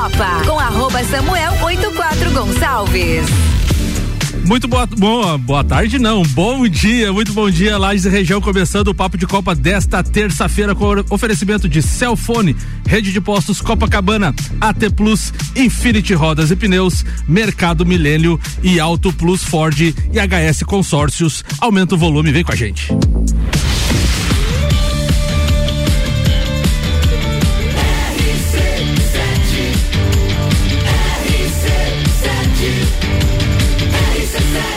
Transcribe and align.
Copa 0.00 0.42
com 0.46 0.58
arroba 0.58 1.04
Samuel 1.04 1.62
84 1.62 2.30
Gonçalves. 2.30 3.28
Muito 4.46 4.66
boa, 4.66 4.86
boa, 4.86 5.36
boa 5.36 5.62
tarde, 5.62 5.98
não. 5.98 6.22
Bom 6.22 6.66
dia, 6.66 7.12
muito 7.12 7.34
bom 7.34 7.50
dia, 7.50 7.76
Lages 7.76 8.06
e 8.06 8.08
região, 8.08 8.40
começando 8.40 8.88
o 8.88 8.94
Papo 8.94 9.18
de 9.18 9.26
Copa 9.26 9.54
desta 9.54 10.02
terça-feira 10.02 10.74
com 10.74 11.04
oferecimento 11.10 11.68
de 11.68 11.82
Celfone, 11.82 12.56
Rede 12.86 13.12
de 13.12 13.20
Postos 13.20 13.60
Copacabana, 13.60 14.34
AT 14.58 14.88
Plus, 14.96 15.34
Infinity 15.54 16.14
Rodas 16.14 16.50
e 16.50 16.56
Pneus, 16.56 17.04
Mercado 17.28 17.84
Milênio 17.84 18.40
e 18.62 18.80
Auto 18.80 19.12
Plus 19.12 19.44
Ford 19.44 19.78
e 19.78 19.94
HS 20.18 20.62
Consórcios. 20.62 21.44
Aumenta 21.60 21.94
o 21.94 21.98
volume, 21.98 22.32
vem 22.32 22.42
com 22.42 22.52
a 22.52 22.56
gente. 22.56 22.88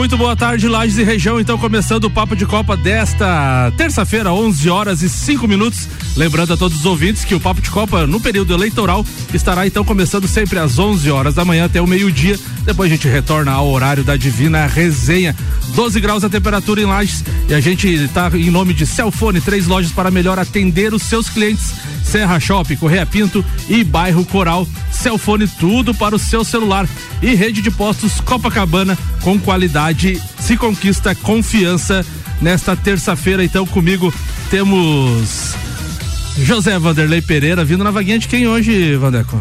Muito 0.00 0.16
boa 0.16 0.34
tarde, 0.34 0.66
Lages 0.66 0.96
e 0.96 1.02
região. 1.02 1.38
Então, 1.38 1.58
começando 1.58 2.04
o 2.04 2.10
Papo 2.10 2.34
de 2.34 2.46
Copa 2.46 2.74
desta 2.74 3.70
terça-feira, 3.76 4.32
11 4.32 4.70
horas 4.70 5.02
e 5.02 5.10
5 5.10 5.46
minutos. 5.46 5.86
Lembrando 6.16 6.52
a 6.52 6.56
todos 6.56 6.78
os 6.78 6.86
ouvintes 6.86 7.24
que 7.24 7.34
o 7.34 7.40
Papo 7.40 7.60
de 7.60 7.70
Copa, 7.70 8.06
no 8.06 8.20
período 8.20 8.52
eleitoral, 8.52 9.04
estará 9.32 9.66
então 9.66 9.84
começando 9.84 10.26
sempre 10.26 10.58
às 10.58 10.78
11 10.78 11.10
horas 11.10 11.34
da 11.34 11.44
manhã 11.44 11.66
até 11.66 11.80
o 11.80 11.86
meio-dia. 11.86 12.38
Depois 12.64 12.90
a 12.90 12.94
gente 12.94 13.08
retorna 13.08 13.52
ao 13.52 13.68
horário 13.68 14.04
da 14.04 14.16
Divina 14.16 14.66
Resenha. 14.66 15.34
12 15.74 16.00
graus 16.00 16.24
a 16.24 16.28
temperatura 16.28 16.80
em 16.80 16.84
Lages 16.84 17.24
e 17.48 17.54
a 17.54 17.60
gente 17.60 17.88
está 17.88 18.28
em 18.34 18.50
nome 18.50 18.74
de 18.74 18.84
Celfone, 18.84 19.40
três 19.40 19.66
lojas 19.66 19.92
para 19.92 20.10
melhor 20.10 20.38
atender 20.38 20.92
os 20.92 21.02
seus 21.02 21.28
clientes. 21.28 21.72
Serra 22.04 22.40
Shopping, 22.40 22.76
Correia 22.76 23.06
Pinto 23.06 23.44
e 23.68 23.84
Bairro 23.84 24.24
Coral. 24.24 24.66
Celfone, 24.90 25.46
tudo 25.46 25.94
para 25.94 26.14
o 26.14 26.18
seu 26.18 26.44
celular. 26.44 26.88
E 27.22 27.34
rede 27.34 27.62
de 27.62 27.70
postos 27.70 28.20
Copacabana, 28.20 28.98
com 29.22 29.38
qualidade, 29.38 30.20
se 30.40 30.56
conquista 30.56 31.14
confiança. 31.14 32.04
Nesta 32.42 32.74
terça-feira, 32.74 33.44
então, 33.44 33.66
comigo 33.66 34.12
temos 34.50 35.54
José 36.44 36.78
Vanderlei 36.78 37.20
Pereira 37.22 37.64
vindo 37.64 37.84
na 37.84 37.90
vaguinha 37.90 38.18
de 38.18 38.28
quem 38.28 38.46
hoje, 38.46 38.96
Vandeco? 38.96 39.40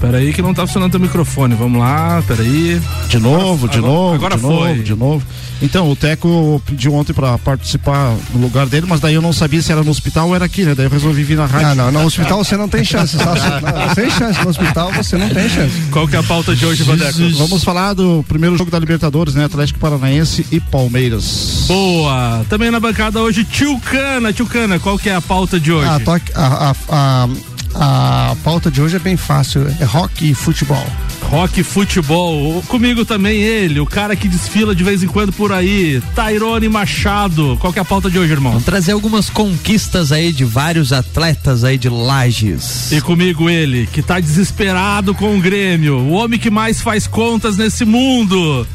Peraí 0.00 0.32
que 0.32 0.42
não 0.42 0.52
tá 0.52 0.66
funcionando 0.66 0.90
teu 0.90 1.00
microfone. 1.00 1.54
Vamos 1.54 1.80
lá, 1.80 2.22
peraí. 2.26 2.80
De 3.08 3.18
novo, 3.18 3.68
de 3.68 3.78
agora, 3.78 3.92
novo. 3.92 4.14
Agora 4.14 4.36
de 4.36 4.42
foi. 4.42 4.50
Novo, 4.50 4.82
de 4.82 4.94
novo. 4.96 5.26
Então, 5.62 5.88
o 5.90 5.94
Teco 5.96 6.60
pediu 6.66 6.92
ontem 6.94 7.12
pra 7.12 7.38
participar 7.38 8.14
no 8.34 8.40
lugar 8.40 8.66
dele, 8.66 8.84
mas 8.88 9.00
daí 9.00 9.14
eu 9.14 9.22
não 9.22 9.32
sabia 9.32 9.62
se 9.62 9.70
era 9.70 9.82
no 9.82 9.90
hospital 9.90 10.28
ou 10.28 10.34
era 10.34 10.44
aqui, 10.44 10.64
né? 10.64 10.74
Daí 10.74 10.86
eu 10.86 10.90
resolvi 10.90 11.22
vir 11.22 11.36
na 11.36 11.46
rádio. 11.46 11.68
Ah, 11.68 11.74
não, 11.74 11.92
no 11.92 12.04
hospital 12.04 12.44
você 12.44 12.56
não 12.56 12.68
tem 12.68 12.84
chance. 12.84 13.16
Não, 13.22 13.94
sem 13.94 14.10
chance. 14.10 14.42
No 14.42 14.50
hospital 14.50 14.92
você 14.92 15.16
não 15.16 15.28
tem 15.28 15.48
chance. 15.48 15.72
Qual 15.90 16.06
que 16.08 16.16
é 16.16 16.18
a 16.18 16.22
pauta 16.22 16.54
de 16.54 16.66
hoje, 16.66 16.82
Vandeco? 16.82 17.18
Vamos 17.36 17.62
falar 17.62 17.94
do 17.94 18.24
primeiro 18.28 18.56
jogo 18.56 18.70
da 18.70 18.78
Libertadores, 18.78 19.34
né? 19.34 19.44
Atlético 19.44 19.78
Paranaense 19.78 20.44
e 20.50 20.58
Palmeiras. 20.60 21.64
Boa! 21.68 22.44
Também 22.48 22.70
na 22.70 22.80
bancada 22.80 23.20
hoje, 23.20 23.44
Tio 23.44 23.78
Cana. 23.80 24.32
Tio 24.32 24.46
Cana, 24.46 24.78
qual 24.78 24.98
que 24.98 25.08
é 25.08 25.14
a 25.14 25.20
pauta 25.20 25.60
de 25.60 25.72
hoje? 25.72 25.88
A, 25.88 26.00
toque- 26.00 26.32
a, 26.34 26.70
a, 26.70 26.74
a, 26.88 27.28
a 27.74 28.36
pauta 28.42 28.70
de 28.70 28.80
hoje 28.80 28.96
é 28.96 28.98
bem 28.98 29.16
fácil. 29.16 29.66
É 29.80 29.84
rock 29.84 30.30
e 30.30 30.34
futebol. 30.34 30.86
Rock 31.22 31.62
Futebol. 31.62 32.62
Comigo 32.68 33.06
também 33.06 33.40
ele, 33.40 33.80
o 33.80 33.86
cara 33.86 34.14
que 34.14 34.28
desfila 34.28 34.74
de 34.74 34.84
vez 34.84 35.02
em 35.02 35.06
quando 35.06 35.32
por 35.32 35.50
aí, 35.50 36.02
Tairone 36.14 36.68
Machado. 36.68 37.56
Qual 37.58 37.72
que 37.72 37.78
é 37.78 37.82
a 37.82 37.84
pauta 37.84 38.10
de 38.10 38.18
hoje, 38.18 38.32
irmão? 38.32 38.52
Vamos 38.52 38.66
trazer 38.66 38.92
algumas 38.92 39.30
conquistas 39.30 40.12
aí 40.12 40.30
de 40.30 40.44
vários 40.44 40.92
atletas 40.92 41.64
aí 41.64 41.78
de 41.78 41.88
Lages. 41.88 42.92
E 42.92 43.00
comigo 43.00 43.48
ele, 43.48 43.86
que 43.86 44.02
tá 44.02 44.20
desesperado 44.20 45.14
com 45.14 45.34
o 45.36 45.40
Grêmio, 45.40 45.96
o 46.00 46.10
homem 46.10 46.38
que 46.38 46.50
mais 46.50 46.82
faz 46.82 47.06
contas 47.06 47.56
nesse 47.56 47.84
mundo. 47.86 48.66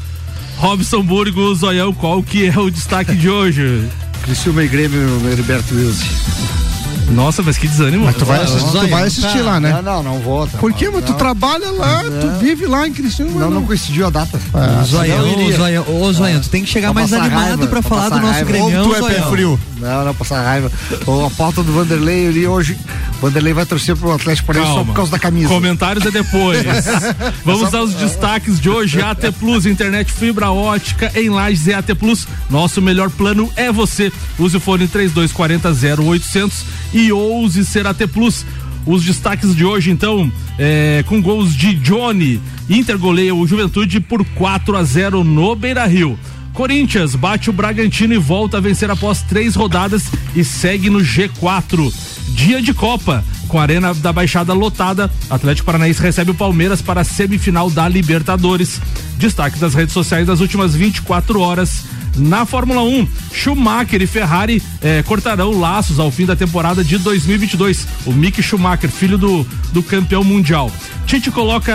Robson 0.58 1.03
Burgo, 1.03 1.53
Zoião, 1.53 1.94
qual 1.94 2.24
que 2.24 2.47
é 2.47 2.58
o 2.58 2.72
destaque 2.72 3.14
de 3.14 3.29
hoje? 3.29 3.88
Criciúma 4.24 4.64
e 4.64 4.68
Grêmio, 4.68 5.22
Heriberto 5.31 5.75
Wilson. 5.75 6.77
Nossa, 7.09 7.41
mas 7.41 7.57
que 7.57 7.68
desânimo. 7.68 8.06
Mas 8.06 8.16
tu 8.16 8.25
vai, 8.25 8.41
assistir, 8.41 8.72
tu 8.72 8.88
vai 8.88 9.03
assistir 9.03 9.41
lá, 9.41 9.59
né? 9.59 9.72
Não, 9.73 9.81
não, 9.81 10.03
não 10.03 10.19
vou. 10.19 10.47
tá 10.47 10.57
Por 10.57 10.73
quê? 10.73 10.90
Mas 10.91 11.06
tu 11.06 11.13
trabalha 11.13 11.72
lá, 11.72 12.03
tu 12.03 12.40
vive 12.40 12.66
lá 12.66 12.88
em 12.88 12.94
Criciúma. 12.94 13.40
Não, 13.40 13.50
não 13.50 13.63
coincidiu 13.63 14.07
a 14.07 14.09
data. 14.09 14.40
Ah, 14.53 14.84
Zoião, 14.84 15.47
ô, 15.47 15.51
Zoião, 15.51 15.85
ô, 15.88 16.13
Zoião, 16.13 16.41
tu 16.41 16.50
tem 16.50 16.63
que 16.63 16.69
chegar 16.69 16.94
mais 16.94 17.12
animado 17.13 17.40
raiva, 17.40 17.67
pra 17.67 17.81
falar 17.81 18.09
do 18.09 18.19
nosso. 18.19 18.46
Grêmio, 18.46 18.79
Ou 18.79 18.90
tu 18.90 18.96
é 18.96 19.00
pé 19.00 19.16
Zoião. 19.16 19.31
frio. 19.31 19.59
Não, 19.79 20.06
não, 20.06 20.16
passar 20.16 20.41
raiva. 20.44 20.72
Ô, 21.06 21.25
a 21.25 21.29
pauta 21.29 21.63
do 21.63 21.72
Vanderlei, 21.72 22.28
eu 22.28 22.31
li 22.31 22.47
hoje. 22.47 22.78
Vanderlei 23.22 23.53
vai 23.53 23.66
torcer 23.66 23.96
pro 23.96 24.12
Atlético 24.12 24.47
Paranaense 24.47 24.73
só 24.75 24.84
por 24.84 24.94
causa 24.94 25.12
da 25.12 25.19
camisa. 25.19 25.50
Comentários 25.50 26.06
é 26.06 26.12
depois. 26.12 26.63
Vamos 27.44 27.73
aos 27.73 27.94
destaques 27.94 28.59
de 28.59 28.69
hoje. 28.69 29.01
AT 29.01 29.31
Plus, 29.40 29.66
internet 29.66 30.12
fibra 30.12 30.51
ótica 30.51 31.12
em 31.16 31.29
Lages 31.29 31.67
e 31.67 31.73
AT 31.73 31.96
Plus. 31.96 32.28
Nosso 32.50 32.81
melhor 32.81 33.09
plano 33.09 33.51
é 33.56 33.72
você. 33.72 34.12
Use 34.38 34.57
o 34.57 34.59
fone 34.59 34.88
3240 34.88 36.01
0800 36.03 36.66
e 36.97 37.12
ouse 37.12 37.63
ser 37.63 37.85
AT 37.85 38.08
Plus. 38.08 38.46
Os 38.85 39.03
destaques 39.03 39.56
de 39.56 39.63
hoje, 39.63 39.91
então, 39.91 40.31
é, 40.58 41.03
com 41.08 41.22
gols 41.22 41.56
de 41.56 41.74
Johnny. 41.75 42.41
Inter 42.69 42.97
goleia 42.97 43.35
o 43.35 43.46
Juventude 43.46 44.00
por 44.00 44.25
4 44.25 44.75
a 44.75 44.84
0 44.84 45.24
no 45.24 45.56
Beira 45.56 45.85
Rio. 45.85 46.18
Corinthians 46.53 47.13
bate 47.13 47.50
o 47.52 47.53
Bragantino 47.53 48.16
e 48.16 48.18
volta 48.18 48.58
a 48.58 48.59
vencer 48.59 48.90
após 48.90 49.22
três 49.22 49.56
rodadas 49.56 50.06
e 50.35 50.44
segue 50.44 50.90
no 50.90 51.00
G4. 51.00 51.94
Dia 52.30 52.62
de 52.62 52.74
Copa. 52.74 53.24
Com 53.47 53.59
a 53.59 53.62
Arena 53.62 53.94
da 53.94 54.12
Baixada 54.12 54.53
lotada, 54.53 55.09
Atlético 55.29 55.68
Paranaense 55.68 56.02
recebe 56.02 56.31
o 56.31 56.35
Palmeiras 56.35 56.81
para 56.81 57.02
a 57.02 57.03
semifinal 57.03 57.69
da 57.69 57.88
Libertadores. 57.88 58.81
Destaque 59.18 59.59
das 59.59 59.74
redes 59.74 59.94
sociais 59.94 60.28
das 60.28 60.41
últimas 60.41 60.74
24 60.74 61.40
horas. 61.40 61.85
Na 62.17 62.45
Fórmula 62.45 62.81
1, 62.81 63.07
Schumacher 63.31 64.01
e 64.01 64.07
Ferrari 64.07 64.61
eh, 64.81 65.03
cortarão 65.03 65.59
laços 65.59 66.00
ao 66.00 66.09
fim 66.11 66.25
da 66.25 66.35
temporada 66.35 66.83
de 66.83 66.97
2022. 66.97 67.88
O 68.05 68.11
Mick 68.11 68.41
Schumacher, 68.41 68.89
filho 68.89 69.17
do, 69.17 69.45
do 69.72 69.83
campeão 69.83 70.23
mundial. 70.23 70.72
Tite 71.05 71.31
coloca 71.31 71.73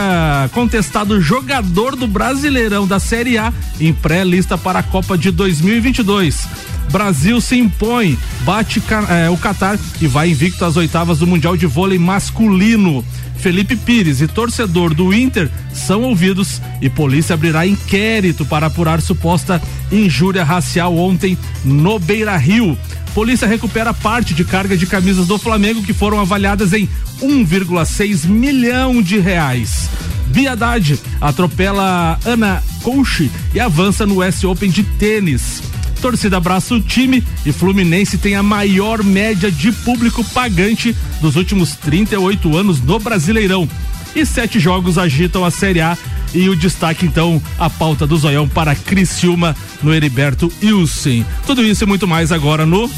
contestado 0.52 1.20
jogador 1.20 1.96
do 1.96 2.06
Brasileirão 2.06 2.86
da 2.86 2.98
Série 2.98 3.38
A 3.38 3.52
em 3.80 3.92
pré-lista 3.92 4.58
para 4.58 4.80
a 4.80 4.82
Copa 4.82 5.16
de 5.16 5.30
2022. 5.30 6.46
Brasil 6.92 7.40
se 7.40 7.56
impõe, 7.56 8.18
bate 8.44 8.82
eh, 9.08 9.30
o 9.30 9.36
Catar 9.38 9.78
e 9.98 10.06
vai 10.06 10.28
invicto 10.28 10.62
às 10.62 10.76
oitavas 10.76 11.18
do 11.18 11.26
Mundial 11.26 11.56
de 11.56 11.66
Vôlei 11.66 11.98
Masculino. 11.98 13.02
Felipe 13.38 13.74
Pires 13.74 14.20
e 14.20 14.28
torcedor 14.28 14.92
do 14.92 15.12
Inter 15.12 15.50
são 15.72 16.02
ouvidos 16.02 16.60
e 16.82 16.90
polícia 16.90 17.32
abrirá 17.32 17.66
inquérito 17.66 18.44
para 18.44 18.66
apurar 18.66 19.00
suposta 19.00 19.60
injúria 19.90 20.44
racial 20.44 20.94
ontem 20.94 21.36
no 21.64 21.98
Beira 21.98 22.36
Rio. 22.36 22.76
Polícia 23.14 23.48
recupera 23.48 23.94
parte 23.94 24.34
de 24.34 24.44
carga 24.44 24.76
de 24.76 24.86
camisas 24.86 25.26
do 25.26 25.38
Flamengo 25.38 25.82
que 25.82 25.94
foram 25.94 26.20
avaliadas 26.20 26.74
em 26.74 26.86
1,6 27.22 28.26
milhão 28.26 29.00
de 29.00 29.18
reais. 29.18 29.88
Biadade 30.26 31.00
atropela 31.20 32.18
Ana 32.24 32.62
Couche 32.82 33.30
e 33.54 33.60
avança 33.60 34.06
no 34.06 34.22
S 34.22 34.46
Open 34.46 34.70
de 34.70 34.82
tênis. 34.82 35.62
Torcida 36.02 36.36
abraça 36.36 36.74
o 36.74 36.80
time 36.80 37.22
e 37.46 37.52
Fluminense 37.52 38.18
tem 38.18 38.34
a 38.34 38.42
maior 38.42 39.04
média 39.04 39.52
de 39.52 39.70
público 39.70 40.24
pagante 40.24 40.96
dos 41.20 41.36
últimos 41.36 41.76
38 41.76 42.56
anos 42.56 42.82
no 42.82 42.98
Brasileirão. 42.98 43.68
E 44.12 44.26
sete 44.26 44.58
jogos 44.58 44.98
agitam 44.98 45.44
a 45.44 45.50
Série 45.50 45.80
A 45.80 45.96
e 46.34 46.48
o 46.48 46.56
destaque 46.56 47.06
então 47.06 47.40
a 47.56 47.70
pauta 47.70 48.04
do 48.04 48.16
Zoião 48.16 48.48
para 48.48 48.74
Criciúma 48.74 49.54
no 49.80 49.94
Heriberto 49.94 50.52
Wilson. 50.60 51.24
Tudo 51.46 51.62
isso 51.62 51.84
e 51.84 51.86
muito 51.86 52.08
mais 52.08 52.32
agora 52.32 52.66
no 52.66 52.90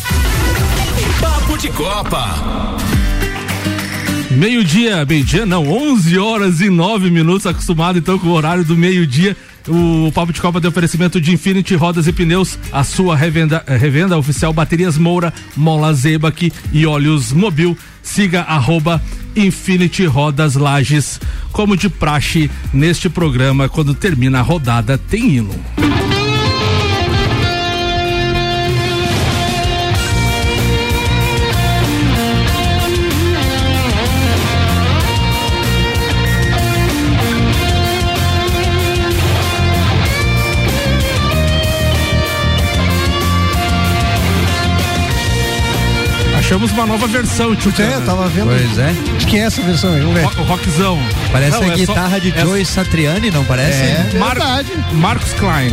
Papo 1.21 1.59
de 1.59 1.69
Copa. 1.69 2.75
Meio-dia, 4.31 5.05
meio-dia 5.05 5.45
não, 5.45 5.69
11 5.69 6.19
horas 6.19 6.61
e 6.63 6.71
9 6.71 7.11
minutos, 7.11 7.47
acostumado 7.47 7.99
então 7.99 8.19
com 8.19 8.29
o 8.29 8.33
horário 8.33 8.65
do 8.65 8.75
meio-dia. 8.75 9.37
O 9.67 10.13
Papo 10.13 10.33
de 10.33 10.41
Copa 10.41 10.61
de 10.61 10.67
oferecimento 10.67 11.19
de 11.21 11.33
Infinity 11.33 11.75
Rodas 11.75 12.07
e 12.07 12.13
Pneus, 12.13 12.59
a 12.71 12.85
sua 12.85 13.17
revenda, 13.17 13.65
eh, 13.67 13.77
revenda 13.77 14.19
oficial 14.19 14.53
Baterias 14.53 14.99
Moura, 14.99 15.33
Mola 15.57 15.93
Zebac 15.95 16.53
e 16.73 16.87
Óleos 16.87 17.33
Mobil. 17.33 17.77
siga 18.03 18.43
arroba 18.43 19.03
Infinity 19.35 20.05
Rodas 20.05 20.55
Lages, 20.55 21.19
como 21.51 21.77
de 21.77 21.89
praxe 21.89 22.51
neste 22.73 23.09
programa, 23.09 23.69
quando 23.69 23.95
termina 23.95 24.41
a 24.41 24.43
rodada, 24.43 24.99
tem 24.99 25.37
hino. 25.37 25.55
Achamos 46.55 46.71
uma 46.71 46.87
nova 46.87 47.09
versão, 47.09 47.57
tio. 47.57 47.73
É, 47.81 47.95
eu 47.97 48.05
tava 48.07 48.29
vendo. 48.29 48.47
Pois 48.47 48.79
é. 48.79 48.93
De 49.19 49.27
quem 49.27 49.41
é 49.41 49.47
essa 49.47 49.61
versão 49.61 49.93
aí? 49.93 50.01
Vamos 50.03 50.15
ver. 50.15 50.41
O 50.41 50.45
rockzão. 50.45 51.01
Parece 51.33 51.51
Não, 51.51 51.63
a 51.63 51.65
é 51.67 51.71
só- 51.71 51.75
guitarra 51.75 52.21
de 52.21 52.31
é 52.31 52.41
Joey 52.43 52.65
Satriani, 52.65 53.29
não 53.33 53.45
parece? 53.45 53.83
É 53.83 54.11
Mar- 54.21 54.37
verdade. 54.37 54.69
Marcos 54.93 55.33
Klein. 55.33 55.73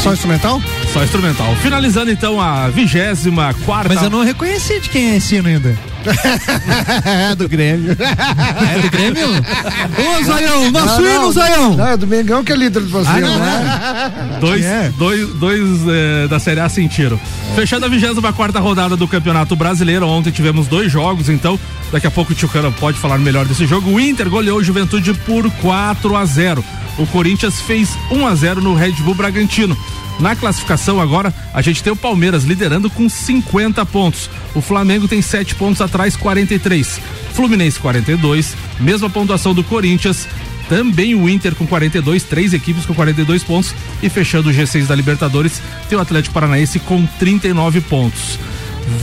Só 0.00 0.12
instrumental? 0.14 0.62
Só 0.92 1.02
instrumental. 1.04 1.54
Finalizando 1.56 2.10
então 2.10 2.40
a 2.40 2.68
vigésima 2.68 3.52
quarta. 3.66 3.92
Mas 3.92 4.02
eu 4.02 4.08
não 4.10 4.24
reconheci 4.24 4.80
de 4.80 4.88
quem 4.88 5.10
é 5.10 5.16
esse 5.16 5.34
hino 5.36 5.48
ainda. 5.48 5.76
É 7.04 7.34
do 7.34 7.48
Grêmio. 7.48 7.92
É 7.92 8.78
do 8.80 8.90
Grêmio? 8.90 9.28
Ô, 9.28 10.24
Zaião, 10.24 10.70
não, 10.70 11.32
Zaião! 11.32 11.76
Não, 11.76 11.86
é 11.86 11.96
do 11.96 12.06
Mengão 12.06 12.44
que 12.44 12.52
é 12.52 12.56
líder 12.56 12.80
do 12.80 12.88
Brasil. 12.88 13.12
Ah, 13.12 13.20
né? 13.38 14.38
Dois, 14.40 14.64
É. 14.64 14.90
dois, 14.98 15.28
dois 15.34 15.60
eh, 15.88 16.28
da 16.28 16.38
Série 16.38 16.60
A 16.60 16.68
sentiram. 16.68 17.18
Fechando 17.54 17.86
a 17.86 17.88
24 17.88 18.32
quarta 18.32 18.60
rodada 18.60 18.96
do 18.96 19.08
Campeonato 19.08 19.56
Brasileiro, 19.56 20.06
ontem 20.06 20.30
tivemos 20.30 20.66
dois 20.66 20.90
jogos, 20.92 21.28
então 21.28 21.58
daqui 21.90 22.06
a 22.06 22.10
pouco 22.10 22.32
o 22.32 22.34
Tio 22.34 22.48
Cana 22.48 22.70
pode 22.70 22.98
falar 22.98 23.18
melhor 23.18 23.44
desse 23.46 23.66
jogo. 23.66 23.90
O 23.90 24.00
Inter 24.00 24.28
goleou 24.28 24.58
o 24.58 24.64
Juventude 24.64 25.12
por 25.14 25.50
4 25.50 26.16
a 26.16 26.24
0. 26.24 26.64
O 26.98 27.06
Corinthians 27.06 27.60
fez 27.60 27.96
1 28.10 28.26
a 28.26 28.34
0 28.34 28.60
no 28.60 28.74
Red 28.74 28.92
Bull 28.92 29.14
Bragantino. 29.14 29.76
Na 30.18 30.34
classificação 30.34 31.00
agora, 31.00 31.32
a 31.54 31.62
gente 31.62 31.82
tem 31.82 31.92
o 31.92 31.96
Palmeiras 31.96 32.42
liderando 32.42 32.90
com 32.90 33.08
50 33.08 33.86
pontos. 33.86 34.28
O 34.54 34.60
Flamengo 34.60 35.06
tem 35.06 35.22
7 35.22 35.54
pontos 35.54 35.80
atrás, 35.80 36.16
43. 36.16 37.00
Fluminense 37.34 37.78
42, 37.78 38.56
mesma 38.80 39.08
pontuação 39.08 39.54
do 39.54 39.62
Corinthians. 39.62 40.26
Também 40.68 41.14
o 41.14 41.28
Inter 41.28 41.54
com 41.54 41.66
42, 41.66 42.24
três 42.24 42.52
equipes 42.52 42.84
com 42.84 42.94
42 42.94 43.44
pontos. 43.44 43.72
E 44.02 44.08
fechando 44.08 44.50
o 44.50 44.52
G6 44.52 44.86
da 44.86 44.94
Libertadores, 44.94 45.62
tem 45.88 45.96
o 45.96 46.00
Atlético 46.00 46.34
Paranaense 46.34 46.80
com 46.80 47.06
39 47.18 47.80
pontos. 47.82 48.38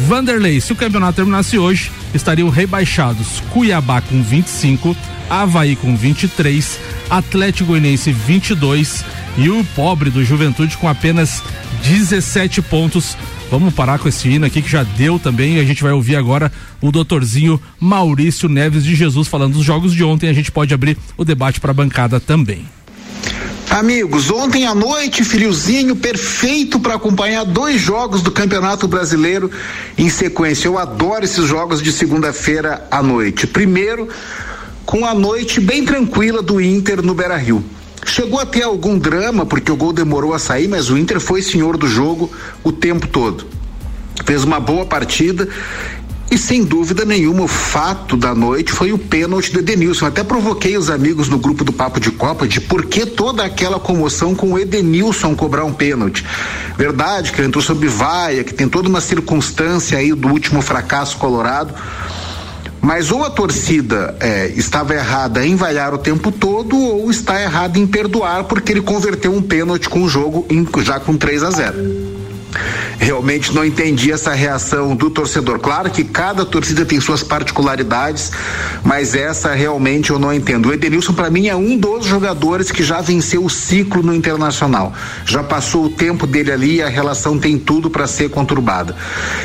Vanderlei, 0.08 0.60
se 0.60 0.74
o 0.74 0.76
campeonato 0.76 1.14
terminasse 1.14 1.58
hoje, 1.58 1.92
estariam 2.14 2.50
rebaixados 2.50 3.42
Cuiabá 3.52 4.02
com 4.02 4.22
25, 4.22 4.96
Havaí 5.30 5.76
com 5.76 5.96
23, 5.96 6.80
Atlético 7.10 7.70
Goianiense 7.70 8.12
22 8.12 9.04
e 9.38 9.50
o 9.50 9.64
pobre 9.76 10.10
do 10.10 10.24
Juventude 10.24 10.78
com 10.78 10.88
apenas 10.88 11.44
17 11.84 12.62
pontos. 12.64 13.18
Vamos 13.52 13.74
parar 13.74 14.00
com 14.00 14.10
esse 14.10 14.28
hino 14.28 14.46
aqui 14.46 14.62
que 14.62 14.70
já 14.70 14.84
deu 14.84 15.20
também. 15.20 15.60
A 15.60 15.64
gente 15.64 15.84
vai 15.84 15.92
ouvir 15.92 16.16
agora 16.16 16.52
o 16.82 16.92
doutorzinho 16.92 17.62
Maurício 17.80 18.50
Neves 18.50 18.84
de 18.84 18.96
Jesus 18.96 19.28
falando 19.28 19.54
dos 19.54 19.64
jogos 19.64 19.94
de 19.94 20.04
ontem. 20.04 20.30
A 20.30 20.34
gente 20.34 20.52
pode 20.52 20.74
abrir 20.74 20.98
o 21.16 21.24
debate 21.24 21.60
para 21.60 21.72
a 21.72 21.74
bancada 21.74 22.20
também. 22.20 22.66
Amigos, 23.70 24.32
ontem 24.32 24.66
à 24.66 24.74
noite, 24.74 25.24
friozinho, 25.24 25.96
perfeito 25.96 26.80
para 26.80 26.96
acompanhar 26.96 27.44
dois 27.44 27.82
jogos 27.82 28.22
do 28.22 28.32
Campeonato 28.32 28.88
Brasileiro 28.88 29.52
em 29.98 30.08
sequência. 30.08 30.68
Eu 30.68 30.78
adoro 30.78 31.26
esses 31.26 31.46
jogos 31.46 31.82
de 31.82 31.92
segunda-feira 31.92 32.88
à 32.90 33.04
noite. 33.04 33.46
Primeiro, 33.46 34.08
com 34.86 35.06
a 35.06 35.14
noite 35.14 35.60
bem 35.60 35.84
tranquila 35.84 36.42
do 36.42 36.62
Inter 36.62 37.02
no 37.02 37.14
Beira 37.14 37.38
Rio. 37.38 37.64
Chegou 38.06 38.40
a 38.40 38.46
ter 38.46 38.64
algum 38.64 38.98
drama, 39.00 39.46
porque 39.46 39.72
o 39.72 39.76
gol 39.76 39.92
demorou 39.92 40.34
a 40.34 40.40
sair, 40.40 40.68
mas 40.68 40.90
o 40.90 40.98
Inter 40.98 41.20
foi 41.20 41.42
senhor 41.42 41.76
do 41.76 41.88
jogo 41.88 42.32
o 42.64 42.72
tempo 42.72 43.08
todo. 43.08 43.46
Fez 44.26 44.44
uma 44.44 44.60
boa 44.60 44.86
partida 44.86 45.50
e 46.30 46.38
sem 46.38 46.64
dúvida 46.64 47.06
nenhuma, 47.06 47.44
o 47.44 47.48
fato 47.48 48.18
da 48.18 48.34
noite 48.34 48.72
foi 48.72 48.92
o 48.92 48.98
pênalti 48.98 49.52
do 49.52 49.60
Edenilson. 49.60 50.08
Até 50.08 50.24
provoquei 50.24 50.76
os 50.76 50.90
amigos 50.90 51.30
no 51.30 51.38
grupo 51.38 51.64
do 51.64 51.72
Papo 51.72 52.00
de 52.00 52.12
Copa 52.12 52.48
de 52.48 52.60
por 52.60 52.86
que 52.86 53.06
toda 53.06 53.44
aquela 53.44 53.80
comoção 53.80 54.34
com 54.34 54.54
o 54.54 54.60
Edenilson 54.60 55.36
cobrar 55.36 55.66
um 55.66 55.74
pênalti. 55.74 56.26
Verdade 56.78 57.32
que 57.32 57.40
ele 57.40 57.48
entrou 57.48 57.64
sob 57.64 57.88
vaia, 57.88 58.44
que 58.44 58.54
tem 58.54 58.68
toda 58.68 58.90
uma 58.90 59.02
circunstância 59.02 59.98
aí 59.98 60.14
do 60.14 60.28
último 60.30 60.62
fracasso 60.62 61.18
colorado. 61.18 61.74
Mas 62.86 63.12
ou 63.12 63.24
a 63.24 63.32
torcida 63.32 64.16
é, 64.20 64.54
estava 64.56 64.94
errada 64.94 65.44
em 65.44 65.56
vaiar 65.56 65.92
o 65.92 65.98
tempo 65.98 66.32
todo, 66.32 66.78
ou 66.78 67.10
está 67.10 67.42
errada 67.42 67.80
em 67.80 67.88
perdoar, 67.88 68.44
porque 68.44 68.72
ele 68.72 68.82
converteu 68.82 69.34
um 69.34 69.42
pênalti 69.42 69.90
com 69.90 70.04
o 70.04 70.08
jogo 70.08 70.46
em- 70.52 70.68
já 70.84 71.00
com 71.00 71.18
3 71.18 71.42
a 71.42 71.50
0 71.50 72.16
realmente 72.98 73.54
não 73.54 73.66
entendi 73.66 74.12
essa 74.12 74.34
reação 74.34 74.96
do 74.96 75.10
torcedor. 75.10 75.60
Claro 75.60 75.90
que 75.90 76.04
cada 76.04 76.46
torcida 76.46 76.86
tem 76.86 77.02
suas 77.02 77.22
particularidades, 77.22 78.32
mas 78.84 79.14
essa 79.14 79.54
realmente 79.54 80.12
eu 80.12 80.18
não 80.18 80.34
entendo. 80.34 80.70
O 80.70 80.74
Edenilson, 80.74 81.12
para 81.14 81.30
mim, 81.30 81.48
é 81.48 81.56
um 81.56 81.76
dos 81.78 82.06
jogadores 82.06 82.72
que 82.72 82.84
já 82.84 83.02
venceu 83.02 83.44
o 83.44 83.50
ciclo 83.50 84.02
no 84.02 84.16
internacional. 84.16 84.94
Já 85.26 85.44
passou 85.44 85.86
o 85.86 85.90
tempo 85.90 86.26
dele 86.26 86.52
ali 86.52 86.76
e 86.76 86.82
a 86.82 86.88
relação 86.88 87.38
tem 87.38 87.58
tudo 87.60 87.90
para 87.90 88.08
ser 88.08 88.30
conturbada. 88.30 88.96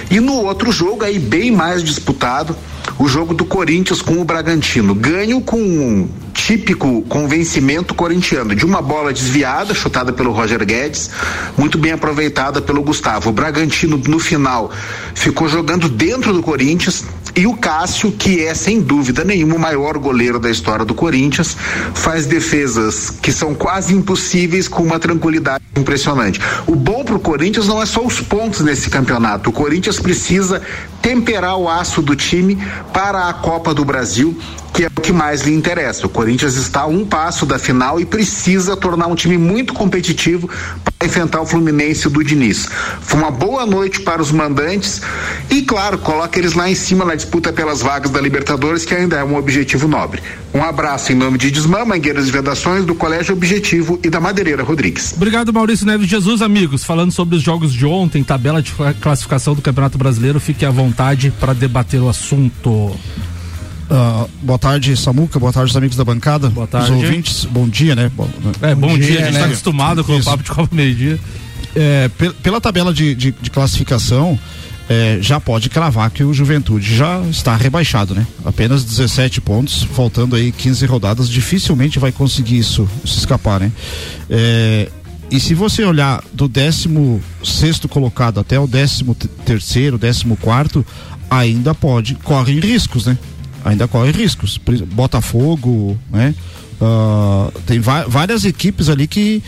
E 0.09 0.21
no 0.21 0.35
outro 0.45 0.71
jogo, 0.71 1.05
aí 1.05 1.19
bem 1.19 1.51
mais 1.51 1.83
disputado, 1.83 2.57
o 3.01 3.09
jogo 3.09 3.33
do 3.33 3.47
Corinthians 3.47 4.03
com 4.03 4.21
o 4.21 4.25
Bragantino. 4.27 4.95
Ganho 4.95 5.41
com 5.41 5.59
um 5.59 6.07
típico 6.35 7.01
convencimento 7.09 7.95
corintiano 7.95 8.55
de 8.55 8.67
uma 8.67 8.83
bola 8.83 9.11
desviada, 9.11 9.73
chutada 9.73 10.13
pelo 10.13 10.33
Roger 10.33 10.63
Guedes, 10.67 11.11
muito 11.57 11.79
bem 11.79 11.93
aproveitada 11.93 12.61
pelo 12.61 12.83
Gustavo. 12.83 13.31
O 13.31 13.33
Bragantino, 13.33 13.97
no 14.07 14.19
final, 14.19 14.71
ficou 15.15 15.49
jogando 15.49 15.89
dentro 15.89 16.31
do 16.35 16.43
Corinthians 16.43 17.03
e 17.35 17.47
o 17.47 17.57
Cássio, 17.57 18.13
que 18.13 18.45
é 18.45 18.55
sem 18.55 18.81
dúvida 18.81 19.25
nenhuma 19.25 19.57
o 19.57 19.59
maior 19.59 19.99
goleiro 19.99 20.39
da 20.39 20.51
história 20.51 20.85
do 20.85 20.95
Corinthians, 20.95 21.57
faz 21.95 22.27
defesas 22.27 23.11
que 23.11 23.33
são 23.33 23.55
quase 23.55 23.95
impossíveis 23.95 24.69
com 24.69 24.83
uma 24.83 24.99
tranquilidade 24.99 25.63
impressionante. 25.77 26.41
O 26.67 26.75
bom 26.75 27.05
pro 27.05 27.19
Corinthians 27.19 27.69
não 27.69 27.83
é 27.83 27.87
só 27.87 28.05
os 28.05 28.21
pontos 28.21 28.61
nesse 28.61 28.91
campeonato. 28.91 29.51
O 29.51 29.53
Corinthians 29.53 29.99
precisa 29.99 30.61
temperar 31.01 31.57
o 31.57 31.69
aço 31.69 32.03
do 32.03 32.15
time 32.15 32.59
para 32.93 33.29
a 33.29 33.33
Copa 33.33 33.73
do 33.73 33.85
Brasil, 33.85 34.39
que 34.73 34.85
é 34.85 34.87
o 34.87 35.01
que 35.01 35.13
mais 35.13 35.43
lhe 35.43 35.55
interessa. 35.55 36.07
O 36.07 36.11
Corinthians 36.11 36.55
está 36.55 36.83
a 36.83 36.87
um 36.87 37.05
passo 37.05 37.47
da 37.47 37.59
final 37.59 38.01
e 38.01 38.05
precisa 38.05 38.77
tornar 38.77 39.07
um 39.07 39.15
time 39.15 39.39
muito 39.39 39.73
competitivo 39.73 40.49
para 40.85 41.07
enfrentar 41.07 41.41
o 41.41 41.47
Fluminense 41.47 42.09
do 42.09 42.23
Diniz. 42.23 42.69
Foi 43.01 43.19
uma 43.19 43.31
boa 43.31 43.65
noite 43.65 44.01
para 44.01 44.21
os 44.21 44.31
mandantes 44.31 45.01
e, 45.49 45.63
claro, 45.63 45.99
coloca 45.99 46.39
eles 46.39 46.53
lá 46.53 46.69
em 46.69 46.75
cima 46.75 47.05
na 47.05 47.15
disputa 47.21 47.53
pelas 47.53 47.81
vagas 47.83 48.11
da 48.11 48.21
Libertadores, 48.21 48.85
que 48.85 48.95
ainda 48.95 49.17
é 49.17 49.25
um 49.25 49.37
objetivo 49.37 49.87
nobre. 49.87 50.23
Um 50.55 50.63
abraço 50.63 51.13
em 51.13 51.15
nome 51.15 51.37
de 51.39 51.51
Desmã, 51.51 51.85
Mangueiras 51.85 52.27
e 52.29 52.31
Vedações, 52.31 52.85
do 52.85 52.95
Colégio 52.95 53.35
Objetivo 53.35 54.01
e 54.03 54.09
da 54.11 54.19
Madeireira 54.21 54.63
Rodrigues. 54.63 55.13
Obrigado, 55.15 55.53
Maurício 55.53 55.87
Neves 55.87 56.07
de 56.07 56.11
Jesus, 56.11 56.41
amigos. 56.43 56.83
Falando 56.83 57.13
sobre 57.13 57.37
os 57.37 57.43
jogos 57.43 57.73
de 57.73 57.85
ontem, 57.87 58.25
tabela 58.25 58.63
de 58.63 58.73
classificação 59.01 59.55
do 59.55 59.63
Campeonato 59.63 59.99
Brasileiro, 59.99 60.41
fique 60.41 60.65
à 60.65 60.71
vontade 60.71 61.33
para 61.39 61.53
debater 61.53 62.01
o 62.01 62.09
assunto. 62.09 62.97
Ah, 63.91 64.27
boa 64.43 64.59
tarde, 64.59 64.97
Samuca. 64.97 65.39
Boa 65.39 65.53
tarde, 65.53 65.71
os 65.71 65.77
amigos 65.77 65.97
da 65.97 66.05
bancada. 66.05 66.49
Boa 66.49 66.67
tarde. 66.67 66.93
Os 66.93 66.97
ouvintes. 67.03 67.45
Bom 67.45 67.69
dia, 67.69 67.95
né? 67.95 68.11
Bom, 68.15 68.29
É, 68.63 68.75
bom, 68.75 68.97
dia, 68.97 69.07
dia, 69.07 69.15
a 69.17 69.23
gente 69.25 69.25
né? 69.25 69.31
está 69.31 69.47
acostumado 69.47 70.05
com 70.05 70.13
o 70.13 70.19
Isso. 70.19 70.31
papo 70.31 70.43
de 70.43 70.51
Copa 70.51 70.75
meio-dia. 70.75 71.19
É, 71.77 72.09
pe- 72.17 72.31
pela 72.43 72.61
tabela 72.61 72.93
de, 72.93 73.15
de- 73.15 73.35
de 73.41 73.51
classificação, 73.51 74.39
é, 74.91 75.19
já 75.21 75.39
pode 75.39 75.71
cravar 75.71 76.11
que 76.11 76.25
o 76.25 76.35
Juventude 76.35 76.97
já 76.97 77.21
está 77.31 77.55
rebaixado, 77.55 78.13
né? 78.13 78.27
Apenas 78.45 78.83
17 78.83 79.41
pontos, 79.41 79.85
faltando 79.85 80.35
aí 80.35 80.51
15 80.51 80.85
rodadas, 80.85 81.29
dificilmente 81.29 82.01
vai 82.01 82.11
conseguir 82.11 82.59
isso 82.59 82.89
se 83.05 83.19
escapar, 83.19 83.61
né? 83.61 83.71
É, 84.29 84.91
e 85.31 85.39
se 85.39 85.55
você 85.55 85.85
olhar 85.85 86.25
do 86.33 86.49
16 86.49 87.83
colocado 87.89 88.41
até 88.41 88.59
o 88.59 88.67
13 88.67 89.05
terceiro, 89.45 89.97
14 89.97 90.25
quarto, 90.41 90.85
ainda 91.31 91.73
pode, 91.73 92.17
corre 92.17 92.59
riscos, 92.59 93.07
né? 93.07 93.17
Ainda 93.65 93.87
corre 93.87 94.11
riscos. 94.11 94.59
Botafogo, 94.93 95.97
né? 96.11 96.35
Ah, 96.81 97.53
tem 97.65 97.79
várias 97.79 98.45
equipes 98.45 98.89
ali 98.89 99.07
que 99.07 99.41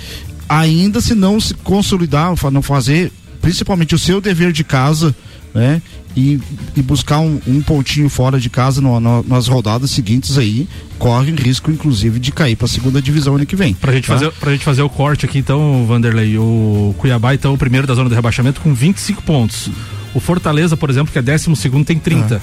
ainda 0.48 1.00
se 1.00 1.16
não 1.16 1.40
se 1.40 1.52
consolidar, 1.54 2.32
não 2.52 2.62
fazer 2.62 3.10
principalmente 3.40 3.92
o 3.92 3.98
seu 3.98 4.20
dever 4.20 4.52
de 4.52 4.62
casa 4.62 5.12
né? 5.54 5.80
E, 6.16 6.38
e 6.76 6.82
buscar 6.82 7.20
um, 7.20 7.40
um 7.46 7.60
pontinho 7.62 8.08
fora 8.08 8.38
de 8.38 8.50
casa 8.50 8.80
no- 8.80 9.00
no- 9.00 9.22
nas 9.26 9.48
rodadas 9.48 9.90
seguintes 9.90 10.36
aí, 10.38 10.68
corre 10.98 11.30
risco, 11.32 11.70
inclusive, 11.70 12.18
de 12.18 12.30
cair 12.32 12.54
para 12.56 12.66
a 12.66 12.68
segunda 12.68 13.00
divisão 13.00 13.34
ano 13.36 13.46
que 13.46 13.56
vem. 13.56 13.72
Pra 13.74 13.92
gente, 13.92 14.06
tá? 14.06 14.14
fazer, 14.14 14.30
pra 14.32 14.52
gente 14.52 14.64
fazer 14.64 14.82
o 14.82 14.88
corte 14.90 15.24
aqui, 15.24 15.38
então, 15.38 15.84
Vanderlei, 15.86 16.36
o 16.38 16.94
Cuiabá, 16.98 17.34
então, 17.34 17.54
o 17.54 17.58
primeiro 17.58 17.86
da 17.86 17.94
zona 17.94 18.08
de 18.10 18.14
rebaixamento 18.14 18.60
com 18.60 18.74
25 18.74 19.22
pontos. 19.22 19.70
O 20.14 20.20
Fortaleza, 20.20 20.76
por 20.76 20.90
exemplo, 20.90 21.10
que 21.12 21.18
é 21.18 21.22
12 21.22 21.56
segundo, 21.56 21.84
tem 21.86 21.98
30. 21.98 22.40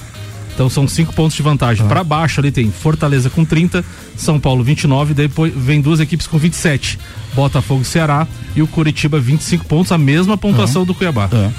Então 0.52 0.68
são 0.68 0.86
5 0.86 1.14
pontos 1.14 1.36
de 1.36 1.42
vantagem. 1.42 1.86
Pra 1.86 2.02
baixo 2.04 2.40
ali 2.40 2.50
tem 2.50 2.70
Fortaleza 2.70 3.30
com 3.30 3.44
30, 3.44 3.82
São 4.16 4.38
Paulo 4.38 4.62
29, 4.64 5.14
depois 5.14 5.54
vem 5.56 5.80
duas 5.80 6.00
equipes 6.00 6.26
com 6.26 6.36
27. 6.36 6.98
Botafogo 7.34 7.82
e 7.82 7.84
Ceará 7.84 8.26
e 8.56 8.62
o 8.62 8.66
Curitiba 8.66 9.20
25 9.20 9.64
pontos, 9.66 9.92
a 9.92 9.98
mesma 9.98 10.36
pontuação 10.36 10.84
do 10.84 10.94
Cuiabá. 10.94 11.28
É. 11.32 11.50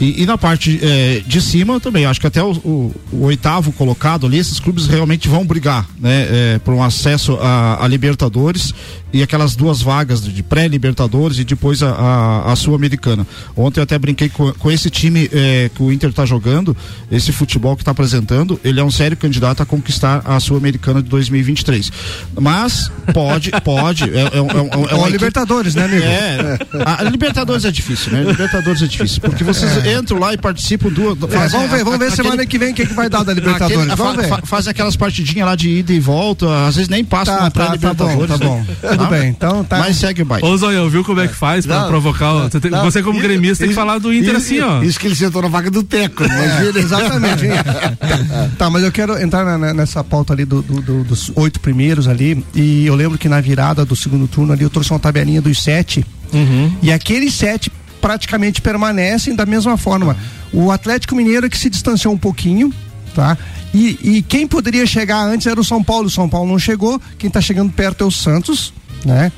E, 0.00 0.22
e 0.22 0.26
na 0.26 0.38
parte 0.38 0.80
eh, 0.82 1.22
de 1.26 1.42
cima 1.42 1.78
também, 1.78 2.06
acho 2.06 2.18
que 2.18 2.26
até 2.26 2.42
o, 2.42 2.52
o- 2.52 2.94
o 3.12 3.24
oitavo 3.24 3.70
colocado 3.72 4.26
ali, 4.26 4.38
esses 4.38 4.58
clubes 4.58 4.86
realmente 4.86 5.28
vão 5.28 5.44
brigar, 5.44 5.86
né, 6.00 6.26
eh, 6.30 6.60
por 6.64 6.72
um 6.72 6.82
acesso 6.82 7.34
a, 7.40 7.84
a 7.84 7.86
Libertadores 7.86 8.72
e 9.12 9.22
aquelas 9.22 9.54
duas 9.54 9.82
vagas 9.82 10.22
de 10.24 10.42
pré-Libertadores 10.42 11.38
e 11.38 11.44
depois 11.44 11.82
a, 11.82 11.90
a, 11.90 12.52
a 12.52 12.56
Sul-Americana. 12.56 13.26
Ontem 13.54 13.80
eu 13.80 13.84
até 13.84 13.98
brinquei 13.98 14.30
com, 14.30 14.50
com 14.54 14.70
esse 14.70 14.88
time 14.88 15.28
eh, 15.30 15.70
que 15.74 15.82
o 15.82 15.92
Inter 15.92 16.08
está 16.08 16.24
jogando, 16.24 16.74
esse 17.12 17.30
futebol 17.30 17.76
que 17.76 17.82
está 17.82 17.90
apresentando, 17.90 18.58
ele 18.64 18.80
é 18.80 18.84
um 18.84 18.90
sério 18.90 19.18
candidato 19.18 19.62
a 19.62 19.66
conquistar 19.66 20.22
a 20.24 20.40
Sul-Americana 20.40 21.02
de 21.02 21.10
2023. 21.10 21.92
Mas 22.40 22.90
pode, 23.12 23.50
pode, 23.62 24.04
é, 24.04 24.06
é, 24.06 24.22
é, 24.32 24.38
é 24.38 24.94
uma 24.94 25.09
equipe- 25.10 25.24
Libertadores, 25.24 25.74
né, 25.74 25.84
amigo? 25.84 26.02
é, 26.04 26.58
a 26.86 27.02
Libertadores 27.04 27.64
é 27.64 27.70
difícil, 27.70 28.12
né? 28.12 28.22
Libertadores 28.24 28.82
é 28.82 28.86
difícil, 28.86 29.20
porque 29.20 29.44
vocês 29.44 29.70
entram 29.86 30.18
lá 30.18 30.32
e 30.34 30.38
participam 30.38 30.88
do. 30.88 31.12
É, 31.12 31.28
fazem 31.28 31.58
vamos 31.60 31.70
ver, 31.70 31.84
vamos 31.84 31.98
ver 31.98 32.06
aquele- 32.06 32.16
semana 32.22 32.46
que 32.46 32.58
vem 32.58 32.72
o 32.72 32.74
que, 32.74 32.86
que 32.86 32.94
vai 32.94 33.08
dar 33.08 33.22
da 33.24 33.32
Libertadores. 33.32 33.76
aquele- 33.78 33.96
vamos 33.96 34.26
fa- 34.26 34.36
ver. 34.36 34.46
Fazem 34.46 34.70
aquelas 34.70 34.96
partidinhas 34.96 35.46
lá 35.46 35.54
de 35.54 35.68
ida 35.70 35.92
e 35.92 36.00
volta, 36.00 36.66
às 36.66 36.76
vezes 36.76 36.88
nem 36.88 37.04
passam 37.04 37.36
Tá, 37.36 37.42
na 37.44 37.50
tá, 37.50 37.76
tá 37.76 37.94
bom, 37.94 38.26
tá 38.26 38.38
bom. 38.38 38.58
né? 38.60 38.66
Tudo 38.90 39.06
bem, 39.06 39.28
então 39.28 39.64
tá. 39.64 39.78
Mas 39.78 39.96
segue 39.96 40.22
o 40.22 40.24
baile. 40.24 40.46
Ô 40.46 40.56
Zoião, 40.56 40.88
viu 40.88 41.04
como 41.04 41.20
é 41.20 41.28
que 41.28 41.34
faz 41.34 41.66
pra 41.66 41.80
Não, 41.82 41.88
provocar? 41.88 42.32
o- 42.34 42.50
Você, 42.50 42.60
tem- 42.60 42.70
não, 42.70 42.84
você 42.84 43.02
como 43.02 43.18
isso- 43.18 43.26
gremista 43.28 43.58
tem 43.58 43.68
que 43.68 43.72
isso- 43.72 43.80
falar 43.80 43.98
do 43.98 44.12
Inter 44.12 44.30
isso- 44.30 44.36
assim, 44.38 44.60
ó. 44.60 44.82
Isso 44.82 44.98
que 44.98 45.06
ele 45.06 45.14
sentou 45.16 45.42
na 45.42 45.48
vaga 45.48 45.70
do 45.70 45.82
Teco, 45.82 46.24
É, 46.24 46.26
imagina. 46.26 46.78
exatamente. 46.78 47.44
tá, 48.58 48.70
mas 48.70 48.82
eu 48.84 48.92
quero 48.92 49.18
entrar 49.20 49.58
na- 49.58 49.74
nessa 49.74 50.02
pauta 50.04 50.32
ali 50.32 50.44
do- 50.44 50.62
do- 50.62 50.80
do- 50.80 51.04
dos 51.04 51.30
oito 51.34 51.60
primeiros 51.60 52.08
ali. 52.08 52.44
E 52.54 52.86
eu 52.86 52.94
lembro 52.94 53.18
que 53.18 53.28
na 53.28 53.40
virada 53.40 53.84
do 53.84 53.94
segundo 53.96 54.26
turno 54.28 54.52
ali 54.52 54.62
eu 54.62 54.70
trouxe 54.70 54.90
uma 54.90 54.98
tabelinha 55.00 55.40
dos 55.42 55.62
sete. 55.62 56.04
Uhum. 56.32 56.72
E 56.82 56.92
aqueles 56.92 57.34
sete 57.34 57.70
praticamente 58.00 58.60
permanecem 58.62 59.34
da 59.34 59.44
mesma 59.44 59.76
forma. 59.76 60.16
O 60.52 60.70
Atlético 60.70 61.14
Mineiro 61.14 61.46
é 61.46 61.48
que 61.48 61.58
se 61.58 61.68
distanciou 61.70 62.14
um 62.14 62.18
pouquinho, 62.18 62.72
tá? 63.14 63.36
E, 63.74 63.98
e 64.02 64.22
quem 64.22 64.46
poderia 64.46 64.86
chegar 64.86 65.20
antes 65.24 65.46
era 65.46 65.60
o 65.60 65.64
São 65.64 65.82
Paulo. 65.82 66.06
O 66.06 66.10
São 66.10 66.28
Paulo 66.28 66.50
não 66.50 66.58
chegou. 66.58 67.00
Quem 67.18 67.30
tá 67.30 67.40
chegando 67.40 67.72
perto 67.72 68.02
é 68.02 68.06
o 68.06 68.10
Santos, 68.10 68.72
né? 69.04 69.30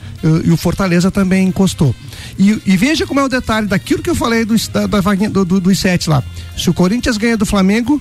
E, 0.46 0.50
o 0.50 0.56
Fortaleza 0.56 1.10
também 1.10 1.48
encostou. 1.48 1.94
E, 2.38 2.58
e 2.64 2.76
veja 2.76 3.06
como 3.06 3.20
é 3.20 3.24
o 3.24 3.28
detalhe 3.28 3.66
daquilo 3.66 4.02
que 4.02 4.08
eu 4.08 4.14
falei 4.14 4.44
dos, 4.44 4.68
da, 4.68 4.86
da 4.86 5.00
do- 5.00 5.44
do- 5.44 5.60
dos 5.60 5.78
sete 5.78 6.08
lá. 6.08 6.22
Se 6.56 6.70
o 6.70 6.74
Corinthians 6.74 7.16
ganha 7.16 7.36
do 7.36 7.44
Flamengo 7.44 8.00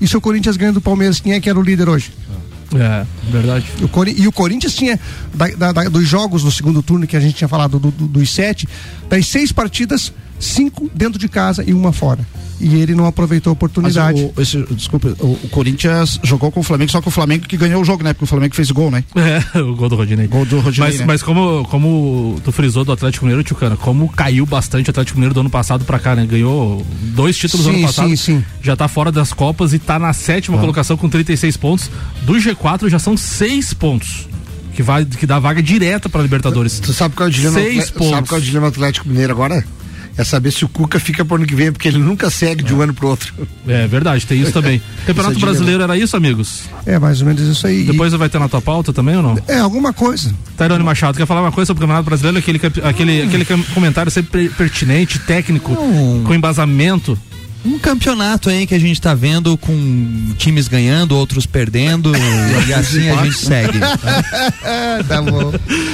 e 0.00 0.06
se 0.06 0.16
o 0.16 0.20
Corinthians 0.20 0.56
ganha 0.56 0.72
do 0.72 0.80
Palmeiras, 0.80 1.18
quem 1.20 1.32
é 1.32 1.40
que 1.40 1.48
era 1.48 1.58
o 1.58 1.62
líder 1.62 1.88
hoje? 1.88 2.12
É, 2.74 3.04
verdade. 3.30 3.66
O 3.82 3.88
Cori- 3.88 4.14
e 4.18 4.26
o 4.26 4.32
Corinthians 4.32 4.74
tinha, 4.74 4.98
da- 5.34 5.48
da- 5.48 5.72
da- 5.72 5.88
dos 5.88 6.06
jogos 6.08 6.42
do 6.42 6.50
segundo 6.50 6.82
turno 6.82 7.06
que 7.06 7.16
a 7.16 7.20
gente 7.20 7.34
tinha 7.34 7.48
falado, 7.48 7.78
do- 7.78 7.90
do- 7.90 8.06
dos 8.06 8.30
sete, 8.32 8.68
das 9.08 9.26
seis 9.26 9.52
partidas, 9.52 10.12
cinco 10.42 10.90
dentro 10.94 11.18
de 11.18 11.28
casa 11.28 11.62
e 11.66 11.72
uma 11.72 11.92
fora. 11.92 12.26
E 12.60 12.76
ele 12.76 12.94
não 12.94 13.06
aproveitou 13.06 13.50
a 13.50 13.54
oportunidade. 13.54 14.20
o, 14.36 14.40
esse, 14.40 14.62
desculpa, 14.70 15.16
o, 15.18 15.32
o 15.42 15.48
Corinthians 15.50 16.20
jogou 16.22 16.50
com 16.52 16.60
o 16.60 16.62
Flamengo, 16.62 16.92
só 16.92 17.00
que 17.00 17.08
o 17.08 17.10
Flamengo 17.10 17.44
que 17.48 17.56
ganhou 17.56 17.82
o 17.82 17.84
jogo, 17.84 18.04
né? 18.04 18.12
Porque 18.12 18.22
o 18.24 18.26
Flamengo 18.28 18.54
fez 18.54 18.70
o 18.70 18.74
gol, 18.74 18.90
né? 18.90 19.02
É, 19.54 19.58
o 19.60 19.74
gol 19.74 19.88
do 19.88 19.96
Rodinei. 19.96 20.28
Gol 20.28 20.44
do 20.44 20.60
Rodinei, 20.60 20.90
Mas, 20.90 21.00
né? 21.00 21.06
mas 21.06 21.22
como, 21.22 21.64
como 21.68 22.40
tu 22.44 22.52
frisou 22.52 22.84
do 22.84 22.92
Atlético 22.92 23.24
Mineiro, 23.24 23.42
Tchucana, 23.42 23.76
como 23.76 24.08
caiu 24.08 24.46
bastante 24.46 24.88
o 24.88 24.90
Atlético 24.90 25.18
Mineiro 25.18 25.34
do 25.34 25.40
ano 25.40 25.50
passado 25.50 25.84
pra 25.84 25.98
cá, 25.98 26.14
né? 26.14 26.24
Ganhou 26.24 26.86
dois 27.14 27.36
títulos 27.36 27.66
no 27.66 27.72
Sim, 27.72 27.78
ano 27.78 27.86
passado. 27.88 28.08
sim, 28.10 28.16
sim. 28.16 28.44
Já 28.62 28.76
tá 28.76 28.86
fora 28.86 29.10
das 29.10 29.32
Copas 29.32 29.72
e 29.72 29.78
tá 29.80 29.98
na 29.98 30.12
sétima 30.12 30.56
colocação 30.58 30.96
com 30.96 31.08
36 31.08 31.56
pontos. 31.56 31.90
Do 32.22 32.34
G4 32.34 32.88
já 32.88 32.98
são 33.00 33.16
seis 33.16 33.74
pontos. 33.74 34.28
Que, 34.74 34.82
vai, 34.82 35.04
que 35.04 35.26
dá 35.26 35.38
vaga 35.38 35.62
direta 35.62 36.08
pra 36.08 36.22
Libertadores. 36.22 36.78
Tu 36.80 36.92
sabe 36.94 37.14
qual 37.14 37.26
é 37.26 37.30
o 37.30 37.32
dilema, 37.32 37.58
Seis 37.58 37.90
pontos. 37.90 38.08
sabe 38.10 38.28
qual 38.28 38.38
é 38.38 38.42
o 38.42 38.44
dilema 38.46 38.70
do 38.70 38.74
Atlético 38.74 39.06
Mineiro 39.08 39.32
agora? 39.32 39.62
É 40.16 40.24
saber 40.24 40.50
se 40.50 40.64
o 40.64 40.68
Cuca 40.68 41.00
fica 41.00 41.24
pro 41.24 41.36
ano 41.36 41.46
que 41.46 41.54
vem, 41.54 41.72
porque 41.72 41.88
ele 41.88 41.98
nunca 41.98 42.28
segue 42.28 42.62
de 42.62 42.74
um 42.74 42.82
ano 42.82 42.92
pro 42.92 43.08
outro. 43.08 43.32
É 43.66 43.86
verdade, 43.86 44.26
tem 44.26 44.40
isso 44.40 44.52
também. 44.52 44.80
Campeonato 45.06 45.36
Isso 45.36 45.44
é 45.44 45.48
Brasileiro 45.48 45.82
era 45.82 45.96
isso, 45.96 46.16
amigos? 46.16 46.64
É, 46.84 46.98
mais 46.98 47.20
ou 47.22 47.26
menos 47.26 47.40
isso 47.42 47.66
aí. 47.66 47.80
E- 47.80 47.84
Depois 47.84 48.12
vai 48.12 48.28
ter 48.28 48.38
na 48.38 48.48
tua 48.48 48.60
pauta 48.60 48.92
também 48.92 49.16
ou 49.16 49.22
não? 49.22 49.38
é, 49.48 49.58
alguma 49.58 49.92
coisa. 49.92 50.34
Tairone 50.56 50.84
Machado, 50.84 51.16
quer 51.16 51.26
falar 51.26 51.40
uma 51.40 51.52
coisa 51.52 51.66
sobre 51.66 51.80
o 51.82 51.86
Campeonato 51.86 52.04
Brasileiro? 52.04 52.38
Aquele, 52.38 52.60
aquele, 52.84 53.22
aquele 53.22 53.44
cam- 53.44 53.62
comentário 53.74 54.12
sempre 54.12 54.48
per- 54.48 54.56
pertinente, 54.56 55.18
técnico, 55.20 55.72
Não. 55.72 56.24
com 56.24 56.34
embasamento. 56.34 57.18
Um 57.64 57.78
campeonato 57.78 58.50
aí 58.50 58.66
que 58.66 58.74
a 58.74 58.78
gente 58.78 59.00
tá 59.00 59.14
vendo 59.14 59.56
com 59.56 60.34
times 60.36 60.66
ganhando, 60.66 61.16
outros 61.16 61.46
perdendo, 61.46 62.12
e 62.66 62.74
assim 62.74 63.08
a 63.08 63.24
gente 63.24 63.36
segue. 63.36 63.78
tá 65.08 65.22
bom. 65.22 65.52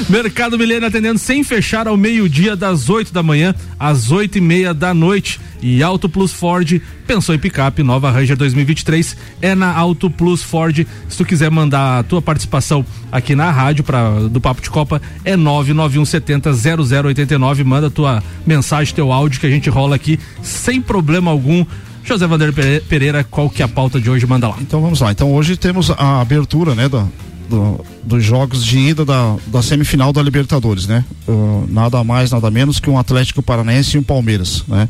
Mercado 0.09 0.59
Milênio 0.59 0.89
atendendo 0.89 1.19
sem 1.19 1.45
fechar 1.45 1.87
ao 1.87 1.97
meio-dia, 1.97 2.57
das 2.57 2.89
8 2.89 3.13
da 3.13 3.23
manhã 3.23 3.55
às 3.79 4.11
8 4.11 4.39
e 4.39 4.41
meia 4.41 4.73
da 4.73 4.95
noite. 4.95 5.41
E 5.61 5.83
Auto 5.83 6.09
Plus 6.09 6.33
Ford, 6.33 6.81
pensou 7.07 7.35
em 7.35 7.39
picape, 7.39 7.83
nova 7.83 8.11
Ranger 8.11 8.37
2023, 8.37 9.17
é 9.43 9.55
na 9.57 9.75
Auto 9.75 10.09
Plus 10.09 10.43
Ford. 10.43 10.87
Se 11.09 11.17
tu 11.17 11.25
quiser 11.25 11.51
mandar 11.51 11.99
a 11.99 12.03
tua 12.05 12.23
participação 12.23 12.87
aqui 13.11 13.35
na 13.35 13.51
rádio 13.51 13.83
pra, 13.83 14.11
do 14.29 14.41
Papo 14.41 14.63
de 14.63 14.71
Copa, 14.71 15.03
é 15.25 15.37
99170 15.37 16.53
0089. 16.53 17.65
Manda 17.65 17.91
tua 17.91 18.23
mensagem, 18.47 18.95
teu 18.95 19.13
áudio 19.13 19.41
que 19.41 19.47
a 19.47 19.51
gente 19.51 19.69
rola 19.69 19.97
aqui 19.97 20.19
sem 20.43 20.81
problema 20.81 21.31
algum. 21.31 21.58
José 22.05 22.27
Vander 22.27 22.53
Pere- 22.53 22.81
Pereira, 22.81 23.23
qual 23.25 23.49
que 23.51 23.63
é 23.63 23.65
a 23.65 23.69
pauta 23.69 24.01
de 24.01 24.09
hoje? 24.11 24.27
Manda 24.27 24.49
lá. 24.49 24.57
Então 24.61 24.81
vamos 24.81 25.01
lá. 25.01 25.11
Então 25.13 25.33
hoje 25.33 25.57
temos 25.57 25.91
a 25.91 26.21
abertura, 26.21 26.75
né, 26.75 26.89
do, 26.89 27.11
do- 27.51 27.81
dos 28.03 28.25
jogos 28.25 28.65
de 28.65 28.79
ida 28.79 29.05
da, 29.05 29.37
da 29.47 29.61
semifinal 29.63 30.13
da 30.13 30.23
Libertadores, 30.23 30.87
né? 30.87 31.05
Uh, 31.27 31.67
nada 31.71 32.03
mais, 32.03 32.31
nada 32.31 32.51
menos 32.51 32.81
que 32.81 32.89
um 32.89 32.99
Atlético 32.99 33.43
Paranaense 33.43 33.97
e 33.97 34.01
um 34.01 34.03
Palmeiras, 34.03 34.65
né? 34.67 34.89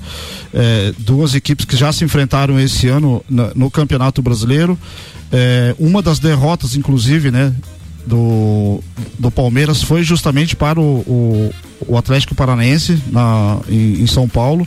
É, 0.54 0.92
duas 0.98 1.34
equipes 1.34 1.64
que 1.64 1.76
já 1.76 1.92
se 1.92 2.04
enfrentaram 2.04 2.58
esse 2.60 2.86
ano 2.88 3.22
na- 3.28 3.50
no 3.54 3.68
Campeonato 3.70 4.22
Brasileiro. 4.22 4.78
É, 5.32 5.74
uma 5.78 6.00
das 6.00 6.18
derrotas, 6.20 6.76
inclusive, 6.76 7.30
né? 7.32 7.52
Do, 8.06 8.80
do 9.18 9.30
Palmeiras 9.30 9.82
foi 9.82 10.02
justamente 10.02 10.56
para 10.56 10.80
o, 10.80 11.00
o, 11.00 11.50
o 11.88 11.96
Atlético 11.98 12.34
Paranaense 12.34 12.98
na, 13.12 13.58
em, 13.68 14.00
em 14.02 14.06
São 14.06 14.26
Paulo. 14.28 14.66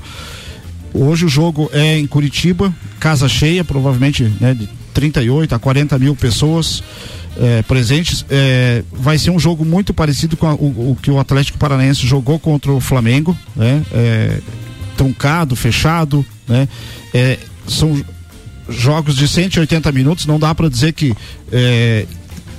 Hoje 0.93 1.25
o 1.25 1.29
jogo 1.29 1.69
é 1.73 1.97
em 1.97 2.05
Curitiba, 2.07 2.73
casa 2.99 3.27
cheia, 3.29 3.63
provavelmente 3.63 4.23
né, 4.39 4.53
de 4.53 4.67
38 4.93 5.55
a 5.55 5.59
40 5.59 5.97
mil 5.97 6.15
pessoas 6.15 6.83
eh, 7.37 7.63
presentes. 7.67 8.25
Eh, 8.29 8.83
vai 8.91 9.17
ser 9.17 9.29
um 9.31 9.39
jogo 9.39 9.63
muito 9.63 9.93
parecido 9.93 10.35
com 10.35 10.47
a- 10.47 10.53
o, 10.53 10.91
o 10.91 10.97
que 11.01 11.09
o 11.09 11.17
Atlético 11.19 11.57
Paranaense 11.57 12.05
jogou 12.05 12.37
contra 12.39 12.71
o 12.71 12.81
Flamengo, 12.81 13.37
né? 13.55 13.81
Eh, 13.93 14.39
truncado, 14.97 15.55
fechado, 15.55 16.25
né? 16.47 16.67
Eh, 17.13 17.39
são 17.67 18.03
jogos 18.69 19.15
de 19.15 19.27
180 19.27 19.91
minutos, 19.93 20.25
não 20.25 20.37
dá 20.39 20.53
para 20.53 20.69
dizer 20.69 20.91
que 20.93 21.13
eh, 21.51 22.05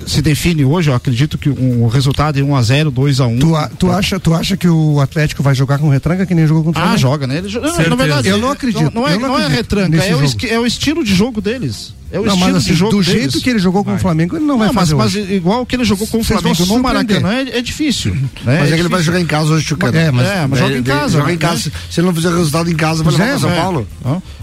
se 0.05 0.21
define 0.21 0.65
hoje, 0.65 0.89
eu 0.89 0.95
acredito 0.95 1.37
que 1.37 1.49
um, 1.49 1.83
o 1.83 1.87
resultado 1.87 2.39
é 2.39 2.43
1 2.43 2.55
a 2.55 2.61
0 2.61 2.91
2 2.91 3.19
a 3.19 3.27
1 3.27 3.39
Tu, 3.39 3.55
a- 3.55 3.67
tu, 3.67 3.91
acha, 3.91 4.19
tu 4.19 4.33
acha 4.33 4.55
que 4.57 4.67
o 4.67 4.99
Atlético 4.99 5.41
vai 5.43 5.53
jogar 5.55 5.77
com 5.79 5.89
retranca 5.89 6.25
que 6.25 6.33
nem 6.35 6.45
jogou 6.47 6.63
contra 6.63 6.83
o 6.83 6.89
Ah, 6.89 6.97
joga, 6.97 7.25
né? 7.27 7.37
Ele, 7.37 7.49
não, 7.89 7.97
verdade, 7.97 8.27
Eu 8.27 8.37
não 8.37 8.49
acredito, 8.51 8.83
Não, 8.93 9.01
não 9.01 9.07
é, 9.07 9.17
não 9.17 9.27
não 9.29 9.39
é 9.39 9.47
retranca, 9.47 9.97
é 9.97 10.15
o, 10.15 10.23
é 10.47 10.59
o 10.59 10.65
estilo 10.65 11.03
de 11.03 11.13
jogo 11.13 11.41
deles. 11.41 11.93
É 12.13 12.19
o 12.19 12.25
Não, 12.25 12.33
estilo 12.35 12.45
mas 12.51 12.55
assim, 12.57 12.67
de 12.67 12.73
jogo 12.75 12.91
do 12.91 13.03
deles. 13.03 13.11
jeito 13.21 13.41
que 13.41 13.49
ele 13.49 13.57
jogou 13.57 13.83
com 13.83 13.95
o 13.95 13.97
Flamengo, 13.97 14.35
ele 14.37 14.45
não, 14.45 14.55
vai 14.59 14.67
Não, 14.67 14.73
mas, 14.75 14.83
fazer 14.91 14.95
mas 14.95 15.15
hoje. 15.15 15.33
igual 15.33 15.65
que 15.65 15.75
ele 15.75 15.83
jogou 15.83 16.05
com 16.05 16.19
o 16.19 16.23
Flamengo 16.23 16.63
no. 16.67 16.77
Maracanã 16.79 17.33
é, 17.33 17.57
é 17.57 17.61
difícil. 17.61 18.13
Né? 18.13 18.21
Mas 18.45 18.71
é, 18.71 18.75
que 18.75 18.81
ele 18.81 18.87
vai 18.87 19.01
jogar 19.01 19.19
em 19.19 19.25
casa 19.25 19.51
hoje, 19.53 19.65
Chucano. 19.65 19.97
É, 19.97 20.11
mas- 20.11 20.27
É, 20.27 20.45
mas 20.47 20.59
joga 20.59 20.77
em 20.77 20.83
casa, 20.83 21.17
Joga 21.17 21.29
em 21.31 21.33
né? 21.33 21.39
casa. 21.39 21.71
Se 21.89 21.99
ele 21.99 22.05
não 22.07 22.13
fizer 22.13 22.29
resultado 22.29 22.69
em 22.69 22.75
casa, 22.75 23.03
vai 23.03 23.13
levar 23.13 23.25
é, 23.25 23.39
São 23.39 23.49
É. 23.51 23.55
Paulo. 23.59 23.87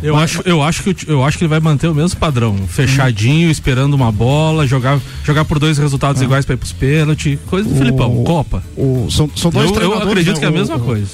Eu 0.02 0.16
acho, 0.16 0.42
eu, 0.44 0.60
acho 0.64 0.82
que, 0.82 0.96
eu 1.08 1.24
acho 1.24 1.38
que 1.38 1.44
ele 1.44 1.48
vai 1.48 1.60
manter 1.60 1.86
o 1.86 1.94
mesmo 1.94 2.18
padrão. 2.18 2.56
Fechadinho, 2.66 3.48
esperando 3.52 3.94
uma 3.94 4.10
bola, 4.10 4.66
jogar, 4.66 4.98
jogar 5.24 5.44
por 5.44 5.60
dois 5.60 5.78
resultados 5.78 6.20
iguais 6.20 6.44
pra 6.44 6.54
ir 6.54 6.58
pros 6.58 6.72
pênaltis. 6.72 7.38
Coisa 7.46 7.68
do 7.68 7.74
O- 7.74 7.78
Filipão, 7.78 8.24
Copa. 8.24 8.64
o- 8.76 9.06
são, 9.10 9.30
são 9.36 9.48
dois 9.50 9.66
Eu, 9.66 9.70
eu 9.70 9.74
treinadores, 9.80 10.08
acredito 10.08 10.34
né? 10.34 10.40
que 10.40 10.44
é 10.44 10.48
a 10.48 10.50
mesma 10.50 10.78
coisa. 10.80 11.06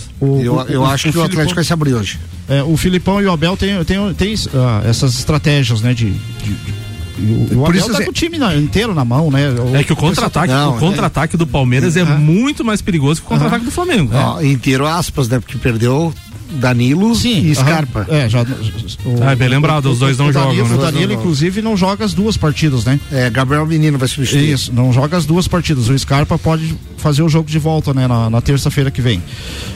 Eu, 0.68 0.86
acho 0.86 1.12
que 1.12 1.18
o 1.18 1.22
Atlético 1.22 1.54
vai 1.54 1.64
se 1.64 1.72
abrir 1.74 1.92
hoje. 1.92 2.18
É, 2.48 2.62
o 2.62 2.76
Filipão 2.76 3.20
e 3.20 3.26
o 3.26 3.32
Abel 3.32 3.56
tem, 3.56 3.82
tem, 3.84 4.14
tem 4.14 4.34
ah, 4.54 4.82
essas 4.84 5.18
estratégias, 5.18 5.80
né? 5.80 5.92
De, 5.92 6.10
de- 6.10 6.54
de- 6.54 6.86
o, 7.18 7.44
o 7.44 7.48
Por 7.48 7.68
Abel 7.70 7.80
isso 7.80 7.92
tá 7.92 8.00
é- 8.02 8.04
com 8.04 8.10
o 8.10 8.12
time 8.14 8.38
na- 8.38 8.54
inteiro 8.54 8.94
na 8.94 9.04
mão, 9.04 9.30
né? 9.30 9.48
O- 9.50 9.74
É 9.74 9.82
que 9.82 9.92
o 9.92 9.96
contra-ataque 9.96 10.52
Não, 10.52 10.76
o 10.76 10.78
contra-ataque 10.78 11.36
do 11.36 11.46
Palmeiras 11.46 11.96
é 11.96 12.02
Aham. 12.02 12.18
muito 12.18 12.64
mais 12.64 12.80
perigoso 12.82 13.20
que 13.20 13.26
o 13.26 13.30
contra-ataque 13.30 13.64
do 13.64 13.70
Flamengo. 13.70 14.12
Ó, 14.14 14.40
inteiro 14.42 14.86
aspas, 14.86 15.28
né? 15.28 15.40
Porque 15.40 15.56
perdeu 15.58 16.12
Danilo 16.50 17.14
Sim, 17.14 17.40
e 17.50 17.54
Scarpa. 17.54 18.06
aham. 18.08 18.16
É, 18.18 18.28
já. 18.28 18.42
O, 18.42 19.22
Ah, 19.22 19.34
bem 19.34 19.48
lembrado, 19.48 19.86
os 19.90 19.98
dois 19.98 20.16
não 20.18 20.28
o 20.28 20.32
Danilo, 20.32 20.54
jogam, 20.68 20.68
né? 20.68 20.74
O 20.88 20.92
Danilo, 20.92 21.12
inclusive, 21.12 21.62
não 21.62 21.76
joga 21.76 22.04
as 22.04 22.14
duas 22.14 22.36
partidas, 22.36 22.84
né? 22.84 22.98
É, 23.10 23.28
Gabriel 23.30 23.66
Menino 23.66 23.98
vai 23.98 24.08
substituir. 24.08 24.52
Isso, 24.52 24.72
não 24.72 24.92
joga 24.92 25.16
as 25.16 25.24
duas 25.26 25.46
partidas. 25.48 25.88
O 25.88 25.98
Scarpa 25.98 26.38
pode 26.38 26.74
fazer 26.96 27.22
o 27.22 27.28
jogo 27.28 27.48
de 27.48 27.58
volta, 27.58 27.92
né, 27.94 28.06
na, 28.06 28.28
na 28.30 28.40
terça-feira 28.40 28.90
que 28.90 29.00
vem. 29.00 29.22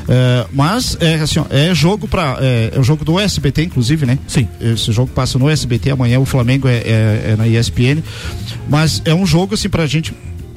É, 0.09 0.47
mas 0.53 0.97
é 1.01 1.15
assim, 1.17 1.39
ó, 1.41 1.45
é 1.51 1.75
jogo 1.75 2.09
para 2.09 2.39
é, 2.41 2.73
é 2.75 2.79
o 2.81 2.83
jogo 2.83 3.05
do 3.05 3.19
SBT, 3.21 3.65
inclusive, 3.65 4.07
né? 4.07 4.19
Sim. 4.27 4.49
Esse 4.61 4.91
jogo 4.93 5.11
passa 5.15 5.39
no 5.39 5.49
SBT 5.49 5.91
amanhã. 5.91 6.19
O 6.19 6.25
Flamengo 6.25 6.67
é, 6.69 6.77
é- 6.79 7.31
é 7.33 7.37
na 7.37 7.47
ESPN, 7.47 8.03
mas 8.69 9.03
é 9.05 9.15
um 9.15 9.27
jogo 9.27 9.55
assim 9.55 9.69
pra 9.69 9.87
gente. 9.87 10.13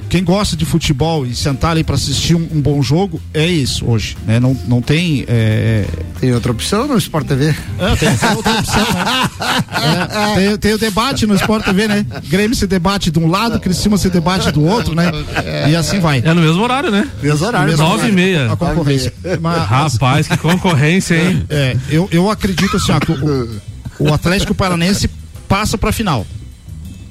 Quem 0.08 0.22
gosta 0.22 0.56
de 0.56 0.64
futebol 0.64 1.26
e 1.26 1.34
sentar 1.34 1.72
ali 1.72 1.82
para 1.82 1.94
assistir 1.96 2.34
um, 2.34 2.48
um 2.52 2.60
bom 2.60 2.80
jogo 2.82 3.20
é 3.32 3.46
isso 3.46 3.84
hoje, 3.86 4.16
né? 4.26 4.38
Não, 4.38 4.56
não 4.68 4.80
tem 4.80 5.24
é, 5.26 5.84
Tem 6.20 6.32
outra 6.32 6.52
opção 6.52 6.86
no 6.86 6.96
Sport 6.98 7.26
TV? 7.26 7.54
é, 7.78 7.96
tem, 7.96 8.16
tem 8.16 8.30
outra 8.30 8.52
opção, 8.58 8.82
né? 8.82 9.30
É, 9.72 10.34
tem, 10.34 10.58
tem 10.58 10.74
o 10.74 10.78
debate 10.78 11.26
no 11.26 11.34
Sport 11.34 11.64
TV, 11.64 11.88
né? 11.88 12.06
Grêmio 12.28 12.56
se 12.56 12.66
debate 12.66 13.10
de 13.10 13.18
um 13.18 13.28
lado, 13.28 13.58
Criciúma 13.58 13.96
se 13.96 14.08
debate 14.08 14.50
do 14.52 14.64
outro, 14.64 14.94
né? 14.94 15.10
E 15.68 15.74
assim 15.74 15.98
vai. 16.00 16.22
É 16.24 16.32
no 16.32 16.40
mesmo 16.40 16.62
horário, 16.62 16.90
né? 16.90 17.08
Mesmo 17.22 17.46
horário. 17.46 17.68
Mesmo 17.70 17.84
Nove 17.84 18.08
e 18.08 18.12
meia. 18.12 18.52
A 18.52 18.56
concorrência. 18.56 19.12
Mas, 19.40 19.68
Rapaz, 19.68 20.28
que 20.28 20.36
concorrência, 20.36 21.16
hein? 21.16 21.44
é, 21.50 21.76
eu, 21.88 22.08
eu 22.12 22.30
acredito 22.30 22.76
assim, 22.76 22.92
ó, 22.92 23.00
que 23.00 23.12
o, 23.12 23.60
o 23.98 24.14
Atlético 24.14 24.54
Paranense 24.54 25.08
passa 25.48 25.76
pra 25.76 25.92
final. 25.92 26.26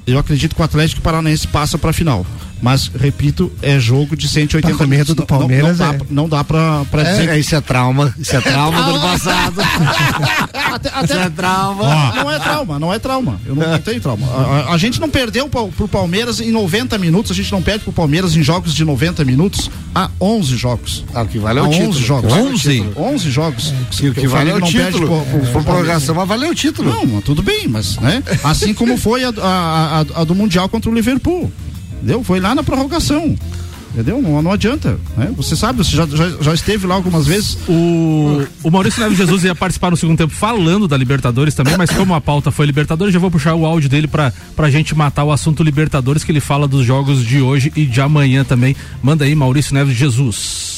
Eu 0.06 0.18
acredito 0.18 0.54
que 0.54 0.60
o 0.60 0.64
Atlético 0.64 1.00
Paranaense 1.00 1.46
passa 1.48 1.78
pra 1.78 1.92
final. 1.92 2.26
Mas, 2.62 2.88
repito, 2.98 3.52
é 3.60 3.78
jogo 3.78 4.16
de 4.16 4.26
180 4.26 4.78
Tá 4.78 4.86
minutos. 4.86 5.14
do 5.14 5.18
Não- 5.20 5.26
não- 5.30 5.38
Palmeiras, 5.38 5.78
Não, 5.78 5.86
dá, 5.90 5.94
é. 5.94 6.00
não 6.10 6.28
dá 6.28 6.44
pra, 6.44 6.84
pra 6.90 7.02
dizer 7.02 7.28
É, 7.28 7.38
isso 7.38 7.54
é 7.54 7.60
trauma. 7.60 8.14
Isso 8.18 8.34
é 8.34 8.40
trauma 8.40 8.82
do 8.82 8.90
ano 8.90 9.00
passado. 9.00 9.60
Até, 10.74 10.88
Isso 11.04 11.12
é 11.12 11.16
até, 11.22 11.30
trauma. 11.30 12.12
não 12.16 12.30
é 12.30 12.38
trauma, 12.38 12.78
não 12.80 12.92
é 12.92 12.98
trauma. 12.98 13.40
Eu 13.46 13.54
não, 13.54 13.70
não 13.70 13.78
tenho 13.78 14.00
trauma. 14.00 14.26
A, 14.26 14.40
a- 14.70 14.74
a 14.74 14.78
gente 14.78 15.00
não 15.00 15.08
perdeu 15.08 15.48
pro, 15.48 15.68
pro 15.68 15.86
Palmeiras 15.86 16.40
em 16.40 16.50
90 16.50 16.98
minutos, 16.98 17.30
a 17.30 17.34
gente 17.34 17.52
não 17.52 17.62
perde 17.62 17.84
pro 17.84 17.92
Palmeiras 17.92 18.34
em 18.36 18.42
jogos 18.42 18.74
de 18.74 18.84
90 18.84 19.24
minutos 19.24 19.70
há 19.94 20.10
11 20.20 20.56
jogos. 20.56 21.04
Ah, 21.14 21.22
o 21.22 21.26
que 21.28 21.38
vale 21.38 21.60
é 21.60 21.62
o 21.62 21.66
11 21.66 21.78
título. 21.78 21.98
jogos. 22.00 22.30
Vale 22.32 22.42
o 22.42 22.52
11? 22.52 22.60
título. 22.82 23.06
11 23.06 23.30
jogos. 23.30 23.74
E 24.02 24.08
o 24.08 24.14
que 24.14 24.26
vale 24.26 24.50
é 24.50 24.54
o 24.54 24.58
Flamengo 24.58 24.60
não 24.60 24.72
perde 24.72 24.98
título. 24.98 25.24
Por 25.26 25.50
pro 25.52 25.62
prorrogação 25.64 26.14
vai 26.14 26.26
valer 26.26 26.50
o 26.50 26.54
título. 26.54 26.90
Não, 26.90 27.06
mas 27.06 27.24
tudo 27.24 27.42
bem, 27.42 27.68
mas, 27.68 27.96
né? 27.98 28.22
Assim 28.42 28.74
como 28.74 28.96
foi 28.96 29.22
a, 29.24 29.28
a, 29.40 30.00
a- 30.00 30.20
a 30.22 30.24
do 30.24 30.34
Mundial 30.34 30.68
contra 30.68 30.90
o 30.90 30.94
Liverpool. 30.94 31.52
Entendeu? 32.04 32.22
Foi 32.22 32.38
lá 32.38 32.54
na 32.54 32.62
prorrogação. 32.62 33.34
Entendeu? 33.94 34.20
Não, 34.20 34.42
não 34.42 34.50
adianta. 34.50 34.98
Né? 35.16 35.32
Você 35.36 35.56
sabe, 35.56 35.78
você 35.78 35.96
já, 35.96 36.04
já, 36.04 36.28
já 36.42 36.52
esteve 36.52 36.86
lá 36.86 36.96
algumas 36.96 37.26
vezes. 37.26 37.56
O, 37.66 38.42
o 38.62 38.70
Maurício 38.70 39.00
Neves 39.00 39.16
Jesus 39.16 39.44
ia 39.44 39.54
participar 39.54 39.90
no 39.90 39.96
segundo 39.96 40.18
tempo 40.18 40.34
falando 40.34 40.86
da 40.86 40.96
Libertadores 40.96 41.54
também, 41.54 41.76
mas 41.78 41.90
como 41.90 42.12
a 42.12 42.20
pauta 42.20 42.50
foi 42.50 42.66
Libertadores, 42.66 43.14
já 43.14 43.20
vou 43.20 43.30
puxar 43.30 43.54
o 43.54 43.64
áudio 43.64 43.88
dele 43.88 44.08
pra, 44.08 44.32
pra 44.54 44.68
gente 44.68 44.94
matar 44.94 45.24
o 45.24 45.32
assunto 45.32 45.62
Libertadores, 45.62 46.24
que 46.24 46.32
ele 46.32 46.40
fala 46.40 46.68
dos 46.68 46.84
jogos 46.84 47.24
de 47.24 47.40
hoje 47.40 47.72
e 47.76 47.86
de 47.86 48.00
amanhã 48.00 48.44
também. 48.44 48.76
Manda 49.00 49.24
aí, 49.24 49.34
Maurício 49.34 49.72
Neves 49.72 49.96
Jesus. 49.96 50.73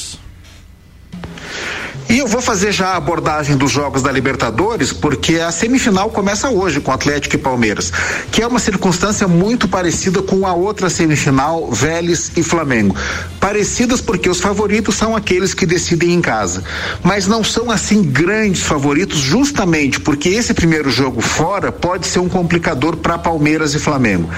E 2.09 2.19
eu 2.19 2.27
vou 2.27 2.41
fazer 2.41 2.71
já 2.71 2.87
a 2.89 2.95
abordagem 2.95 3.57
dos 3.57 3.69
jogos 3.69 4.01
da 4.01 4.09
Libertadores, 4.09 4.93
porque 4.93 5.35
a 5.35 5.51
semifinal 5.51 6.09
começa 6.09 6.49
hoje 6.49 6.79
com 6.79 6.89
Atlético 6.89 7.35
e 7.35 7.37
Palmeiras, 7.37 7.91
que 8.31 8.41
é 8.41 8.47
uma 8.47 8.59
circunstância 8.59 9.27
muito 9.27 9.67
parecida 9.67 10.21
com 10.21 10.47
a 10.47 10.53
outra 10.53 10.89
semifinal, 10.89 11.69
Vélez 11.69 12.31
e 12.37 12.43
Flamengo. 12.43 12.95
Parecidas 13.41 13.99
porque 13.99 14.29
os 14.29 14.39
favoritos 14.39 14.95
são 14.95 15.17
aqueles 15.17 15.53
que 15.53 15.65
decidem 15.65 16.13
em 16.13 16.21
casa, 16.21 16.63
mas 17.03 17.27
não 17.27 17.43
são 17.43 17.69
assim 17.69 18.01
grandes 18.01 18.61
favoritos, 18.63 19.19
justamente 19.19 19.99
porque 19.99 20.29
esse 20.29 20.53
primeiro 20.53 20.89
jogo 20.89 21.19
fora 21.19 21.73
pode 21.73 22.07
ser 22.07 22.19
um 22.19 22.29
complicador 22.29 22.95
para 22.95 23.17
Palmeiras 23.17 23.73
e 23.75 23.79
Flamengo. 23.79 24.29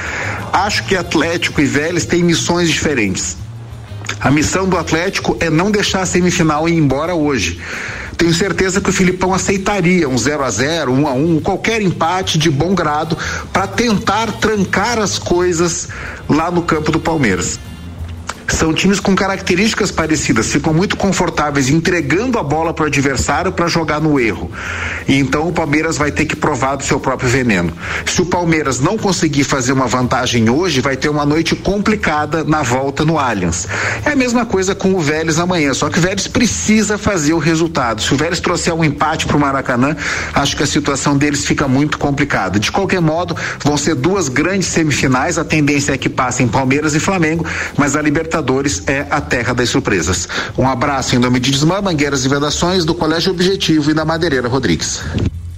Acho 0.52 0.84
que 0.86 0.96
Atlético 0.96 1.62
e 1.62 1.66
Vélez 1.66 2.06
têm 2.06 2.24
missões 2.24 2.68
diferentes. 2.68 3.38
A 4.20 4.32
missão 4.32 4.68
do 4.68 4.78
Atlético 4.78 5.38
é 5.40 5.50
não 5.50 5.72
deixar 5.72 6.02
a 6.02 6.06
semifinal 6.06 6.68
ir 6.68 6.76
embora 6.76 7.16
hoje. 7.16 7.60
Tenho 8.18 8.34
certeza 8.34 8.82
que 8.82 8.90
o 8.90 8.94
Filipão 8.94 9.34
aceitaria 9.34 10.10
um 10.10 10.18
0 10.18 10.44
a 10.44 10.50
0 10.50 10.92
1 10.92 11.08
a 11.08 11.14
1 11.14 11.40
qualquer 11.40 11.82
empate 11.82 12.38
de 12.38 12.50
bom 12.50 12.76
grado 12.76 13.18
para 13.54 13.66
tentar 13.66 14.32
trancar 14.34 15.00
as 15.00 15.18
coisas 15.18 15.88
lá 16.28 16.52
no 16.52 16.64
campo 16.64 16.92
do 16.92 17.00
Palmeiras. 17.00 17.60
São 18.50 18.74
times 18.74 19.00
com 19.00 19.16
características 19.16 19.92
parecidas, 19.92 20.52
ficam 20.52 20.74
muito 20.74 20.98
confortáveis 20.98 21.70
entregando 21.70 22.38
a 22.40 22.44
bola 22.44 22.74
para 22.74 22.84
o 22.84 22.88
adversário 22.88 23.52
para 23.52 23.68
jogar 23.68 24.02
no 24.02 24.20
erro. 24.20 24.52
E 25.08 25.18
então 25.18 25.48
o 25.48 25.54
Palmeiras 25.54 25.98
vai 25.98 26.12
ter 26.12 26.26
que 26.26 26.36
provar 26.36 26.76
do 26.76 26.84
seu 26.84 27.00
próprio 27.00 27.30
veneno. 27.30 27.72
Se 28.06 28.22
o 28.22 28.26
Palmeiras 28.26 28.80
não 28.80 28.98
conseguir 28.98 29.44
fazer 29.44 29.72
uma 29.72 29.88
vantagem 29.88 30.50
hoje, 30.50 30.82
vai 30.82 30.98
ter 30.98 31.10
uma 31.10 31.26
noite 31.26 31.56
complicada 31.56 32.44
na 32.44 32.64
volta 32.64 33.06
no 33.06 33.20
Allianz. 33.20 33.68
É 34.04 34.12
a 34.12 34.16
mesma 34.16 34.46
coisa 34.46 34.74
com 34.74 34.94
o 34.94 35.00
Vélez 35.00 35.40
amanhã, 35.40 35.74
só 35.74 35.90
que 35.90 36.00
o 36.00 36.02
Vélez 36.02 36.28
precisa 36.28 36.98
fazer 36.98 37.34
o 37.34 37.38
resultado. 37.38 38.02
Se 38.02 38.14
o 38.14 38.18
Vélez 38.18 38.40
trouxer 38.40 38.74
um 38.74 38.84
empate 38.84 39.28
para 39.28 39.38
o 39.38 39.40
Maracanã, 39.40 39.96
acho 40.34 40.58
que 40.58 40.64
a 40.64 40.68
situação 40.68 41.18
deles 41.18 41.46
fica 41.46 41.68
muito 41.68 41.98
complicada. 41.98 42.60
De 42.60 42.72
qualquer 42.72 43.02
modo, 43.02 43.36
vão 43.64 43.78
ser 43.78 43.96
duas 43.96 44.28
grandes 44.28 44.68
semifinais. 44.68 45.38
A 45.38 45.44
tendência 45.44 45.94
é 45.94 45.98
que 45.98 46.10
passem 46.10 46.48
Palmeiras 46.48 46.96
e 46.96 47.00
Flamengo, 47.00 47.46
mas 47.78 47.96
a 47.96 48.02
Libertadores 48.02 48.39
é 48.88 49.06
a 49.10 49.20
terra 49.22 49.54
das 49.54 49.70
surpresas. 49.70 50.28
Um 50.58 50.68
abraço 50.68 51.16
em 51.16 51.20
nome 51.20 51.40
de 51.40 51.52
Desmã, 51.52 51.82
Mangueiras 51.82 52.26
e 52.26 52.30
Vedações, 52.30 52.86
do 52.86 52.94
Colégio 52.94 53.32
Objetivo 53.32 53.92
e 53.92 53.94
da 53.94 54.04
Madeireira 54.06 54.48
Rodrigues. 54.48 55.02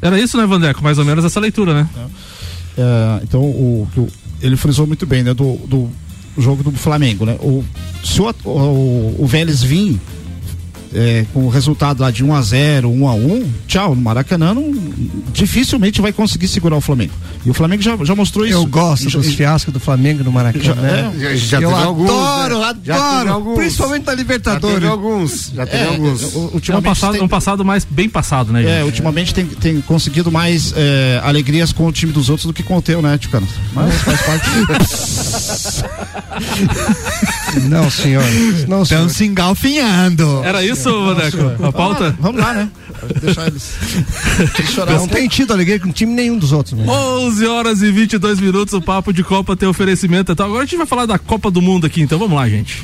Era 0.01 0.19
isso, 0.19 0.37
né, 0.37 0.45
Vandeco? 0.45 0.83
Mais 0.83 0.97
ou 0.97 1.05
menos 1.05 1.23
essa 1.23 1.39
leitura, 1.39 1.73
né? 1.73 1.87
É, 2.77 3.19
então, 3.23 3.41
o, 3.41 3.87
o- 3.97 4.07
ele 4.41 4.55
frisou 4.55 4.87
muito 4.87 5.05
bem, 5.05 5.23
né? 5.23 5.33
Do, 5.33 5.55
do 5.67 5.89
jogo 6.37 6.63
do 6.63 6.71
Flamengo, 6.71 7.25
né? 7.25 7.35
O, 7.41 7.63
se 8.03 8.19
o, 8.21 8.33
o, 8.45 9.15
o 9.19 9.27
Vélez 9.27 9.61
vir 9.61 9.99
é, 10.93 11.25
com 11.33 11.45
o 11.45 11.49
resultado 11.49 12.01
lá 12.01 12.11
de 12.11 12.23
1 12.23 12.33
a 12.33 12.41
0 12.41 12.89
1 12.89 13.07
a 13.07 13.13
1 13.13 13.51
tchau, 13.67 13.95
no 13.95 14.01
Maracanã 14.01 14.53
não, 14.53 14.71
dificilmente 15.31 16.01
vai 16.01 16.11
conseguir 16.13 16.47
segurar 16.47 16.75
o 16.75 16.81
Flamengo. 16.81 17.13
E 17.45 17.49
o 17.49 17.53
Flamengo 17.53 17.81
já, 17.81 17.97
já 18.03 18.13
mostrou 18.15 18.45
isso. 18.45 18.55
Eu 18.57 18.65
gosto 18.65 19.09
Já- 19.09 19.17
dos 19.19 19.33
fiascos 19.33 19.73
do 19.73 19.79
Flamengo 19.79 20.23
no 20.23 20.31
Maracanã. 20.31 21.11
Já- 21.17 21.29
Já, 21.29 21.35
já 21.35 21.61
eu 21.61 21.69
teve 21.69 21.83
alguns, 21.83 22.09
adoro, 22.09 22.59
né? 22.59 22.75
Já 22.83 22.95
adoro. 22.95 23.33
alguns. 23.33 23.55
Principalmente 23.57 24.05
na 24.05 24.11
Já 24.11 24.17
Libertadores. 24.17 24.75
teve 24.75 24.87
alguns. 24.87 25.51
Já 25.55 25.65
teve 25.65 25.83
É, 25.83 25.87
alguns. 25.87 26.21
É 26.23 26.37
um 26.37 26.49
ultimamente 26.53 26.85
passado, 26.85 27.11
tem- 27.13 27.21
um 27.23 27.27
passado 27.27 27.65
mais 27.65 27.85
bem 27.85 28.09
passado, 28.09 28.51
né, 28.53 28.61
gente? 28.61 28.71
É, 28.71 28.83
ultimamente 28.83 29.33
tem, 29.33 29.45
tem 29.45 29.81
conseguido 29.81 30.31
mais 30.31 30.73
é, 30.75 31.19
alegrias 31.23 31.71
com 31.71 31.87
o 31.87 31.91
time 31.91 32.11
dos 32.11 32.29
outros 32.29 32.45
do 32.47 32.53
que 32.53 32.63
com 32.63 32.77
o 32.77 32.81
teu, 32.81 33.01
né, 33.01 33.17
Ticano? 33.17 33.47
Mas 33.73 33.93
faz 34.01 34.21
parte. 34.21 34.49
Não, 37.69 37.89
senhor. 37.89 38.23
Não, 38.67 38.85
senhor. 38.85 39.01
Estão 39.03 39.09
se 39.09 39.25
engalfinhando. 39.25 40.41
Era 40.43 40.63
isso, 40.63 40.80
Vandeco? 40.89 41.65
A 41.65 41.71
pauta? 41.71 42.15
Vamos 42.19 42.41
lá, 42.41 42.53
né? 42.53 42.69
Deixar 43.21 43.47
eles. 43.47 43.75
eles 44.59 44.71
chorar 44.71 44.93
Não 44.93 45.07
tem 45.07 45.27
tido 45.27 45.53
alegria 45.53 45.79
com 45.79 45.91
time 45.91 46.13
nenhum 46.13 46.37
dos 46.37 46.51
outros. 46.51 46.77
Né? 46.77 46.85
11 46.87 47.45
horas 47.47 47.81
e 47.81 47.91
22 47.91 48.39
minutos, 48.39 48.73
o 48.73 48.81
papo 48.81 49.11
de 49.13 49.23
Copa 49.23 49.55
tem 49.55 49.67
oferecimento. 49.67 50.31
Então 50.31 50.45
agora 50.45 50.63
a 50.63 50.65
gente 50.65 50.77
vai 50.77 50.87
falar 50.87 51.05
da 51.05 51.17
Copa 51.17 51.51
do 51.51 51.61
Mundo 51.61 51.85
aqui, 51.85 52.01
então 52.01 52.17
vamos 52.17 52.35
lá, 52.35 52.47
gente. 52.47 52.83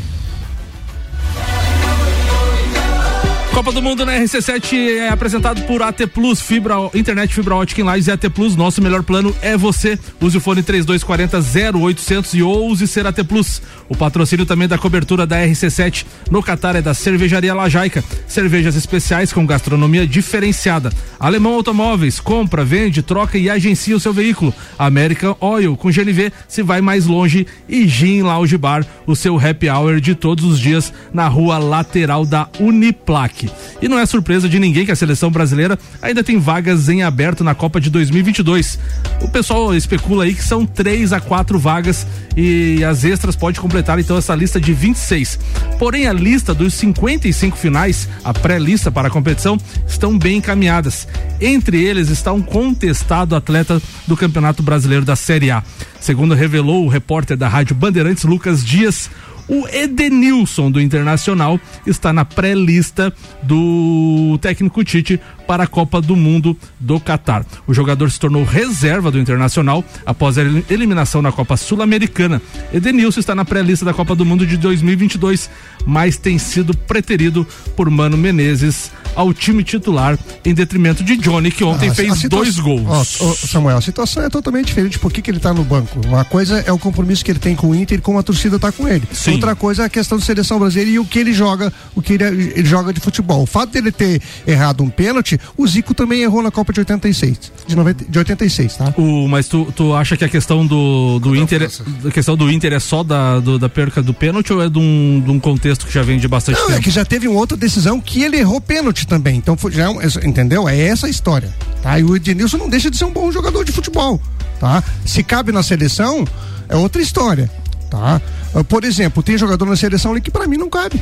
Copa 3.58 3.72
do 3.72 3.82
Mundo 3.82 4.06
na 4.06 4.14
RC7 4.20 4.98
é 5.00 5.10
apresentado 5.10 5.64
por 5.64 5.82
AT 5.82 6.06
Plus, 6.14 6.40
fibra, 6.40 6.76
internet 6.94 7.34
fibra 7.34 7.56
ótica 7.56 7.82
em 7.82 7.86
e 7.86 8.12
AT 8.12 8.30
Plus. 8.30 8.56
Nosso 8.56 8.84
melhor 8.84 9.02
plano 9.02 9.36
é 9.42 9.58
você. 9.58 9.98
Use 10.22 10.38
o 10.38 10.40
fone 10.40 10.62
3240 10.62 11.76
0800 11.76 12.36
e 12.36 12.44
ouse 12.44 12.88
ser 12.88 13.08
AT 13.08 13.24
Plus. 13.24 13.60
O 13.90 13.96
patrocínio 13.96 14.46
também 14.46 14.68
da 14.68 14.78
cobertura 14.78 15.26
da 15.26 15.38
RC7 15.38 16.06
no 16.30 16.44
Catar 16.44 16.76
é 16.76 16.84
da 16.84 16.94
Cervejaria 16.94 17.56
Lajaica. 17.56 18.04
Cervejas 18.28 18.76
especiais 18.76 19.34
com 19.34 19.44
gastronomia 19.44 20.06
diferenciada. 20.06 20.94
Alemão 21.20 21.56
Automóveis, 21.56 22.20
compra, 22.20 22.64
vende, 22.64 23.02
troca 23.02 23.40
e 23.40 23.50
agencia 23.50 23.98
o 23.98 24.00
seu 24.00 24.14
veículo. 24.14 24.54
American 24.78 25.36
Oil, 25.40 25.76
com 25.76 25.90
GNV, 25.90 26.32
se 26.48 26.62
vai 26.62 26.80
mais 26.80 27.08
longe. 27.08 27.48
E 27.68 27.88
Gin 27.88 28.22
Lounge 28.22 28.56
Bar, 28.56 28.86
o 29.08 29.16
seu 29.16 29.36
happy 29.36 29.68
hour 29.68 30.00
de 30.00 30.14
todos 30.14 30.46
os 30.46 30.60
dias 30.60 30.94
na 31.12 31.28
rua 31.28 31.58
lateral 31.58 32.24
da 32.24 32.48
Uniplaque. 32.60 33.47
E 33.82 33.88
não 33.88 34.00
é 34.00 34.06
surpresa 34.06 34.48
de 34.48 34.60
ninguém 34.60 34.86
que 34.86 34.92
a 34.92 34.96
seleção 34.96 35.30
brasileira 35.30 35.78
ainda 36.02 36.24
tem 36.24 36.40
vagas 36.40 36.90
em 36.90 37.04
aberto 37.04 37.44
na 37.44 37.54
Copa 37.54 37.80
de 37.80 37.90
2022. 37.90 38.80
O 39.22 39.28
pessoal 39.28 39.74
especula 39.74 40.24
aí 40.24 40.34
que 40.34 40.44
são 40.44 40.66
três 40.66 41.14
a 41.14 41.20
quatro 41.20 41.60
vagas 41.60 42.06
e 42.36 42.84
as 42.84 43.04
extras 43.04 43.36
pode 43.36 43.60
completar 43.60 44.00
então 44.00 44.18
essa 44.18 44.36
lista 44.36 44.60
de 44.60 44.74
26. 44.74 45.40
Porém, 45.80 46.08
a 46.08 46.14
lista 46.14 46.54
dos 46.54 46.74
55 46.74 47.58
finais, 47.58 48.08
a 48.24 48.34
pré-lista 48.34 48.92
para 48.92 49.08
a 49.08 49.12
competição, 49.12 49.58
estão 49.88 50.18
bem 50.18 50.38
encaminhadas. 50.38 51.08
Entre 51.40 51.84
eles 51.84 52.10
está 52.10 52.32
um 52.34 52.42
contestado 52.42 53.36
atleta 53.36 53.82
do 54.06 54.18
Campeonato 54.18 54.62
Brasileiro 54.64 55.06
da 55.06 55.16
Série 55.16 55.52
A. 55.52 55.64
Segundo 56.00 56.34
revelou 56.34 56.86
o 56.86 56.90
repórter 56.90 57.36
da 57.36 57.48
Rádio 57.48 57.76
Bandeirantes, 57.76 58.24
Lucas 58.24 58.64
Dias, 58.64 59.10
O 59.48 59.66
Edenilson 59.68 60.70
do 60.70 60.82
Internacional 60.82 61.60
está 61.86 62.12
na 62.12 62.26
pré-lista 62.26 63.14
do 63.42 64.38
técnico 64.42 64.84
Tite 64.84 65.20
para 65.48 65.64
a 65.64 65.68
Copa 65.68 66.02
do 66.02 66.16
Mundo 66.16 66.58
do 66.80 67.00
Catar. 67.00 67.46
O 67.66 67.74
jogador 67.74 68.12
se 68.12 68.20
tornou 68.20 68.44
reserva 68.44 69.10
do 69.10 69.20
Internacional 69.20 69.84
após 70.06 70.38
a 70.38 70.42
eliminação 70.70 71.22
na 71.22 71.32
Copa 71.32 71.56
Sul-Americana. 71.56 72.42
Edenilson 72.74 73.22
está 73.22 73.34
na 73.34 73.46
pré-lista 73.46 73.86
da 73.86 73.94
Copa 73.94 74.16
do 74.16 74.26
Mundo 74.26 74.46
de 74.46 74.58
2022, 74.58 75.50
mas 75.86 76.18
tem 76.18 76.38
sido 76.38 76.76
preterido 76.76 77.48
por 77.76 77.90
Mano 77.90 78.18
Menezes 78.18 78.92
ao 79.18 79.34
time 79.34 79.64
titular 79.64 80.18
em 80.46 80.54
detrimento 80.54 81.04
de 81.04 81.18
Johnny, 81.18 81.52
que 81.52 81.64
ontem 81.64 81.90
Ah, 81.90 81.94
fez 81.94 82.14
a 82.14 82.16
situa- 82.16 82.40
dois 82.44 82.58
gols. 82.60 82.84
Ó, 82.88 83.26
ó, 83.28 83.34
Samuel, 83.34 83.78
a 83.78 83.82
situação 83.82 84.24
é 84.24 84.30
totalmente 84.30 84.68
diferente. 84.68 84.98
Por 85.00 85.12
que, 85.12 85.30
ele 85.30 85.40
tá 85.40 85.54
no 85.54 85.64
banco? 85.64 86.00
Uma 86.08 86.24
coisa 86.24 86.60
é 86.66 86.72
o 86.72 86.78
compromisso 86.78 87.26
que 87.26 87.32
ele 87.32 87.40
tem 87.40 87.56
com 87.56 87.68
o 87.72 87.76
Inter 87.76 87.98
e 87.98 88.02
como 88.02 88.20
a 88.20 88.24
torcida 88.24 88.58
tá 88.60 88.72
com 88.72 88.88
ele. 88.88 89.04
Sim. 89.12 89.32
Outra 89.34 89.56
coisa 89.56 89.84
é 89.84 89.86
a 89.88 89.90
questão 89.90 90.18
de 90.18 90.24
seleção 90.24 90.60
brasileira 90.60 90.92
e 90.92 91.00
o 91.00 91.06
que 91.06 91.20
ele 91.20 91.34
joga, 91.34 91.74
o 91.96 92.02
que 92.02 92.14
ele, 92.14 92.24
ele 92.56 92.66
joga 92.66 92.94
de 92.94 93.00
futebol. 93.02 93.42
O 93.42 93.46
fato 93.48 93.72
dele 93.72 93.92
ter 93.92 94.22
errado 94.46 94.84
um 94.84 94.90
pênalti, 94.90 95.40
o 95.58 95.68
Zico 95.68 95.94
também 95.94 96.22
errou 96.22 96.44
na 96.44 96.52
Copa 96.52 96.72
de 96.72 96.80
86. 96.82 97.52
De, 97.68 97.76
90, 97.76 98.06
de 98.08 98.20
86, 98.20 98.78
tá? 98.78 98.94
O, 98.98 99.28
mas 99.28 99.48
tu, 99.48 99.68
tu 99.76 99.94
acha 99.96 100.16
que 100.16 100.24
a 100.24 100.30
questão 100.30 100.66
do, 100.66 101.20
do 101.20 101.36
Inter, 101.36 101.60
França. 101.70 101.84
a 102.06 102.12
questão 102.12 102.38
do 102.38 102.52
Inter 102.52 102.74
é 102.74 102.80
só 102.80 103.04
da, 103.04 103.40
do- 103.40 103.58
da 103.58 103.68
perca 103.68 104.02
do 104.04 104.14
pênalti 104.14 104.54
ou 104.54 104.62
é 104.62 104.70
de 104.70 104.78
um, 104.78 105.22
de 105.26 105.32
um 105.32 105.40
contexto 105.40 105.86
que 105.88 105.94
já 105.94 106.04
vem 106.04 106.20
de 106.20 106.28
bastante 106.28 106.60
Não, 106.60 106.66
é 106.66 106.74
tempo? 106.74 106.84
que 106.84 106.92
já 106.92 107.04
teve 107.04 107.28
uma 107.28 107.40
outra 107.40 107.58
decisão 107.58 108.00
que 108.00 108.22
ele 108.22 108.38
errou 108.38 108.62
pênalti 108.62 109.07
também. 109.08 109.38
Então, 109.38 109.58
já 109.72 109.86
é 109.86 109.90
um- 109.90 110.02
entendeu? 110.24 110.68
É 110.70 110.78
essa 110.80 111.08
a 111.08 111.10
história. 111.10 111.50
Tá? 111.82 111.98
E 112.00 112.04
o 112.04 112.16
Ednilson 112.16 112.58
não 112.58 112.70
deixa 112.70 112.90
de 112.92 112.98
ser 112.98 113.06
um 113.06 113.12
bom 113.14 113.32
jogador 113.32 113.64
de 113.66 113.72
futebol. 113.72 114.22
Tá? 114.60 114.84
Se 115.06 115.24
cabe 115.24 115.52
na 115.52 115.64
seleção, 115.64 116.26
é 116.70 116.76
outra 116.76 117.02
história. 117.02 117.50
Tá? 117.90 118.22
Ah, 118.56 118.64
Por 118.64 118.84
exemplo, 118.84 119.22
tem 119.24 119.38
jogador 119.38 119.66
na 119.66 119.76
seleção 119.76 120.12
ali 120.12 120.22
que 120.22 120.32
pra 120.32 120.48
mim 120.48 120.58
não 120.58 120.70
cabe. 120.70 121.02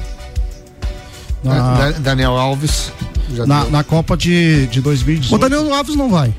Na, 1.44 1.76
Da- 1.78 1.92
Daniel 2.00 2.32
Alves. 2.38 2.92
já 3.34 3.46
na, 3.46 3.66
na 3.66 3.84
Copa 3.84 4.18
de, 4.18 4.66
de 4.68 4.80
O 4.80 4.84
2018. 4.84 5.38
Daniel 5.50 5.74
Alves 5.74 5.96
não 5.96 6.10
vai. 6.10 6.34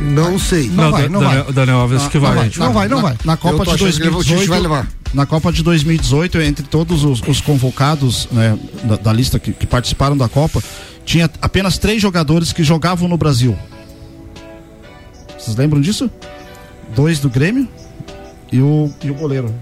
Não 0.00 0.38
sei. 0.38 0.68
Não 0.68 0.90
vai, 0.90 1.02
Da- 1.04 1.08
não 1.08 1.20
Daniel, 1.20 1.44
vai. 1.44 1.52
Daniel 1.52 1.76
Alves 1.78 2.06
que 2.08 2.18
vai. 2.18 2.34
vai. 2.34 2.52
Não 2.56 2.72
vai, 2.72 2.88
não 2.88 2.96
na, 2.98 3.02
vai. 3.02 3.16
Na 3.24 3.32
Eu 3.32 3.36
Copa 3.38 3.64
tô 3.64 3.76
de 3.76 3.84
achando 3.84 3.96
que 4.00 4.02
ele- 4.06 4.16
o 4.16 4.18
Tite 4.18 4.28
vai 4.46 4.60
2018, 4.60 4.62
levar. 4.62 4.88
na 5.14 5.26
Copa 5.26 5.52
de 5.52 5.62
2018, 5.62 6.40
entre 6.42 6.64
todos 6.66 7.02
os, 7.04 7.22
os 7.26 7.40
convocados 7.40 8.28
né, 8.30 8.58
da, 8.84 8.96
da 8.96 9.12
lista 9.12 9.38
que, 9.38 9.52
que 9.52 9.66
participaram 9.66 10.16
da 10.16 10.28
Copa, 10.28 10.62
tinha 11.04 11.30
apenas 11.40 11.78
três 11.78 12.00
jogadores 12.00 12.52
que 12.52 12.62
jogavam 12.62 13.08
no 13.08 13.16
Brasil. 13.16 13.56
Vocês 15.38 15.56
lembram 15.56 15.80
disso? 15.80 16.10
Dois 16.94 17.18
do 17.18 17.28
Grêmio 17.28 17.66
e 18.52 18.60
o, 18.60 18.92
e 19.02 19.10
o 19.10 19.14
goleiro. 19.14 19.52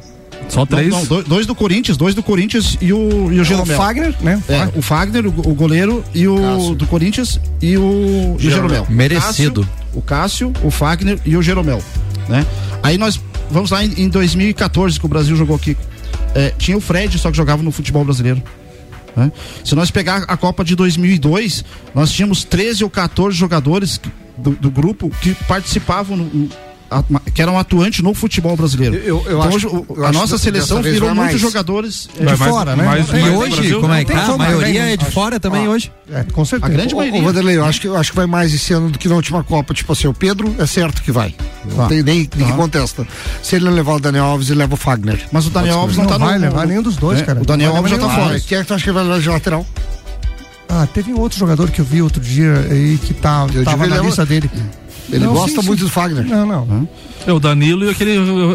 Só 0.49 0.61
Não, 0.61 0.67
três. 0.67 0.89
não, 0.91 1.05
dois, 1.05 1.25
dois 1.27 1.47
do 1.47 1.55
Corinthians, 1.55 1.97
dois 1.97 2.15
do 2.15 2.23
Corinthians 2.23 2.77
e 2.81 2.93
o, 2.93 3.33
e 3.33 3.39
o 3.39 3.43
O 3.43 3.45
Jeromel. 3.45 3.77
Fagner, 3.77 4.15
né? 4.21 4.43
É, 4.49 4.69
o 4.77 4.83
Fagner, 4.83 5.27
o, 5.27 5.29
o 5.29 5.55
goleiro 5.55 6.05
e 6.13 6.27
o 6.27 6.37
Cássio. 6.41 6.75
do 6.75 6.87
Corinthians 6.87 7.41
e 7.63 7.77
o, 7.77 8.37
e 8.39 8.49
o 8.49 8.51
Jeromel. 8.51 8.87
Merecido. 8.91 9.61
O 9.95 10.03
Cássio, 10.03 10.49
o 10.49 10.53
Cássio, 10.53 10.67
o 10.67 10.71
Fagner 10.71 11.19
e 11.25 11.37
o 11.37 11.43
Jeromel, 11.43 11.81
né? 12.29 12.45
Aí 12.83 12.99
nós 12.99 13.21
vamos 13.51 13.71
lá 13.71 13.85
em, 13.85 13.93
em 14.03 14.09
2014 14.09 14.99
que 14.99 15.07
o 15.07 15.09
Brasil 15.09 15.37
jogou 15.37 15.55
aqui. 15.55 15.77
É, 16.35 16.53
tinha 16.59 16.77
o 16.77 16.81
Fred, 16.81 17.17
só 17.19 17.31
que 17.31 17.37
jogava 17.37 17.63
no 17.63 17.71
futebol 17.71 18.05
brasileiro. 18.05 18.43
Né? 19.17 19.31
Se 19.65 19.75
nós 19.75 19.91
pegar 19.91 20.25
a 20.29 20.37
Copa 20.37 20.65
de 20.65 20.75
2002, 20.77 21.65
nós 21.95 22.11
tínhamos 22.13 22.45
13 22.45 22.85
ou 22.85 22.91
14 22.91 23.37
jogadores 23.37 24.01
do, 24.37 24.51
do 24.53 24.71
grupo 24.71 25.11
que 25.21 25.35
participavam 25.47 26.17
no- 26.17 26.49
que 27.33 27.41
eram 27.41 27.57
atuantes 27.59 28.03
no 28.03 28.13
futebol 28.13 28.57
brasileiro. 28.57 28.97
Eu- 28.97 29.23
eu- 29.25 29.39
então 29.39 29.43
acho- 29.43 29.57
hoje 29.57 29.67
o- 29.69 29.87
eu 29.97 30.05
a 30.05 30.09
acho 30.09 30.19
nossa 30.19 30.35
que 30.37 30.43
seleção 30.43 30.83
virou 30.83 31.15
muitos 31.15 31.25
mais. 31.35 31.41
jogadores 31.41 32.09
é, 32.19 32.25
Vai 32.25 32.35
de 32.35 32.41
mais- 32.41 32.53
fora, 32.53 32.75
né? 32.77 32.83
mais- 32.85 33.09
Não 33.09 33.19
E 33.19 33.31
hoje, 33.31 33.55
Brasil 33.57 33.81
como 33.81 33.93
é 33.95 33.99
não 33.99 34.05
que 34.05 34.13
tá? 34.13 34.25
A 34.25 34.29
né? 34.29 34.37
maioria 34.37 34.93
é 34.93 34.97
de 34.97 35.05
Acho- 35.05 35.13
fora 35.15 35.39
também 35.39 35.69
hoje. 35.69 35.93
É, 36.13 36.25
com 36.25 36.45
certeza. 36.45 36.73
A 36.73 36.75
grande 36.77 36.95
Ô, 36.95 36.99
maioria. 36.99 37.21
ô, 37.21 37.25
Vanderlei, 37.25 37.57
eu 37.59 37.65
acho, 37.65 37.81
que, 37.81 37.87
eu 37.87 37.97
acho 37.97 38.11
que 38.11 38.17
vai 38.17 38.27
mais 38.27 38.53
esse 38.53 38.73
ano 38.73 38.91
do 38.91 38.99
que 38.99 39.09
na 39.09 39.15
última 39.15 39.45
Copa. 39.45 39.73
Tipo 39.73 39.93
assim, 39.93 40.09
o 40.09 40.13
Pedro 40.15 40.53
é 40.59 40.67
certo 40.67 41.03
que 41.03 41.13
vai. 41.13 41.33
Não 41.65 41.77
Tá. 41.77 41.87
tem 41.87 42.03
nem 42.03 42.29
ninguém 42.35 42.49
Tá. 42.49 42.57
contesta. 42.57 43.07
Se 43.43 43.55
ele 43.57 43.67
não 43.67 43.73
levar 43.73 43.95
o 43.95 44.01
Daniel 44.01 44.25
Alves, 44.25 44.51
ele 44.51 44.59
leva 44.59 44.75
o 44.75 44.77
Fagner. 44.77 45.21
Mas 45.31 45.47
o 45.47 45.51
Daniel 45.51 45.79
Alves 45.79 45.97
não, 45.97 46.05
Não 46.05 46.11
tá 46.11 46.19
vai 46.19 46.35
no. 46.39 46.41
levar 46.47 46.67
nenhum 46.67 46.83
dos 46.83 46.97
dois, 46.97 47.21
né? 47.21 47.25
cara. 47.27 47.41
O 47.41 47.45
Daniel 47.45 47.71
Não 47.71 47.77
Alves 47.77 47.91
já 47.93 47.99
tá 47.99 48.09
fora. 48.09 48.41
Quem 48.41 48.59
é 48.59 48.61
que 48.63 48.67
tu 48.67 48.75
acha 48.75 48.85
que 48.85 48.91
vai 48.91 49.05
levar 49.05 49.21
de 49.21 49.29
lateral? 49.29 49.65
Ah, 50.69 50.87
teve 50.93 51.13
um 51.13 51.19
outro 51.21 51.39
jogador 51.39 51.71
que 51.71 51.81
eu 51.81 51.85
vi 51.85 52.01
outro 52.03 52.21
dia 52.21 52.67
aí 52.71 52.99
que 53.03 53.13
tá, 53.15 53.47
tava 53.65 53.87
na 53.87 54.01
o- 54.01 54.05
lista 54.07 54.25
dele. 54.25 54.49
Ele 55.13 55.25
Não, 55.25 55.33
gosta 55.35 55.61
sim, 55.61 55.67
muito 55.67 55.81
sim. 55.81 55.85
do 55.87 55.91
Fagner. 55.91 56.25
Não, 56.25 56.47
não. 56.47 56.89
É 57.27 57.33
o 57.33 57.41
Danilo 57.41 57.85
e 57.85 57.91
aquele 57.91 58.13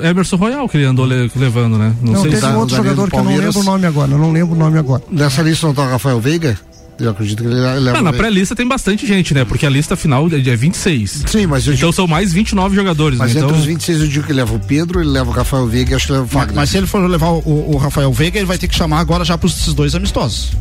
Emerson 0.08 0.36
Royal 0.38 0.68
que 0.70 0.78
ele 0.78 0.86
andou 0.86 1.06
le- 1.06 1.30
levando, 1.36 1.78
né? 1.78 1.94
Não, 2.02 2.14
Não, 2.14 2.22
sei 2.22 2.32
teve 2.32 2.42
se. 2.42 2.48
um 2.48 2.58
outro 2.58 2.76
jogador 2.76 3.10
que 3.10 3.16
eu 3.16 3.24
não 3.24 3.36
lembro 3.38 3.60
o 3.60 3.64
nome 3.64 3.86
agora. 3.86 4.12
Eu 4.12 4.18
não 4.18 4.32
lembro 4.32 4.56
o 4.56 4.58
nome 4.58 4.78
agora. 4.80 5.04
Nessa 5.12 5.42
lista 5.42 5.68
não 5.68 5.74
tá 5.74 5.84
o 5.84 5.90
Rafael 5.90 6.20
Veiga? 6.20 6.58
Eu 6.98 7.10
acredito 7.10 7.44
que 7.44 7.50
ele 7.50 7.56
leva. 7.56 7.98
Ah, 7.98 8.02
na 8.02 8.14
pré-lista 8.14 8.56
tem 8.56 8.66
bastante 8.66 9.06
gente, 9.06 9.34
né? 9.34 9.44
Porque 9.44 9.66
a 9.66 9.70
lista 9.70 9.98
final 9.98 10.28
é 10.32 10.36
é 10.50 10.56
26. 10.56 11.26
Sim, 11.28 11.46
mas 11.46 11.68
eu 11.68 11.74
Então 11.74 11.90
digo, 11.90 11.94
são 11.94 12.08
mais 12.08 12.32
29 12.32 12.74
jogadores, 12.74 13.18
mas 13.20 13.34
né? 13.34 13.42
entre 13.42 13.50
Então, 13.50 13.60
os 13.60 13.66
26 13.66 14.00
eu 14.00 14.08
digo 14.08 14.26
que 14.26 14.32
ele 14.32 14.40
leva 14.40 14.56
o 14.56 14.60
Pedro, 14.60 15.02
ele 15.02 15.10
leva 15.10 15.30
o 15.30 15.34
Rafael 15.34 15.68
Veiga 15.68 15.92
e 15.92 15.96
acho 15.96 16.06
que 16.08 16.12
leva 16.14 16.24
o 16.24 16.28
Mas, 16.28 16.34
Fagner. 16.34 16.56
mas 16.56 16.70
se 16.70 16.78
ele 16.78 16.88
for 16.88 17.00
levar 17.06 17.32
o, 17.32 17.72
o 17.74 17.76
Rafael 17.78 18.14
Veiga, 18.14 18.38
ele 18.40 18.46
vai 18.46 18.58
ter 18.58 18.70
que 18.70 18.76
chamar 18.76 19.00
agora 19.02 19.26
já 19.26 19.38
para 19.38 19.50
esses 19.50 19.74
dois 19.74 19.94
amistosos. 19.94 20.54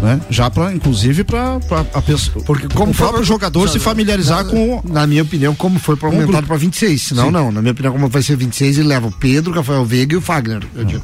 Né? 0.00 0.20
Já 0.30 0.48
para, 0.48 0.72
inclusive, 0.72 1.24
para 1.24 1.58
a 1.92 2.00
pessoa. 2.02 2.44
Porque 2.44 2.68
como 2.68 2.92
o 2.92 2.94
próprio 2.94 3.18
foi- 3.18 3.26
jogador 3.26 3.68
se 3.68 3.78
familiarizar 3.80 4.44
na, 4.44 4.50
com. 4.50 4.82
Na 4.84 5.06
minha 5.06 5.22
opinião, 5.22 5.54
como 5.54 5.78
foi 5.80 5.96
para 5.96 6.08
aumentado 6.08 6.46
para 6.46 6.56
26. 6.56 7.02
Senão, 7.02 7.26
Sim. 7.26 7.30
não. 7.32 7.50
Na 7.50 7.60
minha 7.60 7.72
opinião, 7.72 7.92
como 7.92 8.08
vai 8.08 8.22
ser 8.22 8.36
26, 8.36 8.78
ele 8.78 8.88
leva 8.88 9.08
o 9.08 9.12
Pedro, 9.12 9.52
o 9.52 9.54
Rafael 9.56 9.84
Veiga 9.84 10.14
e 10.14 10.16
o 10.16 10.20
Fagner. 10.20 10.62
Eu 10.74 10.84
digo. 10.84 11.02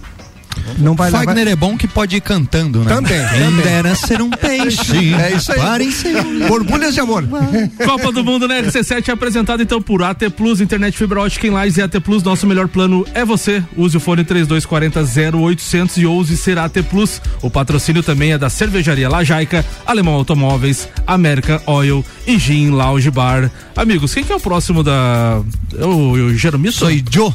Não 0.78 0.94
vai 0.94 1.10
levar. 1.10 1.24
Fagner 1.24 1.48
é 1.48 1.56
bom 1.56 1.76
que 1.76 1.86
pode 1.86 2.16
ir 2.16 2.20
cantando, 2.20 2.80
né? 2.80 2.94
Também, 2.94 3.20
também. 3.20 3.64
dera 3.64 3.94
ser 3.94 4.20
um 4.22 4.30
peixe. 4.30 5.14
É 5.24 5.32
isso 5.32 5.52
aí. 5.52 5.58
Para 5.58 5.84
em 5.84 5.90
ser 5.90 6.22
Borbulhas 6.48 6.94
de 6.94 7.00
amor. 7.00 7.24
Copa 7.84 8.10
do 8.12 8.24
Mundo 8.24 8.48
na 8.48 8.60
RC7 8.62 9.08
é 9.08 9.12
apresentada 9.12 9.62
então 9.62 9.80
por 9.80 10.02
AT 10.02 10.28
Plus, 10.36 10.60
internet 10.60 10.96
fibra 10.96 11.20
ótica 11.20 11.46
em 11.46 11.50
Lages 11.50 11.76
e 11.76 11.82
AT 11.82 12.00
Plus. 12.00 12.22
Nosso 12.22 12.46
melhor 12.46 12.68
plano 12.68 13.06
é 13.14 13.24
você. 13.24 13.62
Use 13.76 13.96
o 13.96 14.00
fone 14.00 14.24
3240 14.24 15.38
0800 15.38 15.96
e 15.98 16.06
ouse 16.06 16.36
ser 16.36 16.58
AT 16.58 16.82
Plus. 16.90 17.20
O 17.42 17.50
patrocínio 17.50 18.02
também 18.02 18.32
é 18.32 18.38
da 18.38 18.50
Cervejaria 18.50 19.08
Lajaica, 19.08 19.64
Alemão 19.86 20.14
Automóveis, 20.14 20.88
American 21.06 21.60
Oil 21.66 22.04
e 22.26 22.38
Gin 22.38 22.70
Lounge 22.70 23.10
Bar. 23.10 23.50
Amigos, 23.76 24.14
quem 24.14 24.22
que 24.24 24.32
é 24.32 24.36
o 24.36 24.40
próximo 24.40 24.82
da. 24.82 25.40
É 25.78 25.84
o, 25.84 26.12
o 26.12 26.34
Jeromito? 26.36 26.74
Sou 26.76 26.90
eu, 26.90 27.34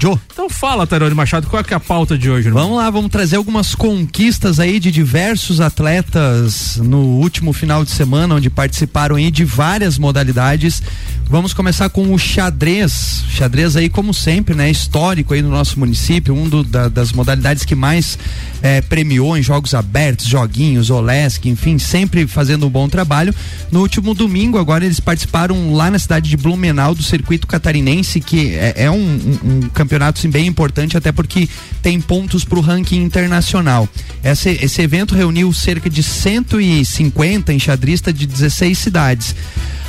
sou. 0.00 0.20
Então 0.32 0.48
fala, 0.48 0.86
Tairone 0.86 1.14
Machado, 1.14 1.46
qual 1.48 1.60
é, 1.62 1.72
é 1.72 1.74
a 1.76 1.80
pauta 1.80 2.16
de 2.16 2.30
hoje, 2.30 2.48
irmão? 2.48 2.62
Vamos 2.64 2.78
lá, 2.78 2.90
vamos 2.90 3.10
trazer 3.10 3.36
algumas 3.36 3.74
conquistas 3.74 4.58
aí 4.60 4.78
de 4.80 4.90
diversos 4.90 5.60
atletas 5.60 6.76
no 6.78 6.98
último 6.98 7.52
final 7.52 7.84
de 7.84 7.90
semana, 7.90 8.36
onde 8.36 8.48
participaram 8.48 9.16
aí 9.16 9.30
de 9.30 9.44
várias 9.44 9.98
modalidades. 9.98 10.82
Vamos 11.28 11.52
começar 11.54 11.88
com 11.88 12.12
o 12.12 12.18
xadrez. 12.18 13.24
Xadrez 13.30 13.74
aí, 13.76 13.88
como 13.88 14.12
sempre, 14.14 14.54
né? 14.54 14.70
Histórico 14.70 15.34
aí 15.34 15.42
no 15.42 15.50
nosso 15.50 15.78
município, 15.78 16.34
um 16.34 16.48
do- 16.48 16.62
da- 16.64 16.88
das 16.88 17.12
modalidades 17.12 17.64
que 17.64 17.74
mais 17.74 18.18
eh, 18.62 18.80
premiou 18.82 19.36
em 19.36 19.42
jogos 19.42 19.74
abertos, 19.74 20.26
joguinhos, 20.26 20.90
Olesk, 20.90 21.46
enfim, 21.46 21.78
sempre 21.78 22.26
fazendo 22.26 22.66
um 22.66 22.70
bom 22.70 22.88
trabalho. 22.88 23.34
No 23.70 23.80
último 23.80 24.14
domingo, 24.22 24.56
agora 24.58 24.84
eles 24.84 25.00
participaram 25.00 25.74
lá 25.74 25.90
na 25.90 25.98
cidade 25.98 26.30
de 26.30 26.36
Blumenau 26.36 26.94
do 26.94 27.02
circuito 27.02 27.46
catarinense, 27.46 28.20
que 28.20 28.54
é, 28.54 28.84
é 28.84 28.90
um, 28.90 28.94
um- 28.96 29.38
um 29.56 29.60
campeonato 29.70 30.18
assim, 30.18 30.30
bem 30.30 30.46
importante, 30.46 30.96
até 30.96 31.10
porque 31.10 31.48
tem 31.82 32.00
pontos 32.00 32.44
para 32.44 32.58
o 32.58 32.62
ranking 32.62 33.02
internacional. 33.02 33.88
Esse, 34.22 34.50
esse 34.62 34.80
evento 34.80 35.14
reuniu 35.14 35.52
cerca 35.52 35.90
de 35.90 36.02
150 36.02 37.52
enxadristas 37.52 38.14
de 38.14 38.26
16 38.26 38.78
cidades. 38.78 39.34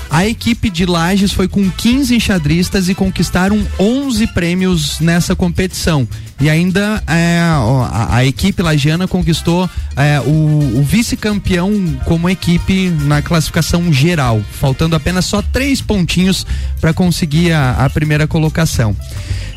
A 0.09 0.27
equipe 0.27 0.69
de 0.69 0.85
Lages 0.85 1.33
foi 1.33 1.47
com 1.47 1.69
15 1.69 2.15
enxadristas 2.15 2.89
e 2.89 2.95
conquistaram 2.95 3.65
11 3.79 4.27
prêmios 4.27 4.99
nessa 4.99 5.35
competição. 5.35 6.07
E 6.39 6.49
ainda 6.49 7.01
é, 7.07 7.39
a, 7.39 8.17
a 8.17 8.25
equipe 8.25 8.61
lagiana 8.61 9.07
conquistou 9.07 9.69
é, 9.95 10.19
o, 10.19 10.79
o 10.79 10.83
vice-campeão 10.83 11.71
como 12.05 12.29
equipe 12.29 12.89
na 12.89 13.21
classificação 13.21 13.93
geral, 13.93 14.41
faltando 14.59 14.95
apenas 14.95 15.25
só 15.25 15.41
três 15.41 15.81
pontinhos 15.81 16.45
para 16.81 16.93
conseguir 16.93 17.53
a, 17.53 17.85
a 17.85 17.89
primeira 17.89 18.27
colocação. 18.27 18.95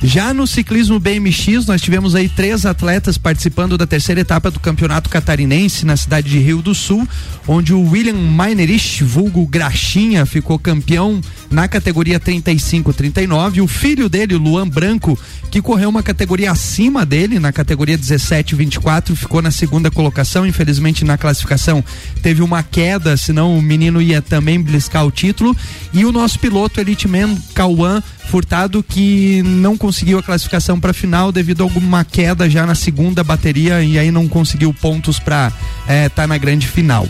Já 0.02 0.34
no 0.34 0.46
ciclismo 0.46 1.00
BMX, 1.00 1.66
nós 1.66 1.80
tivemos 1.80 2.14
aí 2.14 2.28
três 2.28 2.66
atletas 2.66 3.16
participando 3.16 3.78
da 3.78 3.86
terceira 3.86 4.20
etapa 4.20 4.50
do 4.50 4.60
Campeonato 4.60 5.08
Catarinense 5.08 5.86
na 5.86 5.96
cidade 5.96 6.28
de 6.28 6.38
Rio 6.38 6.60
do 6.60 6.74
Sul, 6.74 7.08
onde 7.48 7.72
o 7.72 7.80
William 7.80 8.14
Meinerich, 8.14 9.02
vulgo 9.02 9.46
Graxinha, 9.46 10.26
ficou 10.26 10.58
campeão 10.58 11.20
na 11.50 11.66
categoria 11.66 12.20
35-39. 12.20 13.62
O 13.62 13.66
filho 13.66 14.08
dele, 14.08 14.34
o 14.34 14.38
Luan 14.38 14.68
Branco, 14.68 15.18
que 15.50 15.62
correu 15.62 15.88
uma 15.88 16.02
categoria 16.02 16.50
acima 16.50 17.06
dele, 17.06 17.38
na 17.38 17.50
categoria 17.50 17.98
17-24, 17.98 19.16
ficou 19.16 19.40
na 19.40 19.50
segunda 19.50 19.90
colocação. 19.90 20.46
Infelizmente, 20.46 21.04
na 21.04 21.16
classificação 21.16 21.82
teve 22.22 22.42
uma 22.42 22.62
queda, 22.62 23.16
senão 23.16 23.56
o 23.56 23.62
menino 23.62 24.02
ia 24.02 24.20
também 24.20 24.60
bliscar 24.60 25.06
o 25.06 25.10
título. 25.10 25.56
E 25.92 26.04
o 26.04 26.12
nosso 26.12 26.38
piloto 26.38 26.80
Elite 26.80 27.08
Man, 27.08 27.34
Cauã 27.54 28.02
Furtado, 28.26 28.82
que 28.82 29.40
não 29.42 29.76
conseguiu 29.76 29.85
a 30.18 30.22
classificação 30.22 30.80
para 30.80 30.92
final 30.92 31.30
devido 31.30 31.62
a 31.62 31.64
alguma 31.64 32.04
queda 32.04 32.48
já 32.48 32.66
na 32.66 32.74
segunda 32.74 33.22
bateria 33.22 33.82
e 33.82 33.98
aí 33.98 34.10
não 34.10 34.28
conseguiu 34.28 34.74
pontos 34.74 35.18
para 35.18 35.52
estar 35.88 36.10
tá 36.10 36.26
na 36.26 36.38
grande 36.38 36.66
final. 36.66 37.06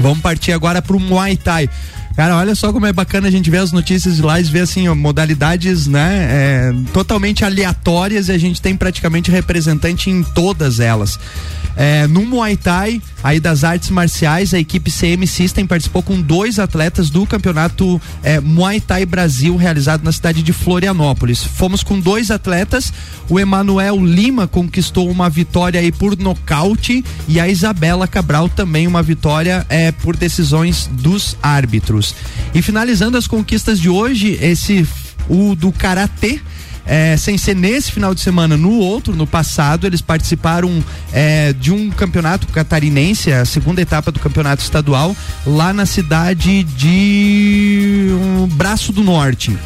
Vamos 0.00 0.20
partir 0.20 0.52
agora 0.52 0.82
para 0.82 0.96
o 0.96 1.00
Muay 1.00 1.36
Thai. 1.36 1.68
Cara, 2.16 2.36
olha 2.36 2.54
só 2.54 2.72
como 2.72 2.86
é 2.86 2.92
bacana 2.94 3.28
a 3.28 3.30
gente 3.30 3.50
ver 3.50 3.58
as 3.58 3.72
notícias 3.72 4.16
de 4.16 4.22
lá 4.22 4.40
e 4.40 4.42
ver 4.44 4.60
assim, 4.60 4.88
ó, 4.88 4.94
modalidades, 4.94 5.86
né, 5.86 6.28
é, 6.30 6.74
totalmente 6.90 7.44
aleatórias 7.44 8.28
e 8.28 8.32
a 8.32 8.38
gente 8.38 8.60
tem 8.60 8.74
praticamente 8.74 9.30
representante 9.30 10.08
em 10.08 10.22
todas 10.22 10.80
elas. 10.80 11.18
É, 11.76 12.06
no 12.06 12.24
Muay 12.24 12.56
Thai, 12.56 13.02
aí 13.26 13.40
das 13.40 13.64
artes 13.64 13.90
marciais, 13.90 14.54
a 14.54 14.58
equipe 14.60 14.88
CM 14.88 15.26
System 15.26 15.66
participou 15.66 16.00
com 16.00 16.20
dois 16.20 16.60
atletas 16.60 17.10
do 17.10 17.26
campeonato 17.26 18.00
é, 18.22 18.38
Muay 18.38 18.80
Thai 18.80 19.04
Brasil, 19.04 19.56
realizado 19.56 20.04
na 20.04 20.12
cidade 20.12 20.44
de 20.44 20.52
Florianópolis. 20.52 21.42
Fomos 21.42 21.82
com 21.82 21.98
dois 21.98 22.30
atletas, 22.30 22.92
o 23.28 23.40
Emanuel 23.40 23.96
Lima 23.98 24.46
conquistou 24.46 25.10
uma 25.10 25.28
vitória 25.28 25.80
aí 25.80 25.90
por 25.90 26.16
nocaute 26.16 27.04
e 27.26 27.40
a 27.40 27.48
Isabela 27.48 28.06
Cabral 28.06 28.48
também 28.48 28.86
uma 28.86 29.02
vitória 29.02 29.66
é, 29.68 29.90
por 29.90 30.16
decisões 30.16 30.88
dos 30.92 31.36
árbitros. 31.42 32.14
E 32.54 32.62
finalizando 32.62 33.18
as 33.18 33.26
conquistas 33.26 33.80
de 33.80 33.88
hoje, 33.88 34.38
esse 34.40 34.86
o 35.28 35.56
do 35.56 35.72
karatê 35.72 36.40
é, 36.86 37.16
sem 37.16 37.36
ser 37.36 37.54
nesse 37.54 37.90
final 37.90 38.14
de 38.14 38.20
semana, 38.20 38.56
no 38.56 38.78
outro, 38.78 39.14
no 39.14 39.26
passado, 39.26 39.86
eles 39.86 40.00
participaram 40.00 40.82
é, 41.12 41.52
de 41.52 41.72
um 41.72 41.90
campeonato 41.90 42.46
catarinense, 42.48 43.32
a 43.32 43.44
segunda 43.44 43.80
etapa 43.80 44.12
do 44.12 44.20
campeonato 44.20 44.62
estadual, 44.62 45.14
lá 45.46 45.72
na 45.72 45.84
cidade 45.84 46.62
de 46.62 48.08
um, 48.12 48.46
Braço 48.46 48.92
do 48.92 49.02
Norte. 49.02 49.56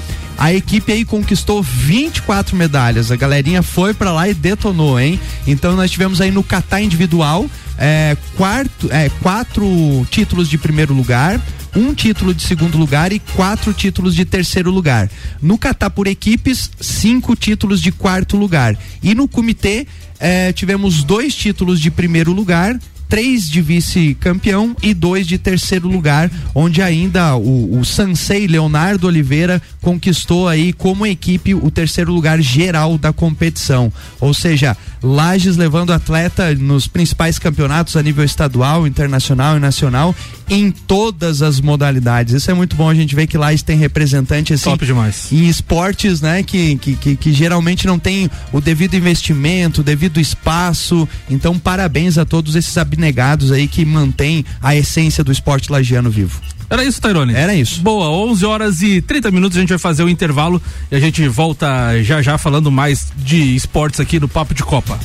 A 0.41 0.55
equipe 0.55 0.91
aí 0.91 1.05
conquistou 1.05 1.63
24 1.63 2.57
medalhas. 2.57 3.13
A 3.13 3.17
galerinha 3.17 3.63
foi 3.63 3.93
para 3.93 4.11
lá 4.11 4.27
e 4.27 4.33
detonou, 4.33 4.99
hein? 4.99 5.21
Então 5.47 5.77
nós 5.77 5.91
tivemos 5.91 6.19
aí 6.19 6.31
no 6.31 6.43
catar 6.43 6.81
individual 6.81 7.45
é, 7.77 8.17
quarto, 8.37 8.89
é, 8.91 9.11
quatro 9.23 9.67
títulos 10.11 10.49
de 10.49 10.57
primeiro 10.57 10.95
lugar, 10.95 11.39
um 11.77 11.95
título 11.95 12.35
de 12.35 12.43
segundo 12.43 12.79
lugar 12.79 13.13
e 13.13 13.19
quatro 13.19 13.75
títulos 13.75 14.15
de 14.15 14.25
terceiro 14.25 14.71
lugar. 14.71 15.11
No 15.43 15.59
Catar 15.59 15.91
por 15.91 16.07
equipes, 16.07 16.71
cinco 16.81 17.37
títulos 17.37 17.83
de 17.83 17.93
quarto 17.93 18.37
lugar. 18.37 18.77
E 19.03 19.15
no 19.15 19.29
comitê, 19.29 19.87
eh, 20.19 20.53
tivemos 20.53 21.05
dois 21.05 21.35
títulos 21.35 21.81
de 21.81 21.91
primeiro 21.91 22.33
lugar 22.33 22.79
três 23.11 23.51
de 23.51 23.61
vice-campeão 23.61 24.75
e 24.81 24.95
dois 24.95 25.27
de 25.27 25.37
terceiro 25.37 25.89
lugar, 25.89 26.31
onde 26.55 26.81
ainda 26.81 27.35
o, 27.35 27.81
o 27.81 27.85
Sansei 27.85 28.47
Leonardo 28.47 29.09
Oliveira 29.09 29.61
conquistou 29.83 30.47
aí 30.47 30.73
como 30.73 31.05
equipe 31.05 31.53
o 31.53 31.71
terceiro 31.73 32.13
lugar 32.13 32.41
geral 32.41 32.97
da 32.97 33.13
competição. 33.13 33.93
Ou 34.21 34.33
seja, 34.33 34.77
Lages 35.03 35.57
levando 35.57 35.93
atleta 35.93 36.55
nos 36.55 36.87
principais 36.87 37.39
campeonatos 37.39 37.97
a 37.97 38.03
nível 38.03 38.25
estadual, 38.25 38.87
internacional 38.87 39.57
e 39.57 39.61
nacional 39.61 40.15
em 40.49 40.71
todas 40.71 41.43
as 41.43 41.61
modalidades. 41.61 42.35
Isso 42.35 42.51
é 42.51 42.55
muito 42.55 42.77
bom 42.77 42.89
a 42.89 42.95
gente 42.95 43.15
ver 43.15 43.27
que 43.27 43.39
Lages 43.39 43.63
tem 43.63 43.79
representante 43.79 44.53
assim 44.53 44.71
Top 44.71 44.85
demais. 44.85 45.33
em 45.33 45.49
esportes, 45.49 46.21
né, 46.21 46.43
que, 46.43 46.77
que, 46.77 46.97
que, 46.97 47.17
que 47.17 47.33
geralmente 47.33 47.87
não 47.87 47.99
tem 47.99 48.31
o 48.53 48.61
devido 48.61 48.95
investimento, 48.95 49.81
o 49.81 49.85
devido 49.85 50.21
espaço. 50.21 51.09
Então, 51.29 51.59
parabéns 51.59 52.19
a 52.19 52.25
todos 52.25 52.55
esses 52.55 52.77
abnegados 53.01 53.51
aí 53.51 53.67
que 53.67 53.85
mantêm 53.85 54.45
a 54.63 54.77
essência 54.77 55.25
do 55.25 55.33
esporte 55.33 55.73
lagiano 55.73 56.11
vivo. 56.11 56.39
Era 56.69 56.85
isso, 56.85 57.01
Tairone? 57.01 57.35
Era 57.35 57.55
isso. 57.55 57.81
Boa, 57.81 58.09
11 58.11 58.47
horas 58.47 58.83
e 58.83 59.01
30 59.01 59.31
minutos 59.31 59.57
a 59.57 59.61
gente 59.61 59.71
vai 59.71 59.79
fazer 59.79 60.05
o 60.05 60.09
intervalo 60.09 60.63
e 60.91 60.95
a 60.95 61.01
gente 61.01 61.27
volta 61.27 61.67
já 62.03 62.23
já 62.23 62.39
falando 62.39 62.71
mais 62.71 63.11
de 63.17 63.57
esportes 63.57 63.99
aqui 63.99 64.21
no 64.21 64.29
Papo 64.29 64.55
de 64.55 64.63
Copa. 64.63 65.01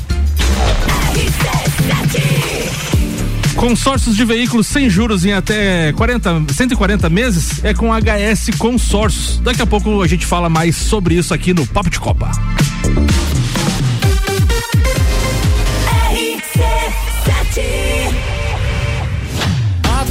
Consórcios 3.56 4.16
de 4.16 4.26
veículos 4.26 4.68
sem 4.68 4.90
juros 4.90 5.26
em 5.26 5.32
até 5.32 5.92
40, 5.94 6.54
140 6.54 7.10
meses 7.10 7.64
é 7.64 7.74
com 7.74 7.90
HS 7.92 8.58
Consórcios. 8.60 9.40
Daqui 9.40 9.62
a 9.62 9.66
pouco 9.66 10.04
a 10.04 10.08
gente 10.08 10.26
fala 10.26 10.50
mais 10.50 10.76
sobre 10.76 11.16
isso 11.16 11.34
aqui 11.34 11.54
no 11.54 11.66
Papo 11.66 11.90
de 11.90 12.00
Copa. 12.00 12.30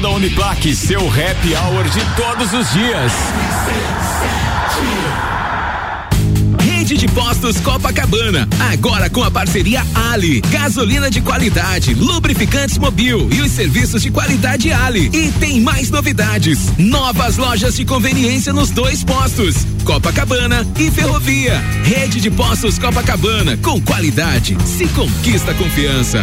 da 0.00 0.10
Uniplaque. 0.10 0.74
Seu 0.74 1.00
happy 1.08 1.54
hour 1.54 1.84
de 1.84 2.00
todos 2.16 2.52
os 2.52 2.72
dias. 2.72 3.12
Rede 6.62 6.96
de 6.96 7.08
Postos 7.08 7.58
Copacabana. 7.60 8.48
Agora 8.72 9.08
com 9.08 9.22
a 9.22 9.30
parceria 9.30 9.82
Ali. 10.12 10.40
Gasolina 10.42 11.10
de 11.10 11.20
qualidade, 11.20 11.94
lubrificantes 11.94 12.76
mobil 12.76 13.28
e 13.32 13.40
os 13.40 13.52
serviços 13.52 14.02
de 14.02 14.10
qualidade 14.10 14.72
Ali. 14.72 15.10
E 15.12 15.32
tem 15.32 15.60
mais 15.60 15.90
novidades. 15.90 16.58
Novas 16.76 17.36
lojas 17.36 17.76
de 17.76 17.84
conveniência 17.84 18.52
nos 18.52 18.70
dois 18.70 19.02
postos. 19.02 19.66
Copacabana 19.84 20.66
e 20.78 20.90
Ferrovia. 20.90 21.58
Rede 21.84 22.20
de 22.20 22.30
Postos 22.30 22.78
Copacabana. 22.78 23.56
Com 23.58 23.80
qualidade, 23.80 24.56
se 24.66 24.86
conquista 24.88 25.54
confiança. 25.54 26.22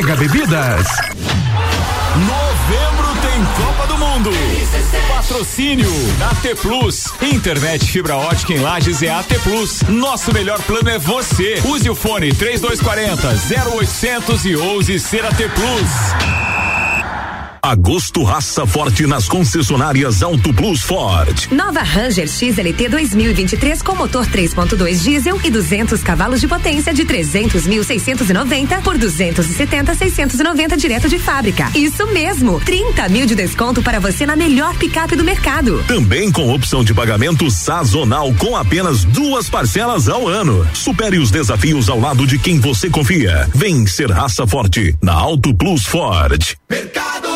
Bebidas. 0.00 0.86
Novembro 2.16 3.08
tem 3.20 3.44
Copa 3.62 3.86
do 3.86 3.98
Mundo. 3.98 4.30
Patrocínio 5.06 5.90
AT 6.30 6.58
Plus. 6.62 7.12
Internet 7.20 7.84
fibra 7.84 8.16
ótica 8.16 8.54
em 8.54 8.60
Lages 8.60 9.02
é 9.02 9.10
AT 9.10 9.28
Plus. 9.42 9.82
Nosso 9.82 10.32
melhor 10.32 10.60
plano 10.62 10.88
é 10.88 10.98
você. 10.98 11.60
Use 11.66 11.90
o 11.90 11.94
fone 11.94 12.32
3240 12.32 13.28
0800 13.70 14.46
e 14.46 14.56
ouse 14.56 14.98
ser 14.98 15.26
AT 15.26 15.36
Plus. 15.36 16.61
Agosto 17.64 18.24
raça 18.24 18.66
forte 18.66 19.06
nas 19.06 19.28
concessionárias 19.28 20.20
Auto 20.20 20.52
Plus 20.52 20.82
Ford. 20.82 21.46
Nova 21.52 21.78
Ranger 21.80 22.26
XLT 22.26 22.88
2023 22.88 23.80
com 23.82 23.94
motor 23.94 24.26
3.2 24.26 25.00
diesel 25.00 25.40
e 25.44 25.48
200 25.48 26.02
cavalos 26.02 26.40
de 26.40 26.48
potência 26.48 26.92
de 26.92 27.04
300.690 27.04 28.82
por 28.82 28.98
270.690 28.98 30.76
direto 30.76 31.08
de 31.08 31.20
fábrica. 31.20 31.70
Isso 31.72 32.04
mesmo, 32.08 32.58
30 32.58 33.08
mil 33.08 33.26
de 33.26 33.36
desconto 33.36 33.80
para 33.80 34.00
você 34.00 34.26
na 34.26 34.34
melhor 34.34 34.76
picape 34.76 35.14
do 35.14 35.22
mercado. 35.22 35.84
Também 35.86 36.32
com 36.32 36.52
opção 36.52 36.82
de 36.82 36.92
pagamento 36.92 37.48
sazonal 37.48 38.34
com 38.34 38.56
apenas 38.56 39.04
duas 39.04 39.48
parcelas 39.48 40.08
ao 40.08 40.26
ano. 40.26 40.66
Supere 40.74 41.20
os 41.20 41.30
desafios 41.30 41.88
ao 41.88 42.00
lado 42.00 42.26
de 42.26 42.40
quem 42.40 42.58
você 42.58 42.90
confia. 42.90 43.48
Vem 43.54 43.86
ser 43.86 44.10
raça 44.10 44.48
forte 44.48 44.96
na 45.00 45.12
Auto 45.12 45.54
Plus 45.54 45.86
Ford. 45.86 46.56
Mercado 46.72 47.28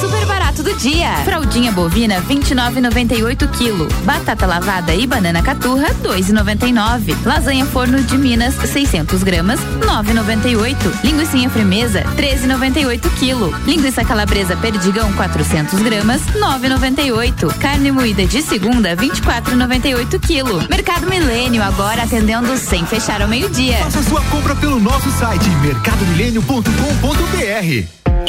Super 0.00 0.24
barato 0.26 0.62
do 0.62 0.72
dia. 0.76 1.16
Fraldinha 1.24 1.72
bovina 1.72 2.22
29,98 2.22 3.48
kg. 3.48 3.88
Batata 4.04 4.46
lavada 4.46 4.94
e 4.94 5.08
banana 5.08 5.42
caturra 5.42 5.88
2,99. 6.04 7.16
Lasanha 7.24 7.66
forno 7.66 8.00
de 8.00 8.16
Minas 8.16 8.54
600 8.54 9.24
gramas 9.24 9.58
9,98. 9.80 11.02
Linguiça 11.02 11.50
fremesa 11.50 12.04
13,98 12.16 13.00
kg. 13.18 13.50
Linguiça 13.66 14.04
calabresa 14.04 14.56
perdigão 14.56 15.12
400 15.14 15.82
gramas 15.82 16.22
9,98. 16.26 17.58
Carne 17.58 17.90
moída 17.90 18.24
de 18.24 18.40
segunda 18.40 18.96
24,98 18.96 20.20
kg. 20.20 20.68
Mercado 20.70 21.08
Milênio 21.08 21.60
agora 21.60 22.04
atendendo 22.04 22.56
sem 22.56 22.86
fechar 22.86 23.20
ao 23.20 23.26
meio-dia. 23.26 23.78
Faça 23.78 24.00
sua 24.04 24.22
compra 24.26 24.54
pelo 24.54 24.78
nosso 24.78 25.10
site 25.10 25.48
mercadomilênio.com.br. 25.60 28.01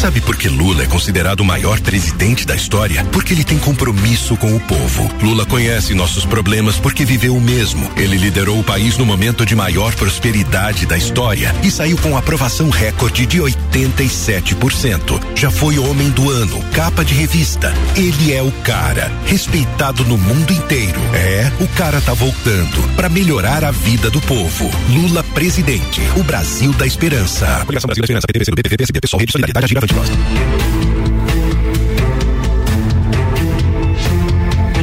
Sabe 0.00 0.18
por 0.18 0.34
que 0.34 0.48
Lula 0.48 0.84
é 0.84 0.86
considerado 0.86 1.40
o 1.40 1.44
maior 1.44 1.78
presidente 1.78 2.46
da 2.46 2.56
história? 2.56 3.04
Porque 3.12 3.34
ele 3.34 3.44
tem 3.44 3.58
compromisso 3.58 4.34
com 4.34 4.56
o 4.56 4.58
povo. 4.58 5.06
Lula 5.22 5.44
conhece 5.44 5.92
nossos 5.92 6.24
problemas 6.24 6.78
porque 6.78 7.04
viveu 7.04 7.36
o 7.36 7.40
mesmo. 7.40 7.86
Ele 7.98 8.16
liderou 8.16 8.58
o 8.58 8.64
país 8.64 8.96
no 8.96 9.04
momento 9.04 9.44
de 9.44 9.54
maior 9.54 9.94
prosperidade 9.94 10.86
da 10.86 10.96
história 10.96 11.54
e 11.62 11.70
saiu 11.70 11.98
com 11.98 12.16
aprovação 12.16 12.70
recorde 12.70 13.26
de 13.26 13.40
87%. 13.40 15.20
Já 15.36 15.50
foi 15.50 15.78
homem 15.78 16.08
do 16.08 16.30
ano, 16.30 16.64
capa 16.72 17.04
de 17.04 17.12
revista. 17.12 17.70
Ele 17.94 18.32
é 18.32 18.42
o 18.42 18.50
cara, 18.62 19.12
respeitado 19.26 20.02
no 20.06 20.16
mundo 20.16 20.50
inteiro. 20.50 20.98
É, 21.12 21.52
o 21.60 21.68
cara 21.68 22.00
tá 22.00 22.14
voltando 22.14 22.96
para 22.96 23.10
melhorar 23.10 23.66
a 23.66 23.70
vida 23.70 24.08
do 24.08 24.22
povo. 24.22 24.70
Lula 24.88 25.22
presidente, 25.22 26.00
o 26.16 26.22
Brasil 26.22 26.72
da 26.72 26.86
esperança. 26.86 27.44
Coligação 27.66 27.88
Brasil 27.88 28.00
da 28.00 28.04
Esperança, 28.06 28.26
PTBC, 28.26 28.50
PTB, 28.52 28.76
PSB, 28.78 29.00
Pessoal, 29.02 29.20
Rede 29.20 29.32
Solidariedade, 29.32 29.66
Agir 29.66 29.89
Avante 29.90 29.94
Nós. 29.94 30.10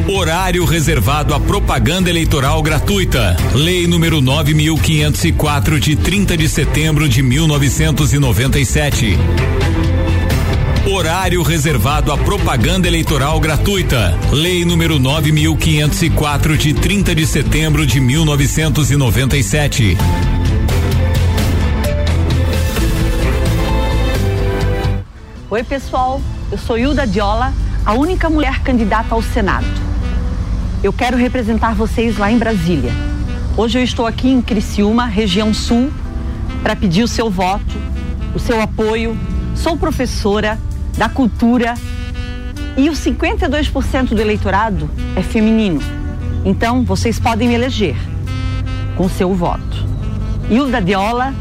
Horário 0.09 0.65
reservado 0.65 1.33
à 1.33 1.39
propaganda 1.39 2.09
eleitoral 2.09 2.61
gratuita. 2.61 3.35
Lei 3.53 3.87
número 3.87 4.21
9504 4.21 5.79
de 5.79 5.95
30 5.95 6.35
de 6.37 6.49
setembro 6.49 7.07
de 7.07 7.21
1997. 7.21 9.17
Horário 10.89 11.41
reservado 11.43 12.11
à 12.13 12.17
propaganda 12.17 12.87
eleitoral 12.87 13.39
gratuita. 13.39 14.17
Lei 14.31 14.63
número 14.63 14.97
9504 14.97 16.57
de 16.57 16.73
30 16.73 17.13
de 17.13 17.27
setembro 17.27 17.85
de 17.85 17.99
1997. 17.99 19.97
Oi, 25.49 25.63
pessoal. 25.63 26.19
Eu 26.51 26.57
sou 26.57 26.77
Hilda 26.77 27.07
Diola, 27.07 27.53
a 27.85 27.93
única 27.93 28.29
mulher 28.29 28.59
candidata 28.59 29.15
ao 29.15 29.21
Senado. 29.21 29.65
Eu 30.83 30.91
quero 30.91 31.15
representar 31.15 31.73
vocês 31.73 32.17
lá 32.17 32.29
em 32.29 32.37
Brasília. 32.37 32.91
Hoje 33.55 33.79
eu 33.79 33.83
estou 33.83 34.05
aqui 34.05 34.27
em 34.27 34.41
Criciúma, 34.41 35.05
região 35.05 35.53
sul, 35.53 35.89
para 36.61 36.75
pedir 36.75 37.01
o 37.01 37.07
seu 37.07 37.29
voto, 37.29 37.77
o 38.35 38.39
seu 38.39 38.61
apoio. 38.61 39.17
Sou 39.55 39.77
professora 39.77 40.59
da 40.97 41.07
cultura 41.07 41.75
e 42.75 42.89
os 42.89 42.99
52% 42.99 44.09
do 44.09 44.19
eleitorado 44.19 44.89
é 45.15 45.21
feminino. 45.21 45.79
Então, 46.43 46.83
vocês 46.83 47.21
podem 47.21 47.47
me 47.47 47.55
eleger 47.55 47.95
com 48.97 49.07
seu 49.07 49.33
voto. 49.33 49.87
Hilda 50.49 50.81
Diola, 50.81 51.33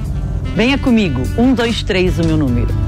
venha 0.55 0.79
comigo. 0.79 1.23
Um, 1.37 1.53
dois, 1.53 1.83
três, 1.83 2.21
o 2.21 2.25
meu 2.25 2.37
número. 2.37 2.86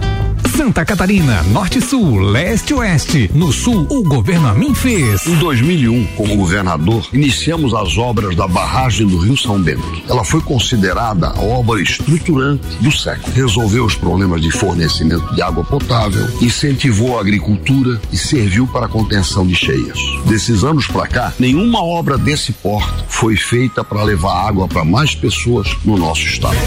Santa 0.59 0.85
Catarina, 0.85 1.41
Norte 1.45 1.81
Sul, 1.81 2.19
Leste 2.19 2.75
Oeste. 2.75 3.31
No 3.33 3.53
Sul, 3.53 3.87
o 3.89 4.03
governo 4.03 4.49
Amin 4.49 4.75
fez. 4.75 5.25
Em 5.25 5.37
2001, 5.37 6.05
como 6.17 6.37
governador, 6.37 7.09
iniciamos 7.13 7.73
as 7.73 7.97
obras 7.97 8.35
da 8.35 8.49
barragem 8.49 9.07
do 9.07 9.19
Rio 9.19 9.37
São 9.37 9.63
Bento. 9.63 10.03
Ela 10.09 10.25
foi 10.25 10.41
considerada 10.41 11.29
a 11.29 11.41
obra 11.41 11.81
estruturante 11.81 12.67
do 12.81 12.91
século. 12.91 13.33
Resolveu 13.37 13.85
os 13.85 13.95
problemas 13.95 14.43
de 14.43 14.51
fornecimento 14.51 15.33
de 15.33 15.41
água 15.41 15.63
potável, 15.63 16.27
incentivou 16.43 17.17
a 17.17 17.21
agricultura 17.21 18.01
e 18.13 18.17
serviu 18.17 18.67
para 18.67 18.87
a 18.87 18.89
contenção 18.89 19.47
de 19.47 19.55
cheias. 19.55 19.97
Desses 20.27 20.65
anos 20.65 20.89
para 20.89 21.07
cá, 21.07 21.33
nenhuma 21.39 21.85
obra 21.85 22.19
desse 22.19 22.51
porte 22.51 23.05
foi 23.07 23.37
feita 23.37 23.85
para 23.85 24.03
levar 24.03 24.49
água 24.49 24.67
para 24.67 24.85
mais 24.85 25.15
pessoas 25.15 25.69
no 25.85 25.97
nosso 25.97 26.23
estado. 26.23 26.59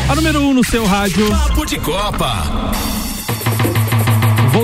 A 0.09 0.15
número 0.15 0.41
1 0.41 0.47
um 0.47 0.55
no 0.55 0.63
seu 0.63 0.85
rádio. 0.85 1.29
Papo 1.31 1.65
de 1.65 1.79
Copa. 1.79 2.92